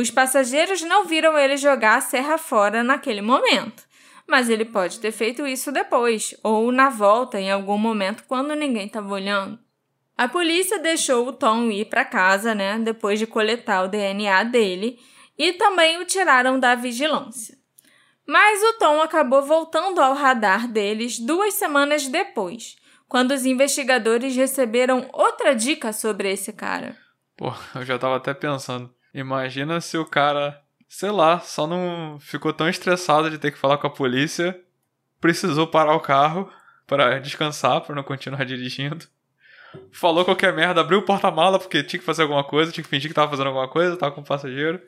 Os 0.00 0.10
passageiros 0.10 0.80
não 0.80 1.04
viram 1.04 1.38
ele 1.38 1.58
jogar 1.58 1.96
a 1.96 2.00
serra 2.00 2.38
fora 2.38 2.82
naquele 2.82 3.20
momento, 3.20 3.82
mas 4.26 4.48
ele 4.48 4.64
pode 4.64 4.98
ter 4.98 5.12
feito 5.12 5.46
isso 5.46 5.70
depois, 5.70 6.34
ou 6.42 6.72
na 6.72 6.88
volta 6.88 7.38
em 7.38 7.52
algum 7.52 7.76
momento 7.76 8.24
quando 8.26 8.54
ninguém 8.54 8.86
estava 8.86 9.12
olhando. 9.12 9.58
A 10.16 10.26
polícia 10.26 10.78
deixou 10.78 11.28
o 11.28 11.34
Tom 11.34 11.70
ir 11.70 11.84
para 11.84 12.02
casa, 12.02 12.54
né, 12.54 12.78
depois 12.78 13.18
de 13.18 13.26
coletar 13.26 13.82
o 13.84 13.88
DNA 13.88 14.42
dele, 14.44 14.98
e 15.36 15.52
também 15.52 15.98
o 15.98 16.06
tiraram 16.06 16.58
da 16.58 16.74
vigilância. 16.74 17.58
Mas 18.26 18.62
o 18.62 18.78
Tom 18.78 19.02
acabou 19.02 19.42
voltando 19.42 20.00
ao 20.00 20.14
radar 20.14 20.66
deles 20.66 21.18
duas 21.18 21.52
semanas 21.52 22.08
depois, 22.08 22.76
quando 23.06 23.32
os 23.32 23.44
investigadores 23.44 24.34
receberam 24.34 25.06
outra 25.12 25.54
dica 25.54 25.92
sobre 25.92 26.32
esse 26.32 26.54
cara. 26.54 26.96
Pô, 27.36 27.52
eu 27.74 27.84
já 27.84 27.98
tava 27.98 28.16
até 28.16 28.32
pensando. 28.32 28.98
Imagina 29.12 29.80
se 29.80 29.98
o 29.98 30.04
cara, 30.04 30.60
sei 30.88 31.10
lá, 31.10 31.40
só 31.40 31.66
não 31.66 32.18
ficou 32.20 32.52
tão 32.52 32.68
estressado 32.68 33.30
de 33.30 33.38
ter 33.38 33.50
que 33.50 33.58
falar 33.58 33.78
com 33.78 33.86
a 33.86 33.90
polícia, 33.90 34.58
precisou 35.20 35.66
parar 35.66 35.94
o 35.94 36.00
carro 36.00 36.50
para 36.86 37.18
descansar, 37.18 37.80
para 37.80 37.94
não 37.94 38.02
continuar 38.02 38.44
dirigindo. 38.46 39.06
Falou 39.92 40.24
qualquer 40.24 40.52
merda, 40.52 40.80
abriu 40.80 40.98
o 40.98 41.02
porta-mala 41.02 41.58
porque 41.58 41.82
tinha 41.82 42.00
que 42.00 42.06
fazer 42.06 42.22
alguma 42.22 42.42
coisa, 42.42 42.72
tinha 42.72 42.82
que 42.82 42.90
fingir 42.90 43.08
que 43.08 43.14
tava 43.14 43.30
fazendo 43.30 43.48
alguma 43.48 43.68
coisa, 43.68 43.96
tava 43.96 44.12
com 44.12 44.20
o 44.20 44.24
passageiro. 44.24 44.80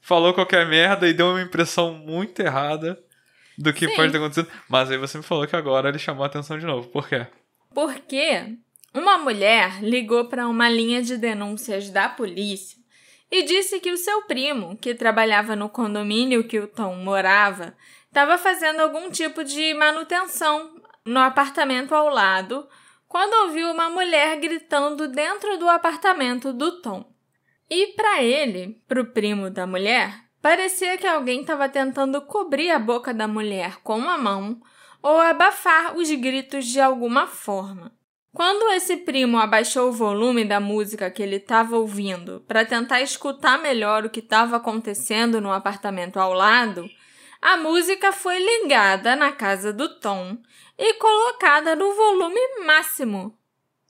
Falou 0.00 0.32
qualquer 0.32 0.66
merda 0.66 1.08
e 1.08 1.12
deu 1.12 1.28
uma 1.28 1.42
impressão 1.42 1.94
muito 1.94 2.40
errada 2.40 2.98
do 3.56 3.72
que 3.72 3.86
Sim. 3.88 3.94
pode 3.94 4.10
ter 4.10 4.18
acontecido. 4.18 4.48
Mas 4.68 4.90
aí 4.90 4.96
você 4.96 5.18
me 5.18 5.22
falou 5.22 5.46
que 5.46 5.54
agora 5.54 5.88
ele 5.88 5.98
chamou 5.98 6.24
a 6.24 6.26
atenção 6.26 6.58
de 6.58 6.64
novo. 6.64 6.88
Por 6.88 7.08
quê? 7.08 7.26
Porque 7.74 8.56
uma 8.94 9.18
mulher 9.18 9.82
ligou 9.82 10.28
para 10.28 10.48
uma 10.48 10.68
linha 10.68 11.02
de 11.02 11.16
denúncias 11.16 11.90
da 11.90 12.08
polícia 12.08 12.81
e 13.32 13.42
disse 13.44 13.80
que 13.80 13.90
o 13.90 13.96
seu 13.96 14.24
primo, 14.24 14.76
que 14.76 14.94
trabalhava 14.94 15.56
no 15.56 15.70
condomínio 15.70 16.46
que 16.46 16.60
o 16.60 16.68
Tom 16.68 16.96
morava, 16.96 17.74
estava 18.06 18.36
fazendo 18.36 18.80
algum 18.80 19.10
tipo 19.10 19.42
de 19.42 19.72
manutenção 19.72 20.76
no 21.02 21.18
apartamento 21.18 21.94
ao 21.94 22.10
lado 22.10 22.68
quando 23.08 23.46
ouviu 23.46 23.70
uma 23.70 23.88
mulher 23.88 24.38
gritando 24.38 25.08
dentro 25.08 25.56
do 25.56 25.66
apartamento 25.66 26.52
do 26.52 26.82
Tom. 26.82 27.10
E 27.70 27.94
para 27.94 28.22
ele, 28.22 28.82
para 28.86 29.00
o 29.00 29.06
primo 29.06 29.48
da 29.48 29.66
mulher, 29.66 30.12
parecia 30.42 30.98
que 30.98 31.06
alguém 31.06 31.40
estava 31.40 31.70
tentando 31.70 32.20
cobrir 32.20 32.70
a 32.70 32.78
boca 32.78 33.14
da 33.14 33.26
mulher 33.26 33.76
com 33.82 33.96
uma 33.96 34.18
mão 34.18 34.60
ou 35.02 35.18
abafar 35.18 35.96
os 35.96 36.10
gritos 36.10 36.66
de 36.66 36.82
alguma 36.82 37.26
forma. 37.26 37.92
Quando 38.34 38.72
esse 38.72 38.96
primo 38.96 39.36
abaixou 39.38 39.90
o 39.90 39.92
volume 39.92 40.42
da 40.42 40.58
música 40.58 41.10
que 41.10 41.22
ele 41.22 41.36
estava 41.36 41.76
ouvindo 41.76 42.42
para 42.48 42.64
tentar 42.64 43.02
escutar 43.02 43.60
melhor 43.60 44.06
o 44.06 44.10
que 44.10 44.20
estava 44.20 44.56
acontecendo 44.56 45.38
no 45.38 45.52
apartamento 45.52 46.18
ao 46.18 46.32
lado, 46.32 46.88
a 47.42 47.58
música 47.58 48.10
foi 48.10 48.38
ligada 48.38 49.14
na 49.14 49.32
casa 49.32 49.70
do 49.70 49.98
Tom 50.00 50.38
e 50.78 50.94
colocada 50.94 51.76
no 51.76 51.94
volume 51.94 52.40
máximo. 52.64 53.36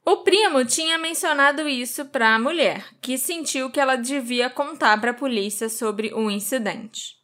O 0.05 0.19
primo 0.19 0.65
tinha 0.65 0.99
mencionado 0.99 1.69
isso 1.69 2.07
para 2.07 2.35
a 2.35 2.39
mulher, 2.39 2.85
que 3.01 3.17
sentiu 3.17 3.71
que 3.71 3.79
ela 3.79 3.95
devia 3.95 4.51
contar 4.51 5.01
para 5.01 5.13
a 5.13 5.15
polícia 5.15 5.69
sobre 5.69 6.13
o 6.13 6.29
incidente. 6.29 7.15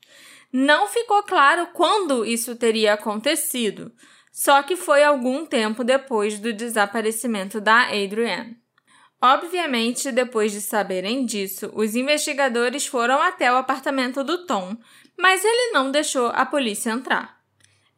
Não 0.52 0.86
ficou 0.86 1.24
claro 1.24 1.70
quando 1.74 2.24
isso 2.24 2.54
teria 2.54 2.94
acontecido, 2.94 3.90
só 4.38 4.62
que 4.62 4.76
foi 4.76 5.02
algum 5.02 5.44
tempo 5.44 5.82
depois 5.82 6.38
do 6.38 6.52
desaparecimento 6.52 7.60
da 7.60 7.88
Adrienne. 7.88 8.56
Obviamente, 9.20 10.12
depois 10.12 10.52
de 10.52 10.60
saberem 10.60 11.26
disso, 11.26 11.72
os 11.74 11.96
investigadores 11.96 12.86
foram 12.86 13.20
até 13.20 13.52
o 13.52 13.56
apartamento 13.56 14.22
do 14.22 14.46
Tom, 14.46 14.76
mas 15.18 15.44
ele 15.44 15.72
não 15.72 15.90
deixou 15.90 16.28
a 16.28 16.46
polícia 16.46 16.90
entrar. 16.90 17.40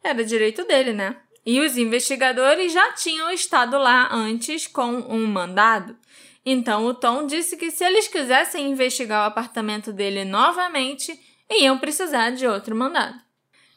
Era 0.03 0.25
direito 0.25 0.65
dele, 0.65 0.93
né? 0.93 1.15
E 1.45 1.61
os 1.61 1.77
investigadores 1.77 2.73
já 2.73 2.91
tinham 2.93 3.29
estado 3.29 3.77
lá 3.77 4.09
antes 4.11 4.65
com 4.65 4.93
um 4.93 5.27
mandado. 5.27 5.95
Então 6.43 6.87
o 6.87 6.95
Tom 6.95 7.27
disse 7.27 7.55
que 7.55 7.69
se 7.69 7.85
eles 7.85 8.07
quisessem 8.07 8.71
investigar 8.71 9.25
o 9.25 9.27
apartamento 9.27 9.93
dele 9.93 10.25
novamente, 10.25 11.13
iam 11.51 11.77
precisar 11.77 12.31
de 12.31 12.47
outro 12.47 12.75
mandado. 12.75 13.30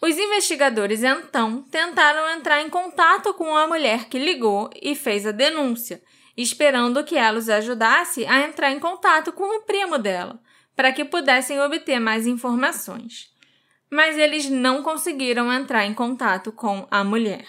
Os 0.05 0.19
investigadores 0.19 1.03
então 1.03 1.63
tentaram 1.63 2.29
entrar 2.37 2.61
em 2.61 2.69
contato 2.69 3.33
com 3.33 3.57
a 3.57 3.67
mulher 3.67 4.05
que 4.05 4.19
ligou 4.19 4.69
e 4.83 4.95
fez 4.95 5.27
a 5.27 5.33
denúncia, 5.33 6.03
esperando 6.37 7.03
que 7.05 7.17
ela 7.17 7.39
os 7.39 7.49
ajudasse 7.49 8.27
a 8.27 8.43
entrar 8.43 8.71
em 8.71 8.79
contato 8.79 9.33
com 9.33 9.45
o 9.45 9.63
primo 9.63 9.97
dela, 9.97 10.39
para 10.77 10.93
que 10.93 11.07
pudessem 11.07 11.59
obter 11.59 11.99
mais 12.01 12.27
informações. 12.27 13.31
Mas 13.91 14.19
eles 14.19 14.51
não 14.51 14.83
conseguiram 14.83 15.51
entrar 15.51 15.87
em 15.87 15.95
contato 15.95 16.53
com 16.53 16.87
a 16.91 17.03
mulher. 17.03 17.47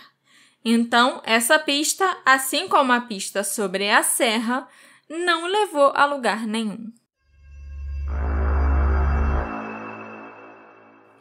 Então, 0.64 1.22
essa 1.26 1.60
pista, 1.60 2.06
assim 2.26 2.70
como 2.70 2.94
a 2.94 3.02
pista 3.02 3.44
sobre 3.44 3.90
a 3.90 4.02
serra, 4.02 4.66
não 5.10 5.46
levou 5.46 5.92
a 5.94 6.06
lugar 6.06 6.48
nenhum. 6.48 6.90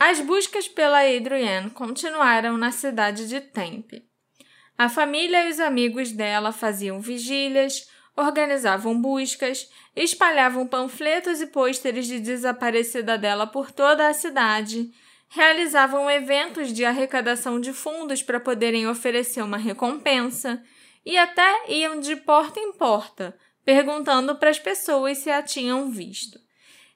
As 0.07 0.21
buscas 0.21 0.69
pela 0.69 0.99
Adrienne 0.99 1.71
continuaram 1.71 2.59
na 2.59 2.71
cidade 2.71 3.27
de 3.27 3.41
Tempe. 3.41 4.05
A 4.77 4.87
família 4.87 5.47
e 5.47 5.51
os 5.51 5.59
amigos 5.59 6.13
dela 6.13 6.53
faziam 6.53 7.01
vigílias, 7.01 7.89
organizavam 8.15 9.01
buscas, 9.01 9.67
espalhavam 9.97 10.67
panfletos 10.67 11.41
e 11.41 11.47
pôsteres 11.47 12.07
de 12.07 12.21
desaparecida 12.21 13.17
dela 13.17 13.47
por 13.47 13.73
toda 13.73 14.07
a 14.07 14.13
cidade, 14.13 14.91
realizavam 15.27 16.11
eventos 16.11 16.71
de 16.71 16.85
arrecadação 16.85 17.59
de 17.59 17.73
fundos 17.73 18.23
para 18.23 18.39
poderem 18.39 18.87
oferecer 18.87 19.41
uma 19.41 19.57
recompensa 19.57 20.63
e 21.03 21.17
até 21.17 21.71
iam 21.71 21.99
de 21.99 22.15
porta 22.15 22.61
em 22.61 22.75
porta, 22.75 23.35
perguntando 23.65 24.37
para 24.37 24.51
as 24.51 24.59
pessoas 24.59 25.17
se 25.17 25.31
a 25.31 25.43
tinham 25.43 25.91
visto. 25.91 26.44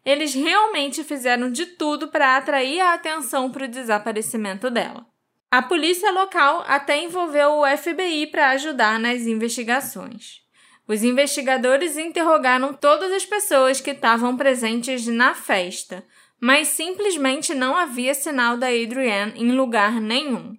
Eles 0.04 0.34
realmente 0.34 1.04
fizeram 1.04 1.50
de 1.50 1.66
tudo 1.66 2.08
para 2.08 2.36
atrair 2.36 2.80
a 2.80 2.94
atenção 2.94 3.50
para 3.50 3.64
o 3.64 3.68
desaparecimento 3.68 4.70
dela. 4.70 5.06
A 5.50 5.62
polícia 5.62 6.10
local 6.10 6.62
até 6.66 7.02
envolveu 7.02 7.60
o 7.60 7.76
FBI 7.76 8.26
para 8.26 8.50
ajudar 8.50 8.98
nas 8.98 9.22
investigações. 9.22 10.42
Os 10.86 11.02
investigadores 11.02 11.98
interrogaram 11.98 12.72
todas 12.72 13.12
as 13.12 13.24
pessoas 13.24 13.80
que 13.80 13.90
estavam 13.90 14.36
presentes 14.36 15.06
na 15.06 15.34
festa, 15.34 16.04
mas 16.40 16.68
simplesmente 16.68 17.54
não 17.54 17.76
havia 17.76 18.14
sinal 18.14 18.56
da 18.56 18.68
Adrienne 18.68 19.32
em 19.36 19.52
lugar 19.52 20.00
nenhum. 20.00 20.56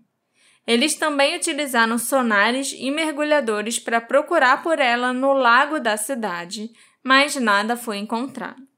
Eles 0.68 0.94
também 0.94 1.36
utilizaram 1.36 1.98
sonares 1.98 2.76
e 2.78 2.92
mergulhadores 2.92 3.80
para 3.80 4.00
procurar 4.00 4.62
por 4.62 4.78
ela 4.78 5.12
no 5.12 5.34
lago 5.34 5.80
da 5.80 5.98
cidade, 5.98 6.70
mas 7.04 7.36
nada 7.36 7.76
foi 7.76 7.98
encontrado. 7.98 8.69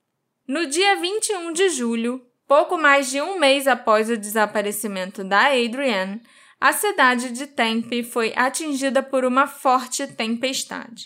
No 0.51 0.67
dia 0.67 0.97
21 0.97 1.53
de 1.53 1.69
julho, 1.69 2.21
Pouco 2.45 2.77
mais 2.77 3.09
de 3.09 3.21
um 3.21 3.39
mês 3.39 3.65
após 3.65 4.09
o 4.09 4.17
desaparecimento 4.17 5.23
da 5.23 5.45
Adrienne, 5.45 6.21
a 6.59 6.73
cidade 6.73 7.31
de 7.31 7.47
Tempe 7.47 8.03
foi 8.03 8.33
atingida 8.35 9.01
por 9.01 9.23
uma 9.23 9.47
forte 9.47 10.05
tempestade. 10.05 11.05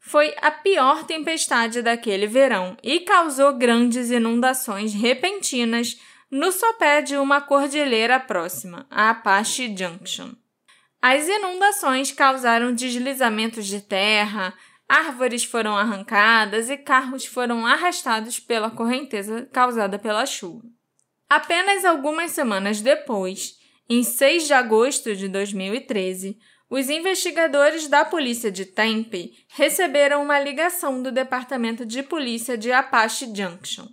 Foi 0.00 0.34
a 0.40 0.50
pior 0.50 1.04
tempestade 1.04 1.82
daquele 1.82 2.26
verão 2.26 2.78
e 2.82 3.00
causou 3.00 3.52
grandes 3.52 4.10
inundações 4.10 4.94
repentinas 4.94 6.00
no 6.30 6.50
sopé 6.50 7.02
de 7.02 7.18
uma 7.18 7.42
cordilheira 7.42 8.18
próxima, 8.18 8.86
a 8.90 9.10
Apache 9.10 9.76
Junction. 9.76 10.30
As 11.02 11.28
inundações 11.28 12.10
causaram 12.10 12.72
deslizamentos 12.72 13.66
de 13.66 13.82
terra, 13.82 14.54
árvores 14.88 15.44
foram 15.44 15.76
arrancadas 15.76 16.70
e 16.70 16.76
carros 16.76 17.26
foram 17.26 17.66
arrastados 17.66 18.40
pela 18.40 18.70
correnteza 18.70 19.48
causada 19.52 19.98
pela 19.98 20.24
chuva. 20.24 20.64
Apenas 21.28 21.84
algumas 21.84 22.30
semanas 22.30 22.80
depois, 22.80 23.58
em 23.88 24.02
6 24.02 24.46
de 24.46 24.54
agosto 24.54 25.14
de 25.14 25.28
2013, 25.28 26.38
os 26.70 26.88
investigadores 26.88 27.88
da 27.88 28.04
polícia 28.04 28.50
de 28.50 28.64
Tempe 28.64 29.32
receberam 29.48 30.22
uma 30.22 30.38
ligação 30.38 31.02
do 31.02 31.10
Departamento 31.10 31.84
de 31.84 32.02
Polícia 32.02 32.56
de 32.56 32.70
Apache 32.72 33.26
Junction. 33.34 33.86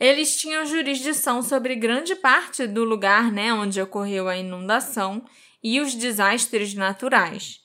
Eles 0.00 0.36
tinham 0.36 0.66
jurisdição 0.66 1.42
sobre 1.42 1.76
grande 1.76 2.16
parte 2.16 2.66
do 2.66 2.84
lugar 2.84 3.30
né, 3.30 3.52
onde 3.52 3.80
ocorreu 3.80 4.28
a 4.28 4.36
inundação 4.36 5.24
e 5.62 5.80
os 5.80 5.94
desastres 5.94 6.74
naturais, 6.74 7.60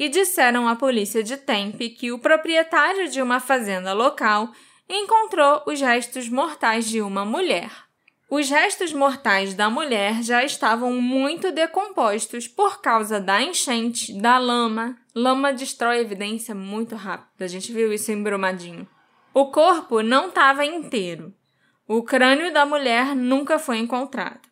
e 0.00 0.08
disseram 0.08 0.66
à 0.66 0.74
polícia 0.74 1.22
de 1.22 1.36
Tempe 1.36 1.90
que 1.90 2.10
o 2.10 2.18
proprietário 2.18 3.10
de 3.10 3.20
uma 3.20 3.38
fazenda 3.38 3.92
local 3.92 4.50
encontrou 4.88 5.62
os 5.66 5.78
restos 5.78 6.26
mortais 6.26 6.88
de 6.88 7.02
uma 7.02 7.22
mulher. 7.22 7.70
Os 8.30 8.48
restos 8.48 8.94
mortais 8.94 9.52
da 9.52 9.68
mulher 9.68 10.22
já 10.22 10.42
estavam 10.42 10.94
muito 10.94 11.52
decompostos 11.52 12.48
por 12.48 12.80
causa 12.80 13.20
da 13.20 13.42
enchente, 13.42 14.18
da 14.18 14.38
lama. 14.38 14.96
Lama 15.14 15.52
destrói 15.52 15.98
evidência 15.98 16.54
muito 16.54 16.96
rápido. 16.96 17.42
A 17.42 17.46
gente 17.46 17.70
viu 17.70 17.92
isso 17.92 18.10
em 18.10 18.22
Brumadinho. 18.22 18.88
O 19.34 19.50
corpo 19.50 20.00
não 20.00 20.28
estava 20.28 20.64
inteiro. 20.64 21.30
O 21.86 22.02
crânio 22.02 22.50
da 22.54 22.64
mulher 22.64 23.14
nunca 23.14 23.58
foi 23.58 23.76
encontrado. 23.76 24.48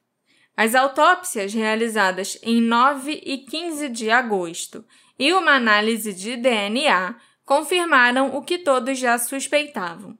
As 0.54 0.74
autópsias 0.74 1.54
realizadas 1.54 2.36
em 2.42 2.60
9 2.60 3.22
e 3.24 3.38
15 3.38 3.88
de 3.88 4.10
agosto 4.10 4.84
e 5.18 5.32
uma 5.32 5.52
análise 5.52 6.12
de 6.12 6.36
DNA 6.36 7.16
confirmaram 7.44 8.36
o 8.36 8.42
que 8.42 8.58
todos 8.58 8.98
já 8.98 9.18
suspeitavam 9.18 10.16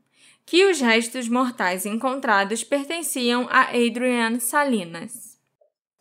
que 0.49 0.65
os 0.65 0.81
restos 0.81 1.29
mortais 1.29 1.85
encontrados 1.85 2.65
pertenciam 2.65 3.47
a 3.51 3.65
Adrian 3.65 4.41
Salinas. 4.41 5.39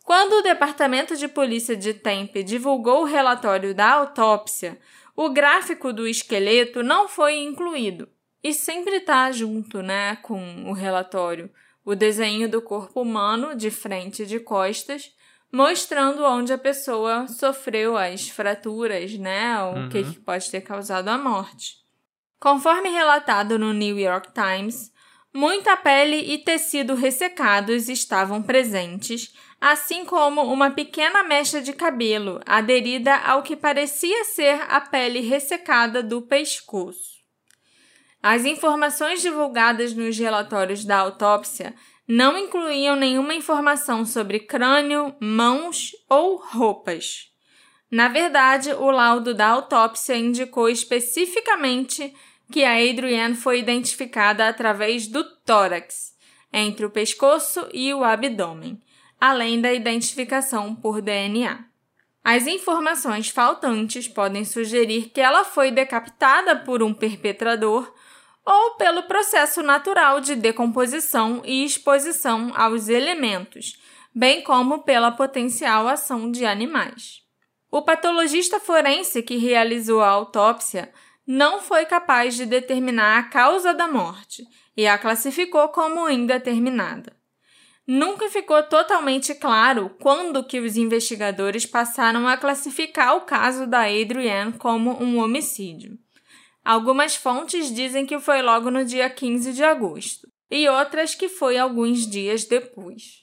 Quando 0.02 0.38
o 0.38 0.42
Departamento 0.42 1.14
de 1.18 1.28
Polícia 1.28 1.76
de 1.76 1.92
Tempe 1.92 2.42
divulgou 2.42 3.02
o 3.02 3.04
relatório 3.04 3.74
da 3.74 3.90
autópsia, 3.90 4.78
o 5.14 5.28
gráfico 5.28 5.92
do 5.92 6.08
esqueleto 6.08 6.82
não 6.82 7.06
foi 7.06 7.36
incluído. 7.36 8.08
E 8.42 8.54
sempre 8.54 8.96
está 8.96 9.30
junto, 9.30 9.82
né, 9.82 10.16
com 10.22 10.64
o 10.70 10.72
relatório, 10.72 11.50
o 11.84 11.94
desenho 11.94 12.48
do 12.48 12.62
corpo 12.62 13.02
humano 13.02 13.54
de 13.54 13.70
frente 13.70 14.22
e 14.22 14.26
de 14.26 14.40
costas, 14.40 15.12
mostrando 15.52 16.24
onde 16.24 16.52
a 16.52 16.58
pessoa 16.58 17.26
sofreu 17.26 17.96
as 17.96 18.28
fraturas, 18.28 19.18
né, 19.18 19.62
o 19.62 19.74
uhum. 19.74 19.88
que 19.88 20.04
pode 20.20 20.50
ter 20.50 20.60
causado 20.60 21.08
a 21.08 21.18
morte. 21.18 21.76
Conforme 22.38 22.90
relatado 22.90 23.58
no 23.58 23.72
New 23.72 23.98
York 23.98 24.30
Times, 24.32 24.92
muita 25.34 25.76
pele 25.76 26.16
e 26.16 26.38
tecido 26.38 26.94
ressecados 26.94 27.88
estavam 27.88 28.42
presentes, 28.42 29.34
assim 29.60 30.04
como 30.04 30.42
uma 30.42 30.70
pequena 30.70 31.24
mecha 31.24 31.60
de 31.60 31.72
cabelo 31.72 32.40
aderida 32.46 33.16
ao 33.16 33.42
que 33.42 33.56
parecia 33.56 34.24
ser 34.24 34.60
a 34.68 34.80
pele 34.80 35.20
ressecada 35.20 36.02
do 36.02 36.22
pescoço. 36.22 37.18
As 38.22 38.44
informações 38.44 39.22
divulgadas 39.22 39.94
nos 39.94 40.18
relatórios 40.18 40.84
da 40.84 40.98
autópsia 40.98 41.74
não 42.08 42.38
incluíam 42.38 42.96
nenhuma 42.96 43.34
informação 43.34 44.06
sobre 44.06 44.40
crânio, 44.40 45.14
mãos 45.20 45.92
ou 46.08 46.36
roupas. 46.36 47.30
Na 47.90 48.08
verdade, 48.08 48.72
o 48.72 48.90
laudo 48.90 49.34
da 49.34 49.48
autópsia 49.48 50.16
indicou 50.16 50.70
especificamente 50.70 52.14
que 52.50 52.64
a 52.64 52.72
Adrienne 52.72 53.34
foi 53.34 53.58
identificada 53.58 54.48
através 54.48 55.06
do 55.06 55.22
tórax, 55.44 56.14
entre 56.50 56.86
o 56.86 56.90
pescoço 56.90 57.68
e 57.74 57.92
o 57.92 58.02
abdômen, 58.02 58.80
além 59.20 59.60
da 59.60 59.72
identificação 59.72 60.74
por 60.74 61.02
DNA. 61.02 61.64
As 62.24 62.46
informações 62.46 63.28
faltantes 63.28 64.08
podem 64.08 64.44
sugerir 64.44 65.10
que 65.10 65.20
ela 65.20 65.44
foi 65.44 65.70
decapitada 65.70 66.56
por 66.56 66.82
um 66.82 66.94
perpetrador 66.94 67.92
ou 68.50 68.76
pelo 68.76 69.02
processo 69.02 69.62
natural 69.62 70.22
de 70.22 70.34
decomposição 70.34 71.42
e 71.44 71.66
exposição 71.66 72.50
aos 72.56 72.88
elementos, 72.88 73.78
bem 74.14 74.42
como 74.42 74.84
pela 74.84 75.10
potencial 75.10 75.86
ação 75.86 76.30
de 76.32 76.46
animais. 76.46 77.20
O 77.70 77.82
patologista 77.82 78.58
forense 78.58 79.22
que 79.22 79.36
realizou 79.36 80.00
a 80.00 80.08
autópsia 80.08 80.90
não 81.26 81.60
foi 81.60 81.84
capaz 81.84 82.36
de 82.36 82.46
determinar 82.46 83.18
a 83.18 83.22
causa 83.24 83.74
da 83.74 83.86
morte 83.86 84.42
e 84.74 84.86
a 84.86 84.96
classificou 84.96 85.68
como 85.68 86.08
indeterminada. 86.08 87.14
Nunca 87.86 88.30
ficou 88.30 88.62
totalmente 88.62 89.34
claro 89.34 89.94
quando 90.00 90.42
que 90.42 90.58
os 90.58 90.78
investigadores 90.78 91.66
passaram 91.66 92.26
a 92.26 92.38
classificar 92.38 93.14
o 93.14 93.22
caso 93.22 93.66
da 93.66 93.82
Adrienne 93.82 94.54
como 94.54 95.02
um 95.02 95.18
homicídio. 95.18 95.98
Algumas 96.68 97.16
fontes 97.16 97.74
dizem 97.74 98.04
que 98.04 98.20
foi 98.20 98.42
logo 98.42 98.70
no 98.70 98.84
dia 98.84 99.08
15 99.08 99.54
de 99.54 99.64
agosto 99.64 100.28
e 100.50 100.68
outras 100.68 101.14
que 101.14 101.26
foi 101.26 101.56
alguns 101.56 102.06
dias 102.06 102.44
depois. 102.44 103.22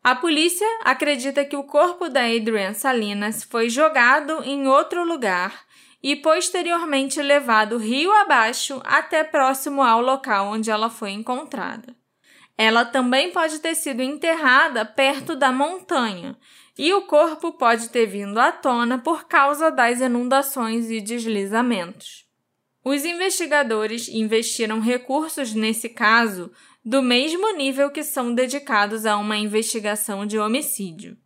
A 0.00 0.14
polícia 0.14 0.64
acredita 0.84 1.44
que 1.44 1.56
o 1.56 1.64
corpo 1.64 2.08
da 2.08 2.20
Adrienne 2.20 2.72
Salinas 2.72 3.42
foi 3.42 3.68
jogado 3.68 4.44
em 4.44 4.68
outro 4.68 5.04
lugar 5.04 5.64
e 6.00 6.14
posteriormente 6.14 7.20
levado 7.20 7.78
rio 7.78 8.12
abaixo 8.12 8.80
até 8.84 9.24
próximo 9.24 9.82
ao 9.82 10.00
local 10.00 10.52
onde 10.52 10.70
ela 10.70 10.88
foi 10.88 11.10
encontrada. 11.10 11.96
Ela 12.56 12.84
também 12.84 13.32
pode 13.32 13.58
ter 13.58 13.74
sido 13.74 14.02
enterrada 14.02 14.84
perto 14.84 15.34
da 15.34 15.50
montanha 15.50 16.38
e 16.78 16.94
o 16.94 17.02
corpo 17.02 17.54
pode 17.54 17.88
ter 17.88 18.06
vindo 18.06 18.38
à 18.38 18.52
tona 18.52 18.98
por 18.98 19.24
causa 19.24 19.68
das 19.68 20.00
inundações 20.00 20.88
e 20.92 21.00
deslizamentos. 21.00 22.23
Os 22.84 23.06
investigadores 23.06 24.08
investiram 24.08 24.78
recursos 24.78 25.54
nesse 25.54 25.88
caso 25.88 26.52
do 26.84 27.00
mesmo 27.00 27.56
nível 27.56 27.90
que 27.90 28.04
são 28.04 28.34
dedicados 28.34 29.06
a 29.06 29.16
uma 29.16 29.38
investigação 29.38 30.26
de 30.26 30.38
homicídio. 30.38 31.16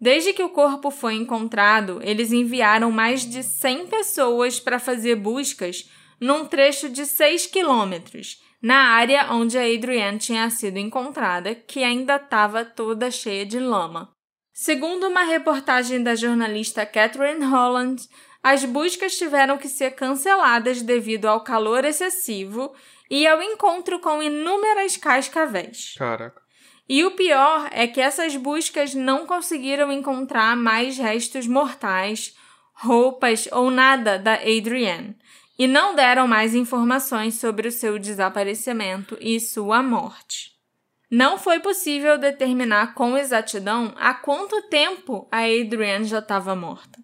Desde 0.00 0.32
que 0.32 0.42
o 0.42 0.48
corpo 0.48 0.90
foi 0.90 1.14
encontrado, 1.14 2.00
eles 2.02 2.32
enviaram 2.32 2.90
mais 2.90 3.24
de 3.24 3.44
100 3.44 3.86
pessoas 3.86 4.58
para 4.58 4.80
fazer 4.80 5.14
buscas 5.14 5.88
num 6.20 6.44
trecho 6.44 6.88
de 6.88 7.06
6 7.06 7.46
quilômetros, 7.46 8.42
na 8.60 8.88
área 8.88 9.32
onde 9.32 9.56
a 9.56 9.62
Adrienne 9.62 10.18
tinha 10.18 10.50
sido 10.50 10.78
encontrada, 10.78 11.54
que 11.54 11.84
ainda 11.84 12.16
estava 12.16 12.64
toda 12.64 13.08
cheia 13.08 13.46
de 13.46 13.60
lama. 13.60 14.10
Segundo 14.52 15.06
uma 15.06 15.22
reportagem 15.22 16.02
da 16.02 16.16
jornalista 16.16 16.84
Catherine 16.84 17.44
Holland, 17.44 18.02
as 18.50 18.64
buscas 18.64 19.14
tiveram 19.18 19.58
que 19.58 19.68
ser 19.68 19.90
canceladas 19.90 20.80
devido 20.80 21.26
ao 21.26 21.44
calor 21.44 21.84
excessivo 21.84 22.72
e 23.10 23.26
ao 23.26 23.42
encontro 23.42 24.00
com 24.00 24.22
inúmeras 24.22 24.96
cascavéis. 24.96 25.94
Caraca. 25.98 26.40
E 26.88 27.04
o 27.04 27.10
pior 27.10 27.68
é 27.70 27.86
que 27.86 28.00
essas 28.00 28.36
buscas 28.36 28.94
não 28.94 29.26
conseguiram 29.26 29.92
encontrar 29.92 30.56
mais 30.56 30.96
restos 30.96 31.46
mortais, 31.46 32.34
roupas 32.72 33.46
ou 33.52 33.70
nada 33.70 34.18
da 34.18 34.36
Adrienne, 34.36 35.14
e 35.58 35.66
não 35.66 35.94
deram 35.94 36.26
mais 36.26 36.54
informações 36.54 37.34
sobre 37.34 37.68
o 37.68 37.72
seu 37.72 37.98
desaparecimento 37.98 39.18
e 39.20 39.38
sua 39.38 39.82
morte. 39.82 40.56
Não 41.10 41.36
foi 41.36 41.60
possível 41.60 42.16
determinar 42.16 42.94
com 42.94 43.16
exatidão 43.16 43.92
há 43.96 44.14
quanto 44.14 44.62
tempo 44.70 45.28
a 45.30 45.40
Adrienne 45.40 46.06
já 46.06 46.20
estava 46.20 46.56
morta. 46.56 46.98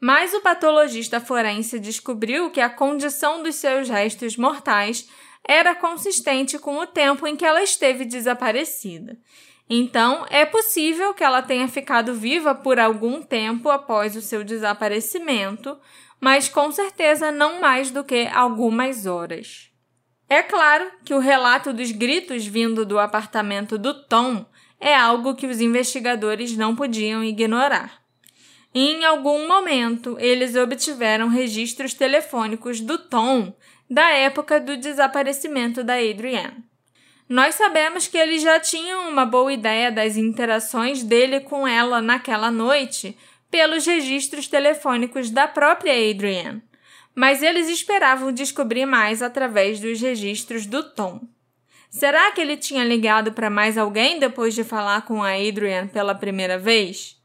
Mas 0.00 0.32
o 0.32 0.40
patologista 0.40 1.20
forense 1.20 1.78
descobriu 1.78 2.50
que 2.50 2.60
a 2.60 2.70
condição 2.70 3.42
dos 3.42 3.56
seus 3.56 3.88
restos 3.88 4.36
mortais 4.36 5.08
era 5.46 5.74
consistente 5.74 6.58
com 6.58 6.78
o 6.78 6.86
tempo 6.86 7.26
em 7.26 7.36
que 7.36 7.44
ela 7.44 7.62
esteve 7.62 8.04
desaparecida. 8.04 9.18
Então, 9.68 10.26
é 10.30 10.44
possível 10.44 11.14
que 11.14 11.22
ela 11.22 11.42
tenha 11.42 11.68
ficado 11.68 12.14
viva 12.14 12.54
por 12.54 12.80
algum 12.80 13.22
tempo 13.22 13.68
após 13.70 14.16
o 14.16 14.22
seu 14.22 14.42
desaparecimento, 14.42 15.78
mas 16.20 16.48
com 16.48 16.72
certeza 16.72 17.30
não 17.30 17.60
mais 17.60 17.90
do 17.90 18.02
que 18.02 18.26
algumas 18.32 19.06
horas. 19.06 19.70
É 20.28 20.42
claro 20.42 20.90
que 21.04 21.14
o 21.14 21.18
relato 21.18 21.72
dos 21.72 21.92
gritos 21.92 22.46
vindo 22.46 22.84
do 22.84 22.98
apartamento 22.98 23.76
do 23.76 23.94
Tom 24.06 24.46
é 24.80 24.94
algo 24.94 25.34
que 25.34 25.46
os 25.46 25.60
investigadores 25.60 26.56
não 26.56 26.74
podiam 26.74 27.22
ignorar. 27.22 27.99
Em 28.72 29.04
algum 29.04 29.48
momento, 29.48 30.16
eles 30.20 30.54
obtiveram 30.54 31.28
registros 31.28 31.92
telefônicos 31.92 32.80
do 32.80 32.98
Tom 32.98 33.52
da 33.90 34.10
época 34.10 34.60
do 34.60 34.76
desaparecimento 34.76 35.82
da 35.82 35.94
Adrienne. 35.94 36.64
Nós 37.28 37.56
sabemos 37.56 38.06
que 38.06 38.16
eles 38.16 38.42
já 38.42 38.60
tinham 38.60 39.08
uma 39.08 39.26
boa 39.26 39.52
ideia 39.52 39.90
das 39.90 40.16
interações 40.16 41.02
dele 41.02 41.40
com 41.40 41.66
ela 41.66 42.00
naquela 42.00 42.50
noite 42.50 43.16
pelos 43.50 43.84
registros 43.84 44.46
telefônicos 44.46 45.30
da 45.30 45.48
própria 45.48 45.92
Adrienne, 45.92 46.62
mas 47.14 47.42
eles 47.42 47.68
esperavam 47.68 48.32
descobrir 48.32 48.86
mais 48.86 49.20
através 49.20 49.80
dos 49.80 50.00
registros 50.00 50.64
do 50.64 50.82
Tom. 50.94 51.20
Será 51.90 52.30
que 52.30 52.40
ele 52.40 52.56
tinha 52.56 52.84
ligado 52.84 53.32
para 53.32 53.50
mais 53.50 53.76
alguém 53.76 54.20
depois 54.20 54.54
de 54.54 54.62
falar 54.62 55.02
com 55.02 55.20
a 55.22 55.30
Adrienne 55.32 55.88
pela 55.88 56.14
primeira 56.14 56.56
vez? 56.56 57.19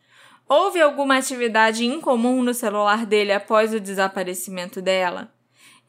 Houve 0.47 0.81
alguma 0.81 1.17
atividade 1.17 1.85
incomum 1.85 2.43
no 2.43 2.53
celular 2.53 3.05
dele 3.05 3.31
após 3.31 3.73
o 3.73 3.79
desaparecimento 3.79 4.81
dela? 4.81 5.35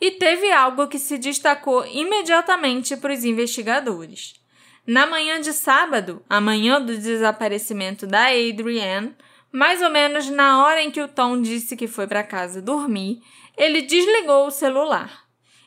e 0.00 0.10
teve 0.10 0.50
algo 0.52 0.88
que 0.88 0.98
se 0.98 1.18
destacou 1.18 1.86
imediatamente 1.86 2.96
para 2.96 3.12
os 3.12 3.24
investigadores. 3.24 4.34
Na 4.86 5.06
manhã 5.06 5.40
de 5.40 5.52
sábado, 5.52 6.22
a 6.28 6.40
manhã 6.40 6.80
do 6.80 6.96
desaparecimento 6.96 8.06
da 8.06 8.26
Adrienne, 8.26 9.14
mais 9.50 9.82
ou 9.82 9.90
menos 9.90 10.28
na 10.28 10.64
hora 10.64 10.82
em 10.82 10.90
que 10.90 11.00
o 11.00 11.08
Tom 11.08 11.40
disse 11.40 11.76
que 11.76 11.88
foi 11.88 12.06
para 12.06 12.22
casa 12.22 12.62
dormir, 12.62 13.20
ele 13.56 13.82
desligou 13.82 14.46
o 14.46 14.50
celular 14.50 15.24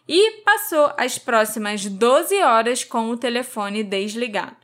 e 0.08 0.42
passou 0.44 0.92
as 0.98 1.18
próximas 1.18 1.86
12 1.86 2.36
horas 2.42 2.84
com 2.84 3.10
o 3.10 3.18
telefone 3.18 3.84
desligado. 3.84 4.58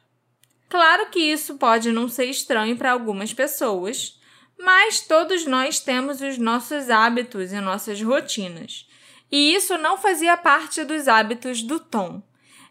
Claro 0.70 1.10
que 1.10 1.20
isso 1.20 1.56
pode 1.56 1.92
não 1.92 2.08
ser 2.08 2.26
estranho 2.26 2.78
para 2.78 2.92
algumas 2.92 3.34
pessoas, 3.34 4.15
mas 4.60 5.02
todos 5.02 5.46
nós 5.46 5.80
temos 5.80 6.22
os 6.22 6.38
nossos 6.38 6.90
hábitos 6.90 7.52
e 7.52 7.60
nossas 7.60 8.02
rotinas 8.02 8.86
e 9.32 9.54
isso 9.54 9.78
não 9.78 9.98
fazia 9.98 10.38
parte 10.38 10.84
dos 10.84 11.08
hábitos 11.08 11.62
do 11.62 11.80
Tom. 11.80 12.22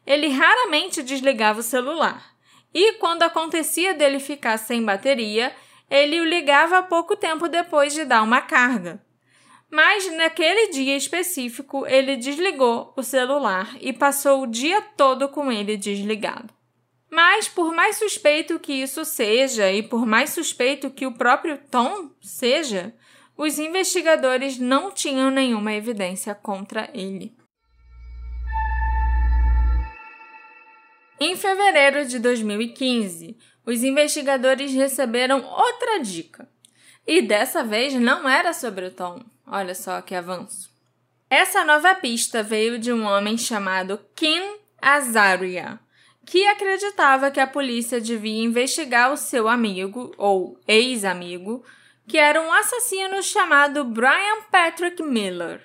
Ele 0.06 0.28
raramente 0.28 1.02
desligava 1.02 1.60
o 1.60 1.62
celular, 1.62 2.34
e 2.72 2.94
quando 2.94 3.22
acontecia 3.22 3.94
dele 3.94 4.18
ficar 4.18 4.58
sem 4.58 4.84
bateria, 4.84 5.54
ele 5.90 6.20
o 6.20 6.24
ligava 6.24 6.82
pouco 6.82 7.16
tempo 7.16 7.48
depois 7.48 7.92
de 7.92 8.04
dar 8.04 8.22
uma 8.22 8.40
carga. 8.40 9.02
Mas 9.70 10.10
naquele 10.14 10.70
dia 10.70 10.96
específico, 10.96 11.86
ele 11.86 12.16
desligou 12.16 12.92
o 12.96 13.02
celular 13.02 13.76
e 13.80 13.92
passou 13.92 14.42
o 14.42 14.46
dia 14.46 14.80
todo 14.96 15.28
com 15.28 15.50
ele 15.50 15.76
desligado. 15.76 16.52
Mas, 17.14 17.46
por 17.46 17.72
mais 17.72 17.98
suspeito 17.98 18.58
que 18.58 18.72
isso 18.72 19.04
seja, 19.04 19.70
e 19.70 19.84
por 19.84 20.04
mais 20.04 20.30
suspeito 20.30 20.90
que 20.90 21.06
o 21.06 21.12
próprio 21.12 21.56
Tom 21.70 22.10
seja, 22.20 22.92
os 23.36 23.56
investigadores 23.56 24.58
não 24.58 24.90
tinham 24.90 25.30
nenhuma 25.30 25.72
evidência 25.74 26.34
contra 26.34 26.90
ele. 26.92 27.32
Em 31.20 31.36
fevereiro 31.36 32.04
de 32.04 32.18
2015, 32.18 33.38
os 33.64 33.84
investigadores 33.84 34.72
receberam 34.74 35.40
outra 35.44 36.00
dica. 36.00 36.48
E 37.06 37.22
dessa 37.22 37.62
vez 37.62 37.94
não 37.94 38.28
era 38.28 38.52
sobre 38.52 38.86
o 38.86 38.90
Tom. 38.90 39.20
Olha 39.46 39.76
só 39.76 40.02
que 40.02 40.16
avanço. 40.16 40.68
Essa 41.30 41.64
nova 41.64 41.94
pista 41.94 42.42
veio 42.42 42.76
de 42.76 42.92
um 42.92 43.04
homem 43.04 43.38
chamado 43.38 44.00
Kim 44.16 44.56
Azaria, 44.82 45.78
que 46.26 46.46
acreditava 46.46 47.30
que 47.30 47.40
a 47.40 47.46
polícia 47.46 48.00
devia 48.00 48.42
investigar 48.42 49.12
o 49.12 49.16
seu 49.16 49.48
amigo, 49.48 50.12
ou 50.16 50.58
ex-amigo, 50.66 51.64
que 52.06 52.18
era 52.18 52.40
um 52.40 52.52
assassino 52.52 53.22
chamado 53.22 53.84
Brian 53.84 54.42
Patrick 54.50 55.02
Miller. 55.02 55.60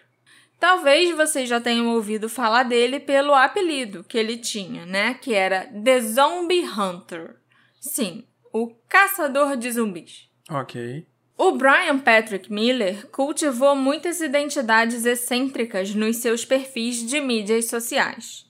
Talvez 0.60 1.16
vocês 1.16 1.48
já 1.48 1.62
tenham 1.62 1.88
ouvido 1.88 2.28
falar 2.28 2.64
dele 2.64 3.00
pelo 3.00 3.34
apelido 3.34 4.04
que 4.04 4.18
ele 4.18 4.38
tinha, 4.38 4.86
né? 4.86 5.14
Que 5.14 5.34
era 5.34 5.66
The 5.68 6.02
Zombie 6.02 6.66
Hunter. 6.66 7.38
Sim, 7.80 8.26
o 8.52 8.68
caçador 8.90 9.56
de 9.56 9.72
zumbis. 9.72 10.30
Ok. 10.50 11.08
O 11.38 11.54
Brian 11.54 12.00
Patrick 12.00 12.52
Miller 12.52 13.08
cultivou 13.08 13.74
muitas 13.74 14.20
identidades 14.20 15.06
excêntricas 15.06 15.96
nos 15.96 16.18
seus 16.18 16.44
perfis 16.44 16.98
de 17.08 17.22
mídias 17.22 17.70
sociais. 17.70 18.46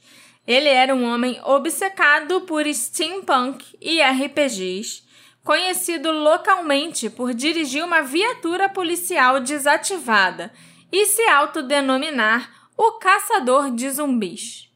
Ele 0.50 0.68
era 0.68 0.96
um 0.96 1.06
homem 1.06 1.40
obcecado 1.44 2.42
por 2.42 2.66
steampunk 2.74 3.78
e 3.80 4.02
RPGs 4.02 5.04
conhecido 5.44 6.12
localmente 6.12 7.08
por 7.08 7.36
dirigir 7.36 7.86
uma 7.86 8.02
viatura 8.02 8.68
policial 8.68 9.40
desativada 9.40 10.52
e 10.92 11.06
se 11.06 11.22
autodenominar 11.22 12.52
o 12.76 12.94
caçador 12.94 13.70
de 13.70 13.92
zumbis. 13.92 14.74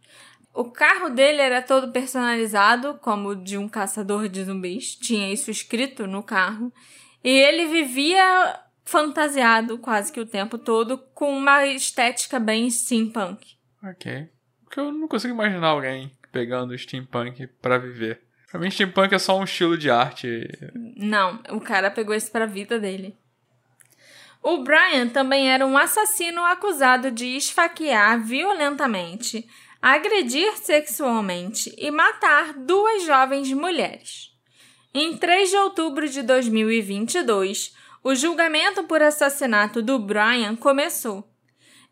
O 0.53 0.65
carro 0.65 1.09
dele 1.09 1.41
era 1.41 1.59
todo 1.59 1.91
personalizado, 1.91 2.99
como 3.01 3.29
o 3.29 3.35
de 3.35 3.57
um 3.57 3.67
caçador 3.67 4.29
de 4.29 4.43
zumbis. 4.43 4.95
Tinha 4.95 5.33
isso 5.33 5.49
escrito 5.49 6.05
no 6.05 6.21
carro. 6.21 6.71
E 7.23 7.31
ele 7.31 7.65
vivia 7.65 8.59
fantasiado 8.85 9.79
quase 9.79 10.11
que 10.11 10.19
o 10.19 10.25
tempo 10.27 10.59
todo, 10.59 10.99
com 11.15 11.35
uma 11.35 11.65
estética 11.65 12.39
bem 12.39 12.69
steampunk. 12.69 13.55
Ok. 13.83 14.29
Porque 14.73 14.79
eu 14.79 14.91
não 14.91 15.07
consigo 15.07 15.35
imaginar 15.35 15.67
alguém 15.67 16.11
pegando 16.31 16.75
steampunk 16.75 17.45
pra 17.61 17.77
viver. 17.77 18.21
Pra 18.49 18.59
mim, 18.59 18.71
steampunk 18.71 19.13
é 19.13 19.19
só 19.19 19.37
um 19.37 19.43
estilo 19.43 19.77
de 19.77 19.91
arte. 19.91 20.49
Não, 20.97 21.39
o 21.51 21.61
cara 21.61 21.91
pegou 21.91 22.15
isso 22.15 22.31
pra 22.31 22.47
vida 22.47 22.79
dele. 22.79 23.15
O 24.41 24.63
Brian 24.63 25.09
também 25.09 25.47
era 25.47 25.63
um 25.63 25.77
assassino 25.77 26.43
acusado 26.43 27.11
de 27.11 27.37
esfaquear 27.37 28.19
violentamente, 28.19 29.47
agredir 29.79 30.57
sexualmente 30.57 31.71
e 31.77 31.91
matar 31.91 32.53
duas 32.53 33.05
jovens 33.05 33.53
mulheres. 33.53 34.31
Em 34.91 35.15
3 35.15 35.51
de 35.51 35.55
outubro 35.57 36.09
de 36.09 36.23
2022, 36.23 37.75
o 38.03 38.15
julgamento 38.15 38.83
por 38.85 39.03
assassinato 39.03 39.83
do 39.83 39.99
Brian 39.99 40.55
começou. 40.55 41.31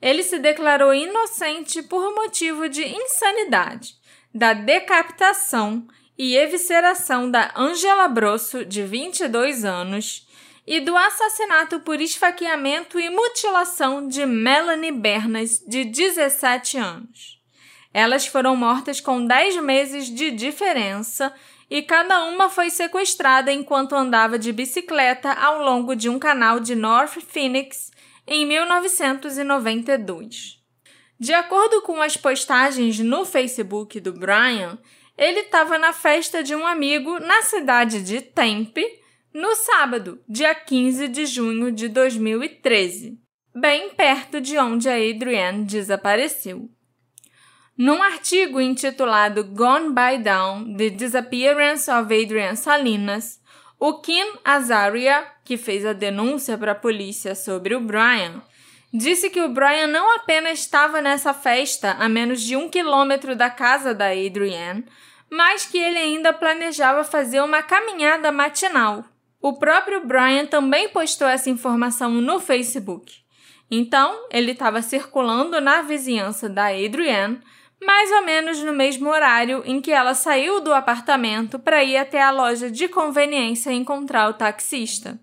Ele 0.01 0.23
se 0.23 0.39
declarou 0.39 0.93
inocente 0.93 1.83
por 1.83 2.15
motivo 2.15 2.67
de 2.67 2.83
insanidade, 2.83 3.95
da 4.33 4.53
decapitação 4.53 5.85
e 6.17 6.35
evisceração 6.35 7.29
da 7.29 7.51
Angela 7.55 8.07
Brosso, 8.07 8.65
de 8.65 8.83
22 8.83 9.63
anos, 9.63 10.27
e 10.65 10.79
do 10.79 10.95
assassinato 10.95 11.79
por 11.79 11.99
esfaqueamento 11.99 12.99
e 12.99 13.09
mutilação 13.09 14.07
de 14.07 14.25
Melanie 14.25 14.91
Bernas, 14.91 15.59
de 15.67 15.83
17 15.83 16.77
anos. 16.77 17.39
Elas 17.93 18.25
foram 18.25 18.55
mortas 18.55 19.01
com 19.01 19.25
10 19.25 19.57
meses 19.57 20.07
de 20.07 20.31
diferença 20.31 21.33
e 21.69 21.81
cada 21.81 22.23
uma 22.23 22.49
foi 22.49 22.69
sequestrada 22.69 23.51
enquanto 23.51 23.95
andava 23.95 24.39
de 24.39 24.51
bicicleta 24.53 25.33
ao 25.33 25.61
longo 25.61 25.95
de 25.95 26.07
um 26.09 26.17
canal 26.17 26.59
de 26.59 26.73
North 26.75 27.19
Phoenix 27.21 27.90
em 28.31 28.45
1992. 28.45 30.61
De 31.19 31.33
acordo 31.33 31.81
com 31.81 32.01
as 32.01 32.15
postagens 32.15 32.97
no 32.99 33.25
Facebook 33.25 33.99
do 33.99 34.13
Brian, 34.13 34.79
ele 35.17 35.41
estava 35.41 35.77
na 35.77 35.91
festa 35.91 36.41
de 36.41 36.55
um 36.55 36.65
amigo 36.65 37.19
na 37.19 37.41
cidade 37.41 38.01
de 38.01 38.21
Tempe 38.21 38.87
no 39.33 39.53
sábado, 39.55 40.21
dia 40.27 40.55
15 40.55 41.09
de 41.09 41.25
junho 41.25 41.71
de 41.71 41.89
2013, 41.89 43.19
bem 43.53 43.89
perto 43.89 44.39
de 44.39 44.57
onde 44.57 44.87
a 44.87 44.95
Adrienne 44.95 45.65
desapareceu. 45.65 46.69
Num 47.77 48.01
artigo 48.01 48.61
intitulado 48.61 49.43
Gone 49.43 49.89
by 49.89 50.23
Dawn: 50.23 50.73
The 50.75 50.89
Disappearance 50.89 51.91
of 51.91 52.13
Adrienne 52.13 52.55
Salinas, 52.55 53.40
o 53.81 53.95
Kim 53.95 54.33
Azaria, 54.45 55.25
que 55.43 55.57
fez 55.57 55.83
a 55.87 55.91
denúncia 55.91 56.55
para 56.55 56.73
a 56.73 56.75
polícia 56.75 57.33
sobre 57.33 57.73
o 57.73 57.81
Brian, 57.81 58.39
disse 58.93 59.27
que 59.27 59.41
o 59.41 59.49
Brian 59.49 59.87
não 59.87 60.17
apenas 60.17 60.59
estava 60.59 61.01
nessa 61.01 61.33
festa 61.33 61.93
a 61.93 62.07
menos 62.07 62.43
de 62.43 62.55
um 62.55 62.69
quilômetro 62.69 63.35
da 63.35 63.49
casa 63.49 63.91
da 63.91 64.11
Adrienne, 64.11 64.85
mas 65.31 65.65
que 65.65 65.79
ele 65.79 65.97
ainda 65.97 66.31
planejava 66.31 67.03
fazer 67.03 67.41
uma 67.41 67.63
caminhada 67.63 68.31
matinal. 68.31 69.03
O 69.41 69.53
próprio 69.53 70.05
Brian 70.05 70.45
também 70.45 70.89
postou 70.89 71.27
essa 71.27 71.49
informação 71.49 72.11
no 72.11 72.39
Facebook. 72.39 73.11
Então, 73.71 74.27
ele 74.29 74.51
estava 74.51 74.83
circulando 74.83 75.59
na 75.59 75.81
vizinhança 75.81 76.47
da 76.47 76.67
Adrienne, 76.67 77.41
mais 77.81 78.11
ou 78.11 78.23
menos 78.23 78.59
no 78.59 78.73
mesmo 78.73 79.09
horário 79.09 79.63
em 79.65 79.81
que 79.81 79.91
ela 79.91 80.13
saiu 80.13 80.61
do 80.61 80.73
apartamento 80.73 81.57
para 81.57 81.83
ir 81.83 81.97
até 81.97 82.21
a 82.21 82.31
loja 82.31 82.69
de 82.69 82.87
conveniência 82.87 83.71
encontrar 83.71 84.29
o 84.29 84.33
taxista. 84.33 85.19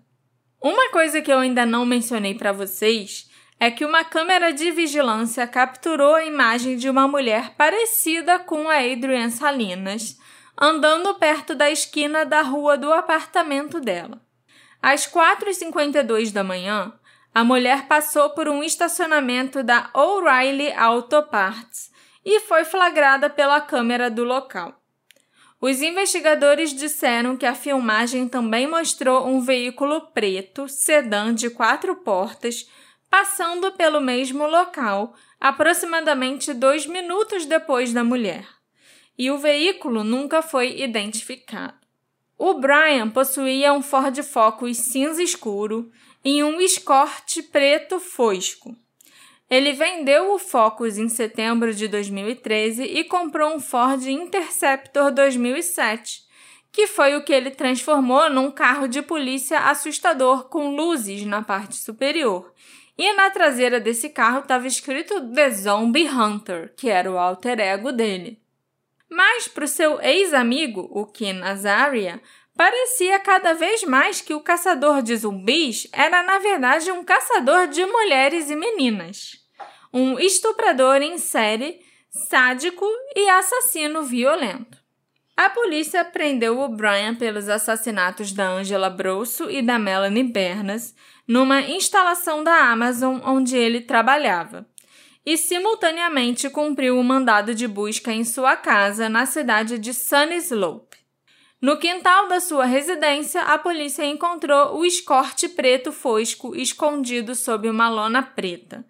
Uma 0.61 0.89
coisa 0.91 1.21
que 1.21 1.31
eu 1.31 1.39
ainda 1.39 1.65
não 1.65 1.85
mencionei 1.85 2.35
para 2.35 2.51
vocês 2.51 3.29
é 3.59 3.71
que 3.71 3.85
uma 3.85 4.03
câmera 4.03 4.51
de 4.51 4.71
vigilância 4.71 5.47
capturou 5.47 6.15
a 6.15 6.25
imagem 6.25 6.75
de 6.75 6.89
uma 6.89 7.07
mulher 7.07 7.55
parecida 7.55 8.39
com 8.39 8.69
a 8.69 8.77
Adrienne 8.77 9.31
Salinas, 9.31 10.17
andando 10.59 11.15
perto 11.15 11.55
da 11.55 11.71
esquina 11.71 12.25
da 12.25 12.41
rua 12.41 12.77
do 12.77 12.91
apartamento 12.91 13.79
dela. 13.79 14.21
Às 14.81 15.07
4h52 15.07 16.31
da 16.31 16.43
manhã, 16.43 16.93
a 17.33 17.43
mulher 17.43 17.87
passou 17.87 18.31
por 18.31 18.49
um 18.49 18.63
estacionamento 18.63 19.63
da 19.63 19.89
O'Reilly 19.93 20.73
Auto 20.73 21.23
Parts 21.23 21.91
e 22.23 22.39
foi 22.41 22.65
flagrada 22.65 23.29
pela 23.29 23.61
câmera 23.61 24.09
do 24.09 24.23
local. 24.23 24.79
Os 25.61 25.81
investigadores 25.81 26.73
disseram 26.73 27.35
que 27.35 27.45
a 27.45 27.53
filmagem 27.53 28.27
também 28.27 28.65
mostrou 28.65 29.27
um 29.27 29.41
veículo 29.41 30.07
preto, 30.13 30.69
sedã 30.69 31.33
de 31.33 31.49
quatro 31.49 31.97
portas, 31.97 32.69
passando 33.09 33.71
pelo 33.73 33.99
mesmo 33.99 34.47
local, 34.47 35.13
aproximadamente 35.39 36.53
dois 36.53 36.85
minutos 36.85 37.45
depois 37.45 37.91
da 37.91 38.03
mulher. 38.03 38.47
E 39.17 39.29
o 39.29 39.37
veículo 39.37 40.03
nunca 40.03 40.41
foi 40.41 40.79
identificado. 40.79 41.77
O 42.37 42.53
Brian 42.53 43.09
possuía 43.09 43.73
um 43.73 43.81
Ford 43.81 44.17
Focus 44.23 44.77
cinza 44.77 45.21
escuro 45.21 45.91
e 46.23 46.41
um 46.41 46.61
Escort 46.61 47.41
preto 47.51 47.99
fosco. 47.99 48.73
Ele 49.49 49.73
vendeu 49.73 50.33
o 50.33 50.37
Focus 50.37 50.97
em 50.97 51.09
setembro 51.09 51.73
de 51.73 51.87
2013 51.87 52.83
e 52.83 53.03
comprou 53.03 53.55
um 53.55 53.59
Ford 53.59 54.05
Interceptor 54.05 55.11
2007, 55.11 56.21
que 56.71 56.85
foi 56.85 57.15
o 57.15 57.23
que 57.23 57.33
ele 57.33 57.49
transformou 57.49 58.29
num 58.29 58.51
carro 58.51 58.87
de 58.87 59.01
polícia 59.01 59.59
assustador 59.61 60.49
com 60.49 60.75
luzes 60.75 61.25
na 61.25 61.41
parte 61.41 61.75
superior 61.75 62.53
e 62.99 63.13
na 63.13 63.29
traseira 63.29 63.79
desse 63.79 64.09
carro 64.09 64.39
estava 64.39 64.67
escrito 64.67 65.33
The 65.33 65.49
Zombie 65.51 66.07
Hunter, 66.07 66.73
que 66.75 66.89
era 66.89 67.09
o 67.09 67.17
alter 67.17 67.57
ego 67.59 67.93
dele. 67.93 68.41
Mas 69.09 69.47
para 69.47 69.63
o 69.63 69.67
seu 69.67 70.01
ex-amigo, 70.01 70.87
o 70.91 71.05
Ken 71.05 71.41
Azaria, 71.41 72.21
parecia 72.57 73.17
cada 73.21 73.53
vez 73.53 73.83
mais 73.85 74.19
que 74.19 74.33
o 74.33 74.41
caçador 74.41 75.01
de 75.01 75.15
zumbis 75.15 75.87
era 75.93 76.21
na 76.21 76.39
verdade 76.39 76.91
um 76.91 77.01
caçador 77.01 77.67
de 77.67 77.85
mulheres 77.85 78.49
e 78.49 78.55
meninas. 78.57 79.38
Um 79.91 80.19
estuprador 80.19 81.01
em 81.01 81.17
série, 81.17 81.79
sádico 82.11 82.85
e 83.15 83.27
assassino 83.27 84.03
violento. 84.03 84.77
A 85.35 85.49
polícia 85.49 86.05
prendeu 86.05 86.59
o 86.59 86.69
Brian 86.69 87.15
pelos 87.15 87.49
assassinatos 87.49 88.31
da 88.31 88.47
Angela 88.49 88.89
Brosso 88.89 89.49
e 89.49 89.63
da 89.63 89.79
Melanie 89.79 90.23
Bernas 90.23 90.93
numa 91.27 91.61
instalação 91.61 92.43
da 92.43 92.69
Amazon 92.69 93.19
onde 93.23 93.57
ele 93.57 93.81
trabalhava, 93.81 94.67
e 95.25 95.35
simultaneamente 95.37 96.49
cumpriu 96.51 96.99
o 96.99 97.03
mandado 97.03 97.55
de 97.55 97.67
busca 97.67 98.11
em 98.11 98.23
sua 98.23 98.55
casa 98.55 99.09
na 99.09 99.25
cidade 99.25 99.79
de 99.79 99.91
Sunny 99.93 100.35
Slope. 100.35 100.97
No 101.59 101.77
quintal 101.77 102.27
da 102.27 102.39
sua 102.39 102.65
residência, 102.65 103.41
a 103.41 103.57
polícia 103.57 104.05
encontrou 104.05 104.77
o 104.77 104.85
escorte 104.85 105.49
preto 105.49 105.91
fosco 105.91 106.55
escondido 106.55 107.33
sob 107.33 107.67
uma 107.67 107.89
lona 107.89 108.21
preta. 108.21 108.85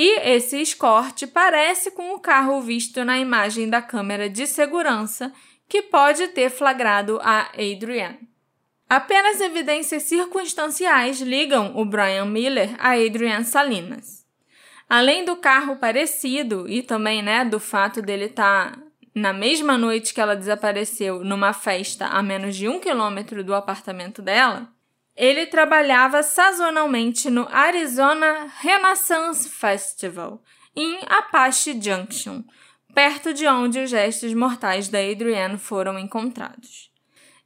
E 0.00 0.20
esse 0.20 0.62
escorte 0.62 1.26
parece 1.26 1.90
com 1.90 2.14
o 2.14 2.20
carro 2.20 2.60
visto 2.60 3.04
na 3.04 3.18
imagem 3.18 3.68
da 3.68 3.82
câmera 3.82 4.30
de 4.30 4.46
segurança 4.46 5.32
que 5.68 5.82
pode 5.82 6.28
ter 6.28 6.50
flagrado 6.50 7.18
a 7.20 7.50
Adrienne. 7.54 8.20
Apenas 8.88 9.40
evidências 9.40 10.04
circunstanciais 10.04 11.20
ligam 11.20 11.76
o 11.76 11.84
Brian 11.84 12.26
Miller 12.26 12.76
a 12.78 12.92
Adrian 12.92 13.42
Salinas. 13.42 14.24
Além 14.88 15.24
do 15.24 15.34
carro 15.34 15.74
parecido 15.74 16.68
e 16.68 16.80
também 16.80 17.20
né, 17.20 17.44
do 17.44 17.58
fato 17.58 18.00
dele 18.00 18.26
estar 18.26 18.76
tá 18.76 18.82
na 19.12 19.32
mesma 19.32 19.76
noite 19.76 20.14
que 20.14 20.20
ela 20.20 20.36
desapareceu 20.36 21.24
numa 21.24 21.52
festa 21.52 22.06
a 22.06 22.22
menos 22.22 22.54
de 22.54 22.68
um 22.68 22.78
quilômetro 22.78 23.42
do 23.42 23.52
apartamento 23.52 24.22
dela, 24.22 24.72
ele 25.18 25.46
trabalhava 25.46 26.22
sazonalmente 26.22 27.28
no 27.28 27.48
Arizona 27.50 28.46
Renaissance 28.60 29.48
Festival, 29.48 30.40
em 30.76 31.00
Apache 31.08 31.76
Junction, 31.82 32.44
perto 32.94 33.34
de 33.34 33.44
onde 33.48 33.80
os 33.80 33.90
restos 33.90 34.32
mortais 34.32 34.88
da 34.88 35.00
Adrienne 35.00 35.58
foram 35.58 35.98
encontrados. 35.98 36.88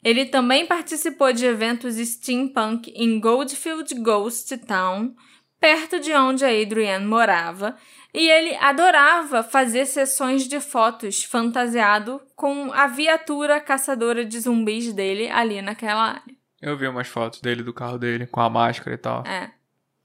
Ele 0.04 0.26
também 0.26 0.66
participou 0.66 1.32
de 1.32 1.46
eventos 1.46 1.94
steampunk 1.96 2.92
em 2.94 3.18
Goldfield 3.18 3.94
Ghost 3.94 4.54
Town, 4.58 5.14
perto 5.58 5.98
de 5.98 6.12
onde 6.12 6.44
a 6.44 6.48
Adrienne 6.48 7.06
morava, 7.06 7.74
e 8.12 8.28
ele 8.28 8.54
adorava 8.56 9.42
fazer 9.42 9.86
sessões 9.86 10.46
de 10.46 10.60
fotos 10.60 11.24
fantasiado 11.24 12.20
com 12.36 12.70
a 12.72 12.86
viatura 12.86 13.58
caçadora 13.60 14.26
de 14.26 14.40
zumbis 14.40 14.92
dele 14.92 15.30
ali 15.30 15.62
naquela 15.62 16.10
área. 16.10 16.41
Eu 16.62 16.76
vi 16.76 16.86
umas 16.86 17.08
fotos 17.08 17.40
dele 17.40 17.64
do 17.64 17.74
carro 17.74 17.98
dele 17.98 18.26
com 18.26 18.40
a 18.40 18.48
máscara 18.48 18.94
e 18.94 18.98
tal. 18.98 19.26
É. 19.26 19.50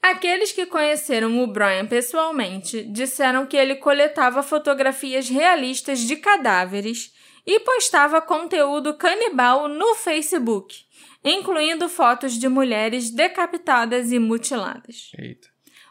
Aqueles 0.02 0.52
que 0.52 0.66
conheceram 0.66 1.44
o 1.44 1.48
Brian 1.48 1.86
pessoalmente 1.86 2.84
disseram 2.84 3.46
que 3.46 3.56
ele 3.56 3.76
coletava 3.76 4.42
fotografias 4.42 5.30
realistas 5.30 6.00
de 6.00 6.16
cadáveres 6.16 7.14
e 7.46 7.60
postava 7.60 8.22
conteúdo 8.22 8.96
canibal 8.96 9.68
no 9.68 9.96
Facebook, 9.96 10.86
incluindo 11.24 11.88
fotos 11.88 12.34
de 12.34 12.50
mulheres 12.50 13.12
decapitadas 13.12 14.12
e 14.12 14.18
mutiladas. 14.18 15.12
Eita. 15.18 15.48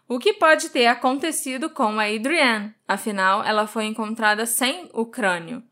O 0.09 0.19
que 0.19 0.33
pode 0.33 0.71
ter 0.71 0.87
acontecido 0.87 1.69
com 1.69 1.99
a 1.99 2.05
Adrienne, 2.05 2.75
afinal, 2.87 3.43
ela 3.45 3.67
foi 3.67 3.87
encontrada 3.87 4.47
sem 4.47 4.89
o 4.93 5.07
crânio. 5.07 5.63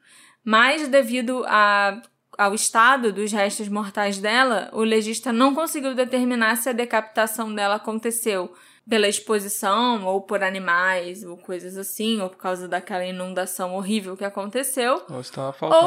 Mas, 0.45 0.89
devido 0.89 1.45
a, 1.47 2.03
ao 2.37 2.55
estado 2.55 3.13
dos 3.13 3.33
restos 3.33 3.69
mortais 3.69 4.19
dela, 4.19 4.71
o 4.73 4.83
legista 4.83 5.33
não 5.33 5.55
conseguiu 5.55 5.95
determinar 5.95 6.57
se 6.57 6.69
a 6.69 6.73
decapitação 6.73 7.55
dela 7.55 7.77
aconteceu 7.77 8.53
pela 8.89 9.09
exposição, 9.09 10.05
ou 10.05 10.21
por 10.21 10.43
animais, 10.43 11.25
ou 11.25 11.39
coisas 11.39 11.77
assim, 11.77 12.21
ou 12.21 12.29
por 12.29 12.37
causa 12.37 12.69
daquela 12.69 13.05
inundação 13.05 13.75
horrível 13.75 14.17
que 14.17 14.25
aconteceu, 14.25 15.03
Ou 15.09 15.23
se 15.23 15.33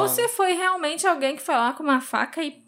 ou 0.00 0.08
se 0.08 0.28
foi 0.28 0.54
realmente 0.54 1.06
alguém 1.06 1.36
que 1.36 1.42
foi 1.42 1.54
lá 1.54 1.72
com 1.72 1.84
uma 1.84 2.00
faca 2.00 2.42
e 2.42 2.60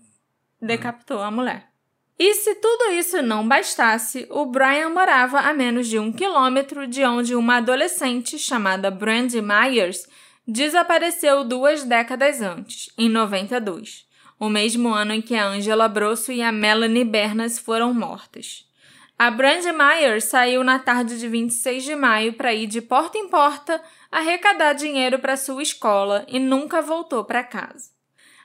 decapitou 0.61 1.20
a 1.20 1.31
mulher. 1.31 1.70
E 2.16 2.35
se 2.35 2.55
tudo 2.57 2.93
isso 2.93 3.22
não 3.22 3.49
bastasse, 3.49 4.26
o 4.31 4.45
Brian 4.45 4.91
morava 4.91 5.41
a 5.41 5.55
menos 5.55 5.89
de 5.89 5.99
um 5.99 6.12
quilômetro 6.12 6.87
de 6.87 7.03
onde 7.03 7.35
uma 7.35 7.57
adolescente 7.57 8.39
chamada 8.39 8.91
Brandy 8.91 9.41
Myers 9.41 10.07
desapareceu 10.51 11.44
duas 11.44 11.84
décadas 11.84 12.42
antes, 12.42 12.90
em 12.98 13.09
92, 13.09 14.05
o 14.36 14.48
mesmo 14.48 14.88
ano 14.88 15.12
em 15.12 15.22
que 15.22 15.36
a 15.36 15.46
Angela 15.46 15.86
Brosso 15.86 16.32
e 16.32 16.42
a 16.42 16.51
Melanie 16.51 17.05
Bernas 17.05 17.57
foram 17.57 17.94
mortas. 17.94 18.68
A 19.16 19.30
Brandy 19.30 19.70
Myers 19.70 20.24
saiu 20.24 20.64
na 20.64 20.78
tarde 20.78 21.20
de 21.20 21.28
26 21.28 21.84
de 21.84 21.94
maio 21.94 22.32
para 22.32 22.53
ir 22.53 22.66
de 22.66 22.80
porta 22.80 23.16
em 23.16 23.28
porta 23.28 23.80
arrecadar 24.11 24.72
dinheiro 24.72 25.20
para 25.20 25.36
sua 25.36 25.62
escola 25.62 26.24
e 26.26 26.40
nunca 26.40 26.82
voltou 26.82 27.24
para 27.24 27.44
casa. 27.44 27.90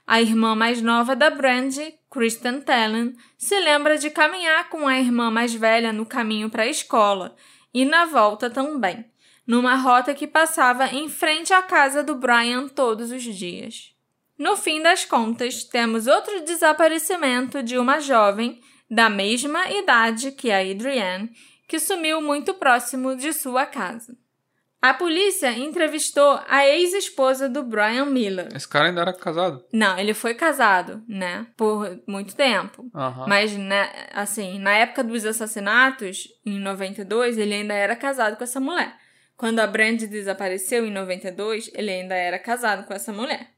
A 0.06 0.22
irmã 0.22 0.54
mais 0.54 0.84
nova 0.84 1.16
da 1.16 1.32
Brandy, 1.32 1.96
Kristen 2.12 2.62
Tellen, 2.62 3.16
se 3.36 3.60
lembra 3.60 3.98
de 3.98 4.12
caminhar 4.12 4.70
com 4.70 4.88
a 4.88 5.00
irmã 5.00 5.32
mais 5.32 5.56
velha 5.56 5.92
no 5.92 6.06
caminho 6.06 6.52
para 6.52 6.64
a 6.64 6.68
escola 6.70 7.36
e 7.74 7.84
na 7.84 8.06
volta 8.06 8.48
também, 8.48 9.06
numa 9.46 9.76
rota 9.76 10.14
que 10.14 10.28
passava 10.28 10.88
em 10.88 11.10
frente 11.10 11.54
à 11.54 11.62
casa 11.62 12.04
do 12.04 12.16
Brian 12.16 12.68
todos 12.68 13.12
os 13.12 13.24
dias. 13.24 13.94
No 14.38 14.58
fim 14.58 14.82
das 14.82 15.06
contas, 15.06 15.64
temos 15.64 16.08
outro 16.08 16.44
desaparecimento 16.44 17.64
de 17.64 17.78
uma 17.78 18.00
jovem 18.00 18.60
da 18.90 19.10
mesma 19.10 19.72
idade 19.72 20.32
que 20.32 20.52
a 20.52 20.60
Adrienne, 20.60 21.32
que 21.68 21.80
sumiu 21.80 22.22
muito 22.22 22.54
próximo 22.54 23.16
de 23.16 23.32
sua 23.34 23.66
casa. 23.66 24.18
A 24.82 24.94
polícia 24.94 25.52
entrevistou 25.52 26.40
a 26.48 26.68
ex-esposa 26.68 27.50
do 27.50 27.64
Brian 27.64 28.06
Miller. 28.06 28.50
Esse 28.54 28.68
cara 28.68 28.90
ainda 28.90 29.02
era 29.02 29.14
casado. 29.14 29.66
Não, 29.74 29.98
ele 29.98 30.14
foi 30.14 30.36
casado, 30.36 31.04
né? 31.08 31.48
Por 31.58 32.04
muito 32.08 32.36
tempo. 32.36 32.86
Mas, 33.28 33.58
né, 33.58 33.90
assim, 34.14 34.60
na 34.60 34.74
época 34.74 35.04
dos 35.04 35.26
assassinatos, 35.26 36.28
em 36.46 36.60
92, 36.60 37.38
ele 37.40 37.56
ainda 37.56 37.74
era 37.74 37.96
casado 37.96 38.38
com 38.38 38.44
essa 38.44 38.60
mulher. 38.60 38.96
Quando 39.38 39.60
a 39.60 39.68
Brandy 39.68 40.08
desapareceu 40.08 40.86
em 40.86 40.92
92, 40.92 41.70
ele 41.74 41.92
ainda 41.92 42.16
era 42.16 42.40
casado 42.40 42.86
com 42.86 42.94
essa 42.94 43.12
mulher. 43.12 43.50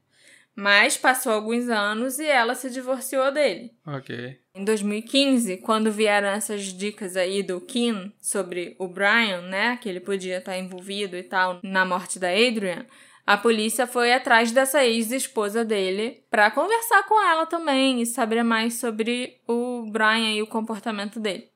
Mas 0.54 0.96
passou 0.96 1.32
alguns 1.32 1.68
anos 1.68 2.18
e 2.18 2.26
ela 2.26 2.56
se 2.56 2.68
divorciou 2.68 3.30
dele. 3.30 3.72
Ok. 3.86 4.40
Em 4.56 4.64
2015, 4.64 5.58
quando 5.58 5.92
vieram 5.92 6.26
essas 6.26 6.64
dicas 6.64 7.16
aí 7.16 7.44
do 7.44 7.60
Kim 7.60 8.12
sobre 8.20 8.74
o 8.76 8.88
Brian, 8.88 9.42
né, 9.42 9.76
que 9.80 9.88
ele 9.88 10.00
podia 10.00 10.38
estar 10.38 10.58
envolvido 10.58 11.16
e 11.16 11.22
tal 11.22 11.60
na 11.62 11.84
morte 11.84 12.18
da 12.18 12.30
Adrian, 12.30 12.84
a 13.24 13.36
polícia 13.36 13.86
foi 13.86 14.12
atrás 14.12 14.50
dessa 14.50 14.84
ex-esposa 14.84 15.64
dele 15.64 16.24
para 16.28 16.50
conversar 16.50 17.04
com 17.06 17.22
ela 17.22 17.46
também 17.46 18.00
e 18.00 18.06
saber 18.06 18.42
mais 18.42 18.80
sobre 18.80 19.40
o 19.46 19.88
Brian 19.92 20.32
e 20.32 20.42
o 20.42 20.46
comportamento 20.46 21.20
dele. 21.20 21.48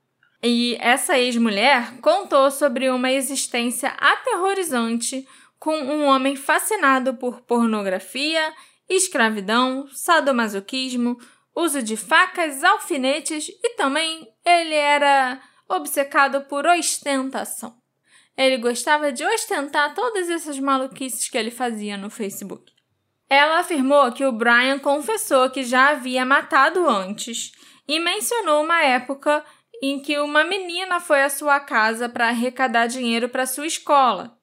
E 0.43 0.76
essa 0.80 1.16
ex-mulher 1.16 1.99
contou 2.01 2.51
sobre 2.51 2.90
uma 2.90 3.12
existência 3.12 3.90
aterrorizante 3.90 5.26
com 5.59 5.78
um 5.78 6.07
homem 6.07 6.34
fascinado 6.34 7.14
por 7.14 7.43
pornografia, 7.43 8.53
escravidão, 8.88 9.86
sadomasoquismo, 9.93 11.16
uso 11.55 11.80
de 11.80 11.97
facas, 11.97 12.64
alfinetes 12.64 13.49
e 13.49 13.76
também 13.76 14.26
ele 14.45 14.74
era 14.74 15.40
obcecado 15.68 16.40
por 16.43 16.66
ostentação. 16.66 17.76
Ele 18.36 18.57
gostava 18.57 19.12
de 19.12 19.24
ostentar 19.24 19.95
todas 19.95 20.28
essas 20.28 20.59
maluquices 20.59 21.28
que 21.28 21.38
ele 21.38 21.51
fazia 21.51 21.97
no 21.97 22.11
Facebook. 22.11 22.72
Ela 23.28 23.61
afirmou 23.61 24.11
que 24.11 24.24
o 24.24 24.32
Brian 24.32 24.78
confessou 24.78 25.49
que 25.51 25.62
já 25.62 25.90
havia 25.90 26.24
matado 26.24 26.88
antes 26.88 27.53
e 27.86 28.01
mencionou 28.01 28.64
uma 28.64 28.82
época 28.82 29.45
em 29.83 29.99
que 29.99 30.16
uma 30.20 30.45
menina 30.45 31.01
foi 31.01 31.22
à 31.22 31.28
sua 31.28 31.59
casa 31.59 32.09
para 32.09 32.28
arrecadar 32.28 32.87
dinheiro 32.87 33.28
para 33.28 33.45
sua 33.45 33.66
escola. 33.66 34.39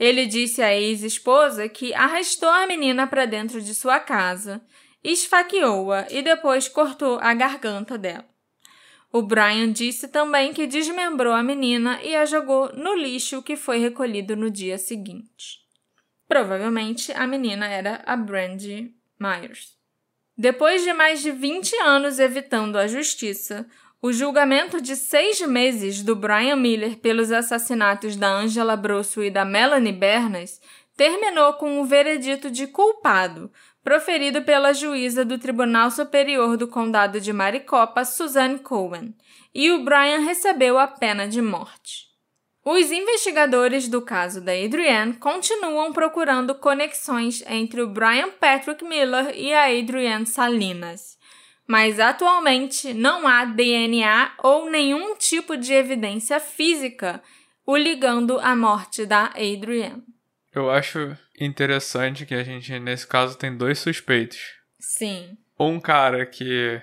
Ele 0.00 0.24
disse 0.24 0.62
à 0.62 0.74
ex-esposa 0.74 1.68
que 1.68 1.92
arrastou 1.92 2.48
a 2.48 2.66
menina 2.66 3.06
para 3.06 3.26
dentro 3.26 3.60
de 3.60 3.74
sua 3.74 4.00
casa, 4.00 4.62
esfaqueou-a 5.04 6.06
e 6.10 6.22
depois 6.22 6.68
cortou 6.68 7.18
a 7.20 7.34
garganta 7.34 7.98
dela. 7.98 8.24
O 9.12 9.20
Brian 9.20 9.72
disse 9.72 10.08
também 10.08 10.54
que 10.54 10.66
desmembrou 10.66 11.34
a 11.34 11.42
menina 11.42 12.00
e 12.02 12.14
a 12.16 12.24
jogou 12.24 12.72
no 12.74 12.94
lixo 12.94 13.42
que 13.42 13.56
foi 13.56 13.78
recolhido 13.78 14.36
no 14.36 14.50
dia 14.50 14.78
seguinte. 14.78 15.58
Provavelmente 16.26 17.12
a 17.12 17.26
menina 17.26 17.66
era 17.66 18.02
a 18.06 18.16
Brandy 18.16 18.94
Myers. 19.18 19.76
Depois 20.36 20.84
de 20.84 20.92
mais 20.92 21.20
de 21.20 21.32
20 21.32 21.74
anos 21.80 22.18
evitando 22.18 22.76
a 22.76 22.86
justiça, 22.86 23.66
o 24.00 24.12
julgamento 24.12 24.80
de 24.80 24.94
seis 24.94 25.40
meses 25.40 26.02
do 26.02 26.14
Brian 26.14 26.56
Miller 26.56 26.96
pelos 26.98 27.32
assassinatos 27.32 28.14
da 28.14 28.28
Angela 28.28 28.76
Brosso 28.76 29.22
e 29.22 29.30
da 29.30 29.44
Melanie 29.44 29.92
Bernas 29.92 30.60
terminou 30.96 31.54
com 31.54 31.80
o 31.80 31.84
veredito 31.84 32.50
de 32.50 32.66
culpado, 32.68 33.50
proferido 33.82 34.42
pela 34.42 34.72
juíza 34.72 35.24
do 35.24 35.38
Tribunal 35.38 35.90
Superior 35.90 36.56
do 36.56 36.68
Condado 36.68 37.20
de 37.20 37.32
Maricopa, 37.32 38.04
Suzanne 38.04 38.58
Cohen, 38.58 39.14
e 39.54 39.70
o 39.72 39.82
Brian 39.82 40.20
recebeu 40.20 40.78
a 40.78 40.86
pena 40.86 41.26
de 41.26 41.42
morte. 41.42 42.06
Os 42.64 42.92
investigadores 42.92 43.88
do 43.88 44.02
caso 44.02 44.40
da 44.40 44.52
Adrienne 44.52 45.14
continuam 45.14 45.92
procurando 45.92 46.54
conexões 46.54 47.42
entre 47.46 47.80
o 47.80 47.88
Brian 47.88 48.30
Patrick 48.30 48.84
Miller 48.84 49.32
e 49.34 49.52
a 49.54 49.66
Adrienne 49.66 50.26
Salinas, 50.26 51.17
mas 51.68 52.00
atualmente 52.00 52.94
não 52.94 53.28
há 53.28 53.44
DNA 53.44 54.32
ou 54.38 54.70
nenhum 54.70 55.14
tipo 55.16 55.54
de 55.54 55.74
evidência 55.74 56.40
física 56.40 57.22
o 57.66 57.76
ligando 57.76 58.40
à 58.40 58.56
morte 58.56 59.04
da 59.04 59.26
Adrienne. 59.26 60.02
Eu 60.54 60.70
acho 60.70 61.14
interessante 61.38 62.24
que 62.24 62.34
a 62.34 62.42
gente, 62.42 62.76
nesse 62.80 63.06
caso, 63.06 63.36
tem 63.36 63.54
dois 63.54 63.78
suspeitos. 63.78 64.40
Sim. 64.80 65.36
Um 65.60 65.78
cara 65.78 66.24
que 66.24 66.80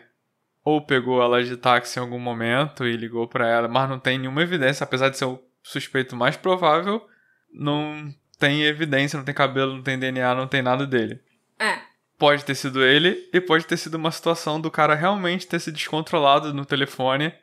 ou 0.63 0.81
pegou 0.81 1.21
ela 1.21 1.43
de 1.43 1.57
táxi 1.57 1.97
em 1.97 2.01
algum 2.01 2.19
momento 2.19 2.85
e 2.85 2.95
ligou 2.95 3.27
pra 3.27 3.47
ela, 3.47 3.67
mas 3.67 3.89
não 3.89 3.99
tem 3.99 4.19
nenhuma 4.19 4.43
evidência, 4.43 4.83
apesar 4.83 5.09
de 5.09 5.17
ser 5.17 5.25
o 5.25 5.43
suspeito 5.63 6.15
mais 6.15 6.37
provável, 6.37 7.07
não 7.51 8.13
tem 8.37 8.63
evidência, 8.63 9.17
não 9.17 9.25
tem 9.25 9.33
cabelo, 9.33 9.75
não 9.75 9.83
tem 9.83 9.97
DNA, 9.97 10.35
não 10.35 10.47
tem 10.47 10.61
nada 10.61 10.85
dele. 10.85 11.19
É. 11.59 11.79
Pode 12.17 12.45
ter 12.45 12.55
sido 12.55 12.83
ele 12.83 13.29
e 13.33 13.41
pode 13.41 13.65
ter 13.65 13.77
sido 13.77 13.95
uma 13.95 14.11
situação 14.11 14.59
do 14.59 14.71
cara 14.71 14.95
realmente 14.95 15.47
ter 15.47 15.59
se 15.59 15.71
descontrolado 15.71 16.53
no 16.53 16.65
telefone, 16.65 17.33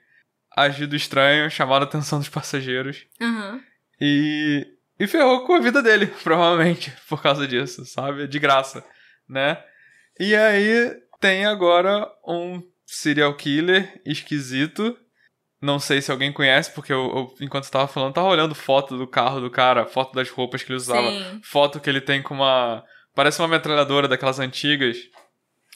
agido 0.57 0.97
estranho, 0.97 1.51
chamado 1.51 1.83
a 1.83 1.85
atenção 1.85 2.19
dos 2.19 2.29
passageiros 2.29 3.07
Aham. 3.21 3.61
e, 4.01 4.67
e 4.99 5.07
ferrou 5.07 5.45
com 5.47 5.55
a 5.55 5.61
vida 5.61 5.83
dele, 5.83 6.07
provavelmente, 6.25 6.93
por 7.09 7.23
causa 7.23 7.47
disso, 7.47 7.85
sabe? 7.85 8.27
De 8.27 8.39
graça, 8.39 8.85
né? 9.29 9.63
E 10.19 10.35
aí 10.35 10.95
tem 11.21 11.45
agora 11.45 12.07
um 12.27 12.63
serial 12.87 13.35
killer 13.37 14.01
esquisito. 14.05 14.97
Não 15.61 15.79
sei 15.79 16.03
se 16.03 16.11
alguém 16.11 16.33
conhece, 16.33 16.73
porque 16.73 16.93
eu, 16.93 16.99
eu, 17.15 17.35
enquanto 17.41 17.67
eu 17.67 17.71
tava 17.71 17.87
falando, 17.89 18.15
tava 18.15 18.27
olhando 18.27 18.55
foto 18.55 18.99
do 18.99 19.07
carro 19.07 19.41
do 19.41 19.49
cara, 19.51 19.87
foto 19.87 20.13
das 20.15 20.29
roupas 20.29 20.63
que 20.63 20.71
ele 20.73 20.77
usava, 20.77 21.09
Sim. 21.11 21.41
foto 21.45 21.79
que 21.79 21.89
ele 21.89 22.01
tem 22.01 22.21
com 22.23 22.35
uma. 22.35 22.85
Parece 23.15 23.41
uma 23.41 23.49
metralhadora 23.49 24.09
daquelas 24.09 24.39
antigas. 24.39 24.97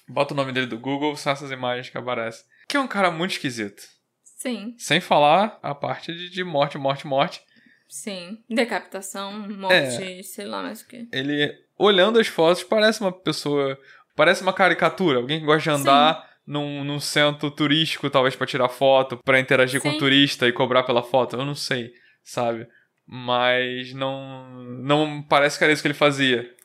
Bota 0.08 0.32
o 0.32 0.36
nome 0.36 0.52
dele 0.52 0.66
do 0.66 0.78
Google, 0.78 1.16
são 1.16 1.32
essas 1.32 1.50
imagens 1.50 1.90
que 1.90 1.98
aparecem. 1.98 2.44
Que 2.68 2.76
é 2.76 2.80
um 2.80 2.88
cara 2.88 3.10
muito 3.10 3.32
esquisito. 3.32 3.82
Sim. 4.22 4.74
Sem 4.78 5.00
falar 5.00 5.58
a 5.62 5.74
parte 5.74 6.14
de, 6.14 6.30
de 6.30 6.44
morte, 6.44 6.78
morte, 6.78 7.06
morte. 7.06 7.40
Sim. 7.88 8.38
Decapitação, 8.48 9.48
morte, 9.48 10.22
sei 10.24 10.44
lá 10.44 10.62
mais 10.62 10.82
o 10.82 10.88
que. 10.88 11.08
Ele, 11.12 11.52
olhando 11.78 12.18
as 12.18 12.26
fotos, 12.26 12.62
parece 12.62 13.00
uma 13.00 13.12
pessoa. 13.12 13.78
Parece 14.14 14.42
uma 14.42 14.52
caricatura. 14.52 15.18
Alguém 15.18 15.40
que 15.40 15.46
gosta 15.46 15.62
de 15.62 15.70
andar 15.70 16.28
num, 16.46 16.84
num 16.84 17.00
centro 17.00 17.50
turístico, 17.50 18.10
talvez 18.10 18.34
pra 18.36 18.46
tirar 18.46 18.68
foto, 18.68 19.18
pra 19.18 19.40
interagir 19.40 19.80
com 19.80 19.90
Sim. 19.90 19.96
o 19.96 19.98
turista 19.98 20.46
e 20.46 20.52
cobrar 20.52 20.82
pela 20.84 21.02
foto. 21.02 21.36
Eu 21.36 21.44
não 21.44 21.54
sei, 21.54 21.92
sabe? 22.22 22.66
Mas 23.06 23.92
não. 23.92 24.62
Não 24.82 25.22
parece 25.22 25.58
que 25.58 25.64
era 25.64 25.72
isso 25.72 25.82
que 25.82 25.88
ele 25.88 25.94
fazia. 25.94 26.55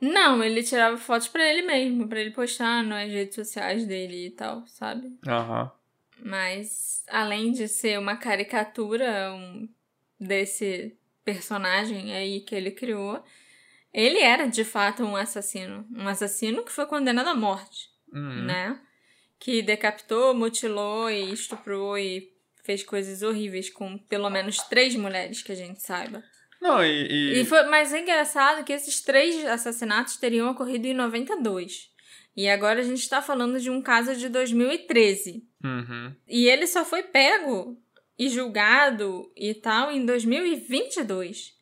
Não, 0.00 0.42
ele 0.44 0.62
tirava 0.62 0.96
fotos 0.98 1.28
pra 1.28 1.48
ele 1.48 1.62
mesmo, 1.62 2.06
pra 2.08 2.20
ele 2.20 2.30
postar 2.30 2.82
nas 2.84 3.10
redes 3.10 3.34
sociais 3.34 3.86
dele 3.86 4.26
e 4.26 4.30
tal, 4.30 4.66
sabe? 4.66 5.10
Aham. 5.26 5.70
Mas 6.18 7.02
além 7.08 7.52
de 7.52 7.68
ser 7.68 7.98
uma 7.98 8.16
caricatura 8.16 9.32
um, 9.32 9.68
desse 10.18 10.96
personagem 11.24 12.14
aí 12.14 12.40
que 12.40 12.54
ele 12.54 12.70
criou, 12.70 13.22
ele 13.92 14.18
era 14.20 14.46
de 14.46 14.64
fato 14.64 15.02
um 15.02 15.16
assassino. 15.16 15.86
Um 15.94 16.06
assassino 16.08 16.62
que 16.64 16.72
foi 16.72 16.86
condenado 16.86 17.28
à 17.28 17.34
morte, 17.34 17.88
Uhum. 18.12 18.44
né? 18.46 18.80
Que 19.38 19.60
decapitou, 19.62 20.34
mutilou 20.34 21.10
e 21.10 21.32
estuprou 21.32 21.98
e 21.98 22.32
fez 22.64 22.82
coisas 22.82 23.22
horríveis 23.22 23.68
com 23.70 23.98
pelo 23.98 24.30
menos 24.30 24.58
três 24.58 24.94
mulheres 24.96 25.42
que 25.42 25.52
a 25.52 25.56
gente 25.56 25.82
saiba. 25.82 26.22
Não, 26.60 26.84
e. 26.84 27.06
e- 27.06 27.40
E 27.40 27.44
foi, 27.44 27.62
mas 27.64 27.92
é 27.92 28.00
engraçado 28.00 28.64
que 28.64 28.72
esses 28.72 29.00
três 29.02 29.44
assassinatos 29.44 30.16
teriam 30.16 30.50
ocorrido 30.50 30.86
em 30.86 30.94
92. 30.94 31.90
E 32.36 32.48
agora 32.48 32.80
a 32.80 32.82
gente 32.84 33.08
tá 33.08 33.22
falando 33.22 33.58
de 33.58 33.70
um 33.70 33.80
caso 33.80 34.14
de 34.14 34.28
2013. 34.28 35.42
Uhum. 35.64 36.14
E 36.28 36.48
ele 36.48 36.66
só 36.66 36.84
foi 36.84 37.02
pego 37.02 37.78
e 38.18 38.28
julgado 38.28 39.30
e 39.36 39.54
tal 39.54 39.90
em 39.90 40.04
2022. 40.04 41.54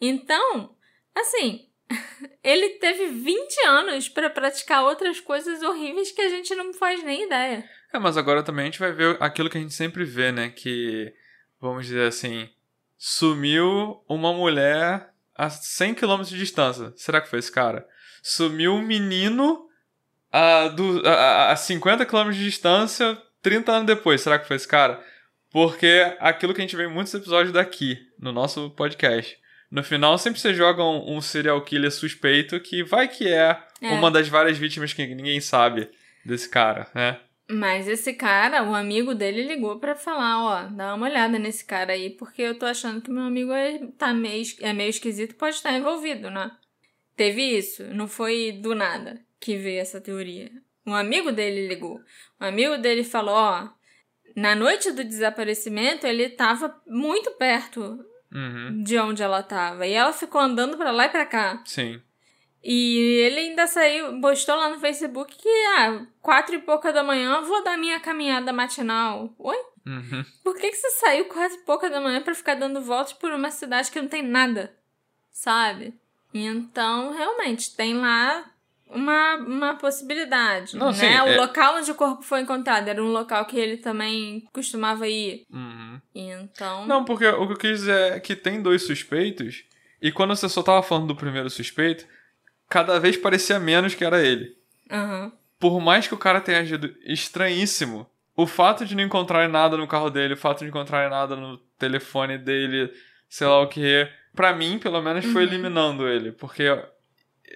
Então, 0.00 0.74
assim, 1.14 1.66
ele 2.42 2.70
teve 2.78 3.06
20 3.08 3.66
anos 3.66 4.08
pra 4.08 4.30
praticar 4.30 4.84
outras 4.84 5.20
coisas 5.20 5.62
horríveis 5.62 6.12
que 6.12 6.20
a 6.22 6.28
gente 6.28 6.54
não 6.54 6.72
faz 6.72 7.02
nem 7.02 7.24
ideia. 7.26 7.68
É, 7.92 7.98
mas 7.98 8.16
agora 8.16 8.42
também 8.42 8.62
a 8.64 8.66
gente 8.66 8.78
vai 8.78 8.92
ver 8.92 9.16
aquilo 9.20 9.50
que 9.50 9.58
a 9.58 9.60
gente 9.60 9.74
sempre 9.74 10.04
vê, 10.04 10.30
né? 10.30 10.50
Que, 10.50 11.12
vamos 11.60 11.86
dizer 11.86 12.06
assim, 12.06 12.48
sumiu 13.02 14.04
uma 14.06 14.30
mulher 14.30 15.08
a 15.34 15.48
100 15.48 15.94
km 15.94 16.20
de 16.22 16.36
distância. 16.36 16.92
Será 16.96 17.18
que 17.18 17.30
foi 17.30 17.38
esse 17.38 17.50
cara? 17.50 17.86
Sumiu 18.22 18.74
um 18.74 18.82
menino 18.82 19.66
a, 20.30 20.68
do, 20.68 21.00
a, 21.08 21.50
a 21.50 21.56
50 21.56 22.04
km 22.04 22.30
de 22.30 22.44
distância 22.44 23.16
30 23.40 23.72
anos 23.72 23.86
depois. 23.86 24.20
Será 24.20 24.38
que 24.38 24.46
foi 24.46 24.56
esse 24.56 24.68
cara? 24.68 25.02
Porque 25.50 26.14
aquilo 26.20 26.52
que 26.52 26.60
a 26.60 26.64
gente 26.64 26.76
vê 26.76 26.84
em 26.84 26.92
muitos 26.92 27.14
episódios 27.14 27.54
daqui, 27.54 27.98
no 28.18 28.32
nosso 28.32 28.68
podcast. 28.70 29.34
No 29.70 29.82
final, 29.82 30.18
sempre 30.18 30.38
você 30.38 30.52
joga 30.52 30.84
um, 30.84 31.16
um 31.16 31.20
serial 31.22 31.60
killer 31.62 31.90
suspeito 31.90 32.60
que 32.60 32.84
vai 32.84 33.08
que 33.08 33.26
é, 33.26 33.58
É. 33.80 33.92
uma 33.92 34.10
das 34.10 34.28
várias 34.28 34.58
vítimas 34.58 34.92
que 34.92 35.06
ninguém 35.06 35.40
sabe 35.40 35.88
desse 36.22 36.50
cara, 36.50 36.86
né? 36.94 37.18
Mas 37.52 37.88
esse 37.88 38.12
cara, 38.14 38.62
o 38.62 38.74
amigo 38.74 39.14
dele 39.14 39.42
ligou 39.42 39.78
pra 39.80 39.96
falar, 39.96 40.38
ó, 40.44 40.62
dá 40.68 40.94
uma 40.94 41.06
olhada 41.08 41.38
nesse 41.38 41.64
cara 41.64 41.92
aí, 41.92 42.10
porque 42.10 42.42
eu 42.42 42.58
tô 42.58 42.64
achando 42.64 43.00
que 43.00 43.10
meu 43.10 43.24
amigo 43.24 43.52
é, 43.52 43.78
tá 43.98 44.14
meio, 44.14 44.44
é 44.60 44.72
meio 44.72 44.90
esquisito, 44.90 45.34
pode 45.34 45.56
estar 45.56 45.72
envolvido, 45.72 46.30
né? 46.30 46.50
Teve 47.16 47.42
isso, 47.42 47.82
não 47.92 48.06
foi 48.06 48.52
do 48.52 48.74
nada 48.74 49.20
que 49.40 49.56
veio 49.56 49.80
essa 49.80 50.00
teoria. 50.00 50.50
Um 50.86 50.94
amigo 50.94 51.32
dele 51.32 51.66
ligou. 51.66 52.00
O 52.40 52.44
amigo 52.44 52.78
dele 52.78 53.02
falou, 53.04 53.34
ó, 53.34 53.68
na 54.36 54.54
noite 54.54 54.92
do 54.92 55.02
desaparecimento 55.04 56.06
ele 56.06 56.28
tava 56.30 56.80
muito 56.86 57.32
perto 57.32 58.04
Uhum. 58.32 58.82
de 58.84 58.96
onde 58.96 59.24
ela 59.24 59.42
tava. 59.42 59.86
E 59.88 59.92
ela 59.92 60.12
ficou 60.12 60.40
andando 60.40 60.76
pra 60.76 60.92
lá 60.92 61.06
e 61.06 61.08
pra 61.08 61.26
cá. 61.26 61.62
Sim. 61.66 62.00
E 62.62 62.98
ele 63.24 63.40
ainda 63.40 63.66
saiu, 63.66 64.20
postou 64.20 64.54
lá 64.54 64.68
no 64.68 64.78
Facebook 64.78 65.34
que, 65.36 65.48
ah, 65.78 66.06
quatro 66.20 66.54
e 66.54 66.58
pouca 66.58 66.92
da 66.92 67.02
manhã 67.02 67.36
eu 67.36 67.44
vou 67.44 67.64
dar 67.64 67.78
minha 67.78 67.98
caminhada 67.98 68.52
matinal. 68.52 69.34
Oi? 69.38 69.56
Uhum. 69.86 70.24
Por 70.44 70.56
que, 70.56 70.70
que 70.70 70.76
você 70.76 70.90
saiu 70.90 71.24
quatro 71.24 71.56
e 71.56 71.64
pouca 71.64 71.88
da 71.88 72.00
manhã 72.00 72.20
pra 72.20 72.34
ficar 72.34 72.54
dando 72.54 72.82
voltas 72.82 73.14
por 73.14 73.32
uma 73.32 73.50
cidade 73.50 73.90
que 73.90 74.00
não 74.00 74.08
tem 74.08 74.22
nada? 74.22 74.74
Sabe? 75.32 75.94
Então, 76.34 77.12
realmente, 77.12 77.74
tem 77.74 77.94
lá 77.94 78.44
uma, 78.90 79.36
uma 79.36 79.74
possibilidade. 79.76 80.76
Não, 80.76 80.88
né? 80.88 80.92
sim, 80.92 81.06
o 81.06 81.28
é- 81.28 81.36
local 81.36 81.76
onde 81.76 81.90
o 81.90 81.94
corpo 81.94 82.22
foi 82.22 82.40
encontrado 82.40 82.88
era 82.88 83.02
um 83.02 83.10
local 83.10 83.44
que 83.46 83.58
ele 83.58 83.78
também 83.78 84.46
costumava 84.52 85.08
ir. 85.08 85.46
Uhum. 85.50 86.00
Então. 86.14 86.86
Não, 86.86 87.04
porque 87.04 87.26
o 87.26 87.46
que 87.46 87.52
eu 87.54 87.58
quis 87.58 87.80
dizer 87.80 88.12
é 88.12 88.20
que 88.20 88.36
tem 88.36 88.60
dois 88.60 88.82
suspeitos, 88.82 89.64
e 90.02 90.12
quando 90.12 90.34
você 90.36 90.48
só 90.48 90.62
tava 90.62 90.82
falando 90.82 91.08
do 91.08 91.16
primeiro 91.16 91.48
suspeito, 91.48 92.06
cada 92.70 92.98
vez 92.98 93.16
parecia 93.18 93.58
menos 93.60 93.94
que 93.94 94.04
era 94.04 94.22
ele. 94.24 94.56
Aham. 94.90 95.30
Por 95.58 95.78
mais 95.80 96.08
que 96.08 96.14
o 96.14 96.18
cara 96.18 96.40
tenha 96.40 96.60
agido 96.60 96.94
estranhíssimo, 97.04 98.08
o 98.34 98.46
fato 98.46 98.86
de 98.86 98.94
não 98.94 99.04
encontrarem 99.04 99.50
nada 99.50 99.76
no 99.76 99.86
carro 99.86 100.08
dele, 100.08 100.32
o 100.32 100.36
fato 100.38 100.58
de 100.60 100.64
não 100.64 100.70
encontrarem 100.70 101.10
nada 101.10 101.36
no 101.36 101.58
telefone 101.78 102.38
dele, 102.38 102.90
sei 103.28 103.46
lá 103.46 103.60
o 103.60 103.66
que, 103.68 104.08
pra 104.34 104.54
mim, 104.54 104.78
pelo 104.78 105.02
menos, 105.02 105.26
foi 105.26 105.44
Uhum. 105.44 105.48
eliminando 105.52 106.08
ele. 106.08 106.32
Porque 106.32 106.66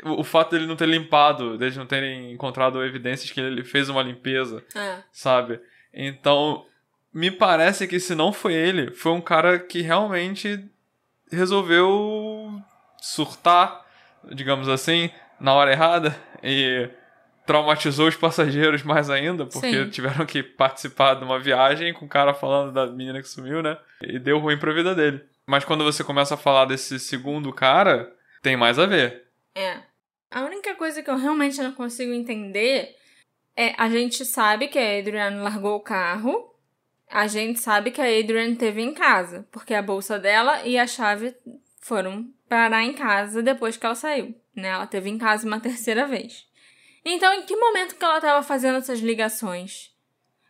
o, 0.02 0.20
o 0.20 0.24
fato 0.24 0.50
dele 0.50 0.66
não 0.66 0.76
ter 0.76 0.86
limpado, 0.88 1.56
deles 1.56 1.76
não 1.78 1.86
terem 1.86 2.32
encontrado 2.32 2.84
evidências 2.84 3.30
que 3.30 3.40
ele 3.40 3.64
fez 3.64 3.88
uma 3.88 4.02
limpeza, 4.02 4.62
É. 4.76 4.98
sabe? 5.10 5.58
Então, 5.94 6.66
me 7.12 7.30
parece 7.30 7.86
que 7.86 7.98
se 8.00 8.14
não 8.14 8.32
foi 8.34 8.52
ele, 8.52 8.90
foi 8.90 9.12
um 9.12 9.20
cara 9.20 9.58
que 9.58 9.80
realmente 9.80 10.62
resolveu 11.32 12.60
surtar, 13.00 13.83
digamos 14.32 14.68
assim, 14.68 15.10
na 15.40 15.52
hora 15.54 15.72
errada 15.72 16.16
e 16.42 16.88
traumatizou 17.46 18.08
os 18.08 18.16
passageiros 18.16 18.82
mais 18.82 19.10
ainda, 19.10 19.46
porque 19.46 19.84
Sim. 19.84 19.90
tiveram 19.90 20.24
que 20.24 20.42
participar 20.42 21.14
de 21.14 21.24
uma 21.24 21.38
viagem 21.38 21.92
com 21.92 22.06
o 22.06 22.08
cara 22.08 22.32
falando 22.32 22.72
da 22.72 22.86
menina 22.86 23.20
que 23.20 23.28
sumiu, 23.28 23.62
né? 23.62 23.76
E 24.02 24.18
deu 24.18 24.38
ruim 24.38 24.58
pra 24.58 24.72
vida 24.72 24.94
dele. 24.94 25.22
Mas 25.46 25.64
quando 25.64 25.84
você 25.84 26.02
começa 26.02 26.34
a 26.34 26.38
falar 26.38 26.64
desse 26.64 26.98
segundo 26.98 27.52
cara, 27.52 28.10
tem 28.42 28.56
mais 28.56 28.78
a 28.78 28.86
ver. 28.86 29.24
É. 29.54 29.78
A 30.30 30.42
única 30.42 30.74
coisa 30.74 31.02
que 31.02 31.10
eu 31.10 31.16
realmente 31.16 31.62
não 31.62 31.72
consigo 31.72 32.12
entender 32.12 32.96
é 33.56 33.74
a 33.78 33.88
gente 33.88 34.24
sabe 34.24 34.68
que 34.68 34.78
a 34.78 34.98
Adrian 34.98 35.42
largou 35.42 35.76
o 35.76 35.80
carro. 35.80 36.52
A 37.10 37.26
gente 37.26 37.60
sabe 37.60 37.90
que 37.90 38.00
a 38.00 38.04
Adrian 38.04 38.54
teve 38.56 38.82
em 38.82 38.94
casa, 38.94 39.46
porque 39.52 39.74
a 39.74 39.82
bolsa 39.82 40.18
dela 40.18 40.62
e 40.64 40.78
a 40.78 40.86
chave 40.86 41.36
foram 41.80 42.26
parar 42.48 42.82
em 42.82 42.92
casa 42.92 43.42
depois 43.42 43.76
que 43.76 43.86
ela 43.86 43.94
saiu, 43.94 44.34
né? 44.54 44.68
Ela 44.68 44.86
teve 44.86 45.08
em 45.10 45.18
casa 45.18 45.46
uma 45.46 45.58
terceira 45.60 46.06
vez. 46.06 46.46
Então, 47.04 47.32
em 47.34 47.42
que 47.42 47.56
momento 47.56 47.96
que 47.96 48.04
ela 48.04 48.16
estava 48.16 48.42
fazendo 48.42 48.78
essas 48.78 49.00
ligações? 49.00 49.92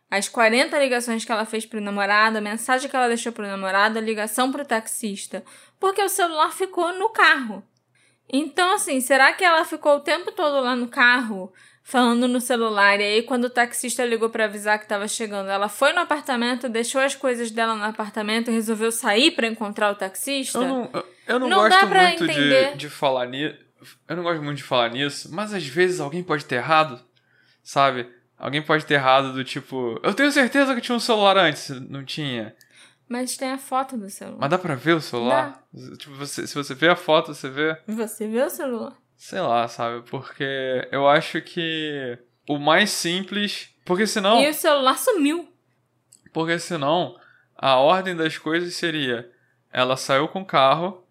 As 0.09 0.29
40 0.29 0.77
ligações 0.79 1.25
que 1.25 1.31
ela 1.31 1.45
fez 1.45 1.65
pro 1.65 1.81
namorado, 1.81 2.37
a 2.37 2.41
mensagem 2.41 2.89
que 2.89 2.95
ela 2.95 3.07
deixou 3.07 3.31
pro 3.33 3.45
namorado, 3.45 3.97
a 3.97 4.01
ligação 4.01 4.51
pro 4.51 4.63
taxista. 4.63 5.43
Porque 5.79 6.01
o 6.01 6.07
celular 6.07 6.53
ficou 6.53 6.97
no 6.97 7.09
carro. 7.09 7.63
Então, 8.31 8.73
assim, 8.73 9.01
será 9.01 9.33
que 9.33 9.43
ela 9.43 9.65
ficou 9.65 9.97
o 9.97 9.99
tempo 9.99 10.31
todo 10.31 10.63
lá 10.63 10.75
no 10.75 10.87
carro, 10.87 11.51
falando 11.83 12.27
no 12.27 12.41
celular, 12.41 12.99
e 12.99 13.03
aí 13.03 13.23
quando 13.23 13.45
o 13.45 13.49
taxista 13.49 14.03
ligou 14.03 14.29
pra 14.29 14.45
avisar 14.45 14.79
que 14.79 14.87
tava 14.87 15.07
chegando, 15.07 15.49
ela 15.49 15.69
foi 15.69 15.93
no 15.93 15.99
apartamento, 15.99 16.67
deixou 16.67 17.01
as 17.01 17.13
coisas 17.13 17.51
dela 17.51 17.75
no 17.75 17.83
apartamento 17.83 18.49
e 18.49 18.53
resolveu 18.53 18.91
sair 18.91 19.31
pra 19.31 19.47
encontrar 19.47 19.91
o 19.91 19.95
taxista? 19.95 20.57
Eu 20.57 20.67
não, 20.67 20.89
eu 21.27 21.39
não, 21.39 21.47
Não 21.49 21.67
dá 21.69 21.81
gosto 21.85 21.95
muito 21.95 22.27
de, 22.27 22.75
de 22.75 22.89
falar 22.89 23.25
nisso. 23.27 23.57
Eu 24.07 24.15
não 24.15 24.23
gosto 24.23 24.41
muito 24.41 24.57
de 24.57 24.63
falar 24.63 24.89
nisso, 24.89 25.29
mas 25.33 25.53
às 25.53 25.65
vezes 25.65 25.99
alguém 25.99 26.23
pode 26.23 26.45
ter 26.45 26.55
errado, 26.55 26.99
sabe? 27.63 28.09
Alguém 28.37 28.61
pode 28.61 28.85
ter 28.85 28.95
errado 28.95 29.31
do 29.33 29.43
tipo, 29.43 29.99
eu 30.03 30.13
tenho 30.13 30.31
certeza 30.31 30.73
que 30.75 30.81
tinha 30.81 30.95
um 30.95 30.99
celular 30.99 31.37
antes, 31.37 31.69
não 31.89 32.03
tinha. 32.03 32.55
Mas 33.07 33.37
tem 33.37 33.51
a 33.51 33.57
foto 33.57 33.95
do 33.95 34.09
celular. 34.09 34.39
Mas 34.41 34.49
dá 34.49 34.57
pra 34.57 34.73
ver 34.75 34.93
o 34.95 35.01
celular? 35.01 35.63
Tipo, 35.97 36.15
você- 36.15 36.47
se 36.47 36.55
você 36.55 36.73
vê 36.73 36.89
a 36.89 36.95
foto, 36.95 37.33
você 37.33 37.49
vê, 37.49 37.77
Você 37.87 38.27
vê 38.27 38.41
o 38.41 38.49
celular? 38.49 38.93
sei 39.15 39.39
lá, 39.39 39.67
sabe? 39.67 40.03
Porque 40.09 40.87
eu 40.91 41.07
acho 41.07 41.39
que 41.41 42.17
o 42.49 42.57
mais 42.57 42.89
simples, 42.89 43.69
porque 43.85 44.07
senão, 44.07 44.41
E 44.41 44.49
o 44.49 44.53
celular 44.53 44.97
sumiu. 44.97 45.47
porque 46.33 46.57
senão 46.59 47.15
a 47.55 47.75
ordem 47.77 48.15
das 48.15 48.37
coisas 48.39 48.73
seria, 48.75 49.31
ela 49.71 49.95
saiu 49.95 50.27
com 50.27 50.41
o 50.41 50.45
carro, 50.45 51.04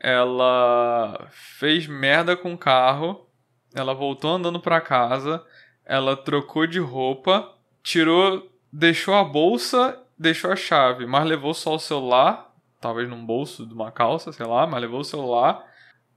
ela 0.00 1.28
fez 1.30 1.86
merda 1.86 2.36
com 2.36 2.54
o 2.54 2.58
carro, 2.58 3.26
ela 3.74 3.94
voltou 3.94 4.30
andando 4.30 4.60
pra 4.60 4.80
casa, 4.80 5.44
ela 5.84 6.16
trocou 6.16 6.66
de 6.66 6.78
roupa, 6.78 7.52
tirou, 7.82 8.50
deixou 8.72 9.14
a 9.14 9.24
bolsa, 9.24 9.98
deixou 10.18 10.50
a 10.52 10.56
chave, 10.56 11.06
mas 11.06 11.26
levou 11.26 11.54
só 11.54 11.74
o 11.74 11.78
celular, 11.80 12.52
talvez 12.80 13.08
num 13.08 13.24
bolso 13.24 13.66
de 13.66 13.74
uma 13.74 13.90
calça, 13.90 14.32
sei 14.32 14.46
lá, 14.46 14.66
mas 14.66 14.80
levou 14.80 15.00
o 15.00 15.04
celular. 15.04 15.64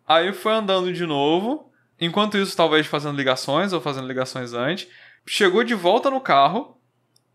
Aí 0.07 0.33
foi 0.33 0.53
andando 0.53 0.91
de 0.91 1.05
novo, 1.05 1.71
enquanto 1.99 2.37
isso 2.37 2.55
talvez 2.55 2.85
fazendo 2.85 3.15
ligações 3.15 3.73
ou 3.73 3.81
fazendo 3.81 4.07
ligações 4.07 4.53
antes, 4.53 4.87
chegou 5.25 5.63
de 5.63 5.73
volta 5.73 6.09
no 6.09 6.19
carro, 6.19 6.77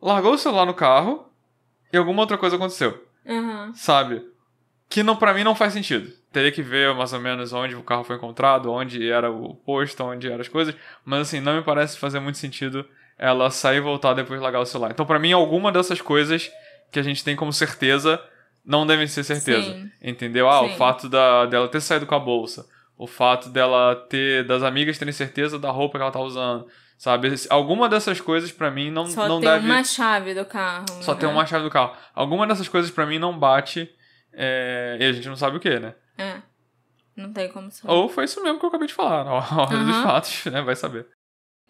largou 0.01 0.35
o 0.35 0.39
celular 0.39 0.67
no 0.67 0.75
carro 0.75 1.31
e 1.93 1.97
alguma 1.97 2.21
outra 2.21 2.37
coisa 2.37 2.57
aconteceu 2.57 3.03
Aham. 3.27 3.73
sabe? 3.75 4.23
Que 4.89 5.03
não 5.03 5.17
para 5.17 5.35
mim 5.35 5.43
não 5.43 5.55
faz 5.55 5.73
sentido. 5.73 6.13
Teria 6.37 6.53
que 6.53 6.61
ver 6.61 6.95
mais 6.95 7.15
ou 7.15 7.19
menos 7.19 7.51
onde 7.55 7.75
o 7.75 7.83
carro 7.83 8.05
foi 8.05 8.17
encontrado, 8.17 8.71
onde 8.71 9.11
era 9.11 9.31
o 9.31 9.55
posto, 9.55 10.05
onde 10.05 10.27
eram 10.27 10.43
as 10.43 10.49
coisas, 10.49 10.75
mas 11.03 11.21
assim, 11.23 11.41
não 11.41 11.57
me 11.57 11.63
parece 11.63 11.97
fazer 11.99 12.21
muito 12.21 12.37
sentido 12.37 12.87
ela 13.19 13.51
sair 13.51 13.79
e 13.79 13.81
voltar 13.81 14.13
depois 14.13 14.39
de 14.39 14.45
largar 14.45 14.61
o 14.61 14.67
celular. 14.67 14.91
Então, 14.91 15.07
pra 15.07 15.19
mim, 15.19 15.33
alguma 15.33 15.73
dessas 15.73 16.03
coisas 16.03 16.51
que 16.93 16.99
a 16.99 17.03
gente 17.03 17.25
tem 17.25 17.35
como 17.35 17.55
certeza 17.55 18.23
não 18.63 18.87
devem 18.87 19.07
ser 19.07 19.25
certeza. 19.25 19.63
Sim. 19.73 19.91
Entendeu? 20.03 20.47
Ah, 20.47 20.61
o 20.61 20.69
Sim. 20.69 20.77
fato 20.77 21.09
da, 21.09 21.47
dela 21.47 21.69
ter 21.69 21.81
saído 21.81 22.05
com 22.05 22.15
a 22.15 22.21
bolsa. 22.21 22.67
O 22.99 23.07
fato 23.07 23.49
dela 23.49 23.97
ter. 24.11 24.45
das 24.45 24.63
amigas 24.63 24.99
terem 24.99 25.13
certeza 25.15 25.59
da 25.59 25.71
roupa 25.71 25.97
que 25.97 26.03
ela 26.03 26.13
tá 26.13 26.21
usando. 26.21 26.67
Sabe? 26.99 27.33
Alguma 27.49 27.89
dessas 27.89 28.21
coisas, 28.21 28.53
pra 28.53 28.71
mim, 28.71 28.91
não, 28.91 29.07
Só 29.07 29.27
não 29.27 29.41
tem 29.41 29.49
deve. 29.49 29.65
uma 29.65 29.83
chave 29.83 30.35
do 30.35 30.45
carro. 30.45 30.85
Só 31.01 31.15
né? 31.15 31.21
tem 31.21 31.29
uma 31.31 31.47
chave 31.47 31.65
do 31.65 31.71
carro. 31.71 31.93
Alguma 32.15 32.47
dessas 32.47 32.69
coisas, 32.69 32.91
pra 32.91 33.07
mim, 33.07 33.19
não 33.19 33.39
bate. 33.39 33.89
é, 34.35 34.99
E 35.01 35.05
a 35.07 35.13
gente 35.15 35.29
não 35.29 35.37
sabe 35.37 35.57
o 35.57 35.61
que, 35.61 35.79
né? 35.81 35.95
É. 36.19 36.41
Não 37.17 37.33
tem 37.33 37.49
como 37.49 37.71
saber. 37.71 37.93
Ou 37.93 38.09
foi 38.09 38.25
isso 38.25 38.43
mesmo 38.43 38.59
que 38.59 38.65
eu 38.65 38.69
acabei 38.69 38.87
de 38.89 38.95
falar. 38.95 39.25
Na 39.25 39.33
ordem 39.33 39.85
dos 39.85 39.95
Aham. 39.95 40.03
fatos, 40.03 40.45
né? 40.53 40.61
Vai 40.63 40.77
saber. 40.77 41.07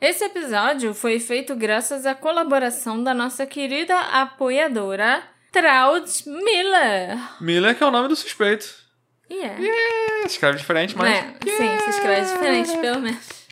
Esse 0.00 0.24
episódio 0.24 0.92
foi 0.92 1.18
feito 1.18 1.54
graças 1.56 2.04
à 2.04 2.14
colaboração 2.14 3.02
da 3.02 3.14
nossa 3.14 3.46
querida 3.46 3.98
apoiadora, 3.98 5.22
Traud 5.52 6.10
Miller. 6.26 7.16
Miller, 7.40 7.76
que 7.76 7.82
é 7.82 7.86
o 7.86 7.90
nome 7.90 8.08
do 8.08 8.16
suspeito. 8.16 8.66
E 9.30 9.38
é. 9.38 9.56
É, 9.58 10.26
escreve 10.26 10.58
diferente, 10.58 10.96
mas. 10.96 11.16
É, 11.16 11.22
sim, 11.44 11.78
se 11.80 11.90
escreve 11.90 12.32
diferente, 12.32 12.78
pelo 12.78 13.00
menos. 13.00 13.46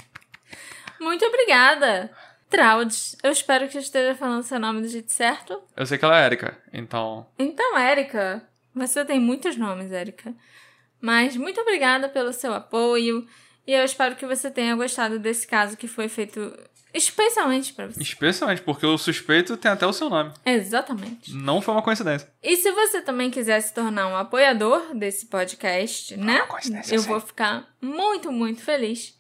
Muito 1.00 1.24
obrigada, 1.24 2.10
Traud. 2.50 2.94
Eu 3.22 3.30
espero 3.30 3.68
que 3.68 3.76
eu 3.76 3.80
esteja 3.80 4.14
falando 4.14 4.42
seu 4.42 4.58
nome 4.60 4.82
do 4.82 4.88
jeito 4.88 5.12
certo. 5.12 5.60
Eu 5.76 5.86
sei 5.86 5.98
que 5.98 6.04
ela 6.04 6.20
é 6.20 6.26
Erika, 6.26 6.58
então. 6.72 7.26
Então, 7.38 7.76
Érica, 7.78 8.46
você 8.74 9.04
tem 9.04 9.18
muitos 9.18 9.56
nomes, 9.56 9.90
Érica. 9.90 10.32
Mas 11.04 11.36
muito 11.36 11.60
obrigada 11.60 12.08
pelo 12.08 12.32
seu 12.32 12.54
apoio. 12.54 13.26
E 13.66 13.72
eu 13.74 13.84
espero 13.84 14.16
que 14.16 14.24
você 14.24 14.50
tenha 14.50 14.74
gostado 14.74 15.18
desse 15.18 15.46
caso 15.46 15.76
que 15.76 15.86
foi 15.86 16.08
feito 16.08 16.56
especialmente 16.94 17.74
pra 17.74 17.88
você. 17.88 18.00
Especialmente 18.00 18.62
porque 18.62 18.86
o 18.86 18.96
suspeito 18.96 19.54
tem 19.58 19.70
até 19.70 19.86
o 19.86 19.92
seu 19.92 20.08
nome. 20.08 20.32
Exatamente. 20.46 21.34
Não 21.34 21.60
foi 21.60 21.74
uma 21.74 21.82
coincidência. 21.82 22.32
E 22.42 22.56
se 22.56 22.72
você 22.72 23.02
também 23.02 23.30
quiser 23.30 23.60
se 23.60 23.74
tornar 23.74 24.06
um 24.06 24.16
apoiador 24.16 24.94
desse 24.94 25.26
podcast, 25.26 26.16
né? 26.16 26.36
uma 26.38 26.46
coincidência, 26.46 26.94
Eu 26.94 27.00
sim. 27.00 27.08
vou 27.08 27.20
ficar 27.20 27.68
muito, 27.82 28.32
muito 28.32 28.62
feliz. 28.62 29.14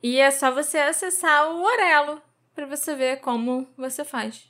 E 0.00 0.18
é 0.18 0.30
só 0.30 0.52
você 0.52 0.78
acessar 0.78 1.50
o 1.50 1.60
Orelo 1.60 2.22
pra 2.54 2.66
você 2.66 2.94
ver 2.94 3.16
como 3.16 3.68
você 3.76 4.04
faz. 4.04 4.44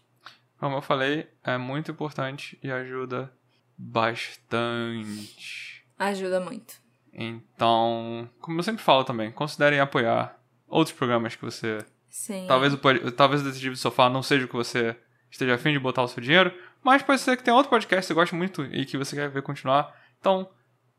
Como 0.59 0.77
eu 0.77 0.83
falei, 0.83 1.27
é 1.43 1.57
muito 1.57 1.91
importante 1.91 2.59
e 2.63 2.71
ajuda 2.71 3.33
bastante. 3.79 5.76
Ajuda 5.99 6.41
muito. 6.41 6.75
Então, 7.13 8.29
como 8.41 8.59
eu 8.59 8.63
sempre 8.63 8.83
falo 8.83 9.05
também, 9.05 9.33
considerem 9.33 9.81
apoiar 9.81 10.39
outros 10.69 10.95
programas 10.95 11.35
que 11.35 11.45
você. 11.45 11.79
Sim. 12.11 12.45
Talvez 12.47 12.75
o, 12.75 12.79
talvez 13.13 13.41
o 13.41 13.45
Detetive 13.45 13.71
do 13.71 13.79
Sofá 13.79 14.09
não 14.09 14.23
seja 14.23 14.45
o 14.45 14.49
que 14.49 14.55
você 14.55 14.97
esteja 15.31 15.55
afim 15.55 15.73
de 15.73 15.79
botar 15.79 16.03
o 16.03 16.09
seu 16.09 16.23
dinheiro, 16.23 16.53
mas 16.83 17.03
pode 17.03 17.21
ser 17.21 17.37
que 17.37 17.43
tenha 17.43 17.57
outro 17.57 17.71
podcast 17.71 18.03
que 18.03 18.09
você 18.09 18.15
gosta 18.15 18.37
muito 18.37 18.65
e 18.65 18.85
que 18.85 18.97
você 18.99 19.17
quer 19.17 19.31
ver 19.31 19.43
continuar. 19.43 19.95
Então, 20.19 20.49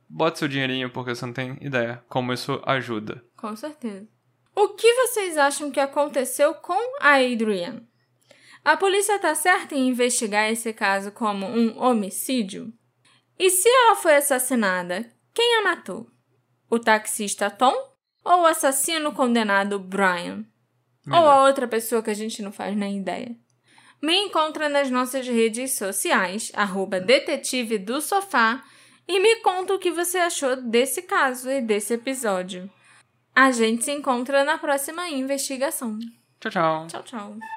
bote 0.09 0.39
seu 0.39 0.47
dinheirinho 0.47 0.89
porque 0.89 1.13
você 1.13 1.25
não 1.25 1.33
tem 1.33 1.57
ideia 1.61 2.03
como 2.07 2.33
isso 2.33 2.61
ajuda. 2.65 3.23
Com 3.35 3.55
certeza. 3.55 4.07
O 4.55 4.69
que 4.69 4.91
vocês 4.93 5.37
acham 5.37 5.69
que 5.69 5.79
aconteceu 5.79 6.53
com 6.55 6.97
a 6.99 7.17
Adrian? 7.17 7.83
A 8.65 8.75
polícia 8.75 9.19
tá 9.19 9.33
certa 9.35 9.75
em 9.75 9.89
investigar 9.89 10.51
esse 10.51 10.73
caso 10.73 11.11
como 11.11 11.45
um 11.45 11.79
homicídio? 11.79 12.73
E 13.39 13.49
se 13.49 13.69
ela 13.69 13.95
foi 13.95 14.15
assassinada, 14.15 15.11
quem 15.33 15.57
a 15.57 15.63
matou? 15.63 16.09
O 16.69 16.79
taxista 16.79 17.49
Tom 17.49 17.75
ou 18.23 18.41
o 18.41 18.45
assassino 18.45 19.13
condenado 19.13 19.79
Brian? 19.79 20.45
Ou 21.07 21.15
a 21.15 21.45
outra 21.45 21.67
pessoa 21.67 22.03
que 22.03 22.09
a 22.09 22.13
gente 22.13 22.41
não 22.41 22.51
faz 22.51 22.75
nem 22.75 22.97
ideia? 22.97 23.35
Me 24.01 24.15
encontra 24.15 24.67
nas 24.67 24.91
nossas 24.91 25.27
redes 25.27 25.77
sociais, 25.77 26.51
arroba 26.53 26.99
detetive 26.99 27.77
do 27.77 28.01
sofá, 28.01 28.63
e 29.07 29.19
me 29.19 29.37
conta 29.37 29.73
o 29.73 29.79
que 29.79 29.89
você 29.89 30.17
achou 30.17 30.55
desse 30.55 31.01
caso 31.01 31.49
e 31.49 31.61
desse 31.61 31.93
episódio. 31.93 32.69
A 33.33 33.51
gente 33.51 33.85
se 33.85 33.91
encontra 33.91 34.43
na 34.43 34.57
próxima 34.57 35.09
investigação. 35.09 35.97
Tchau, 36.39 36.51
tchau. 36.51 36.87
Tchau, 36.87 37.03
tchau. 37.03 37.56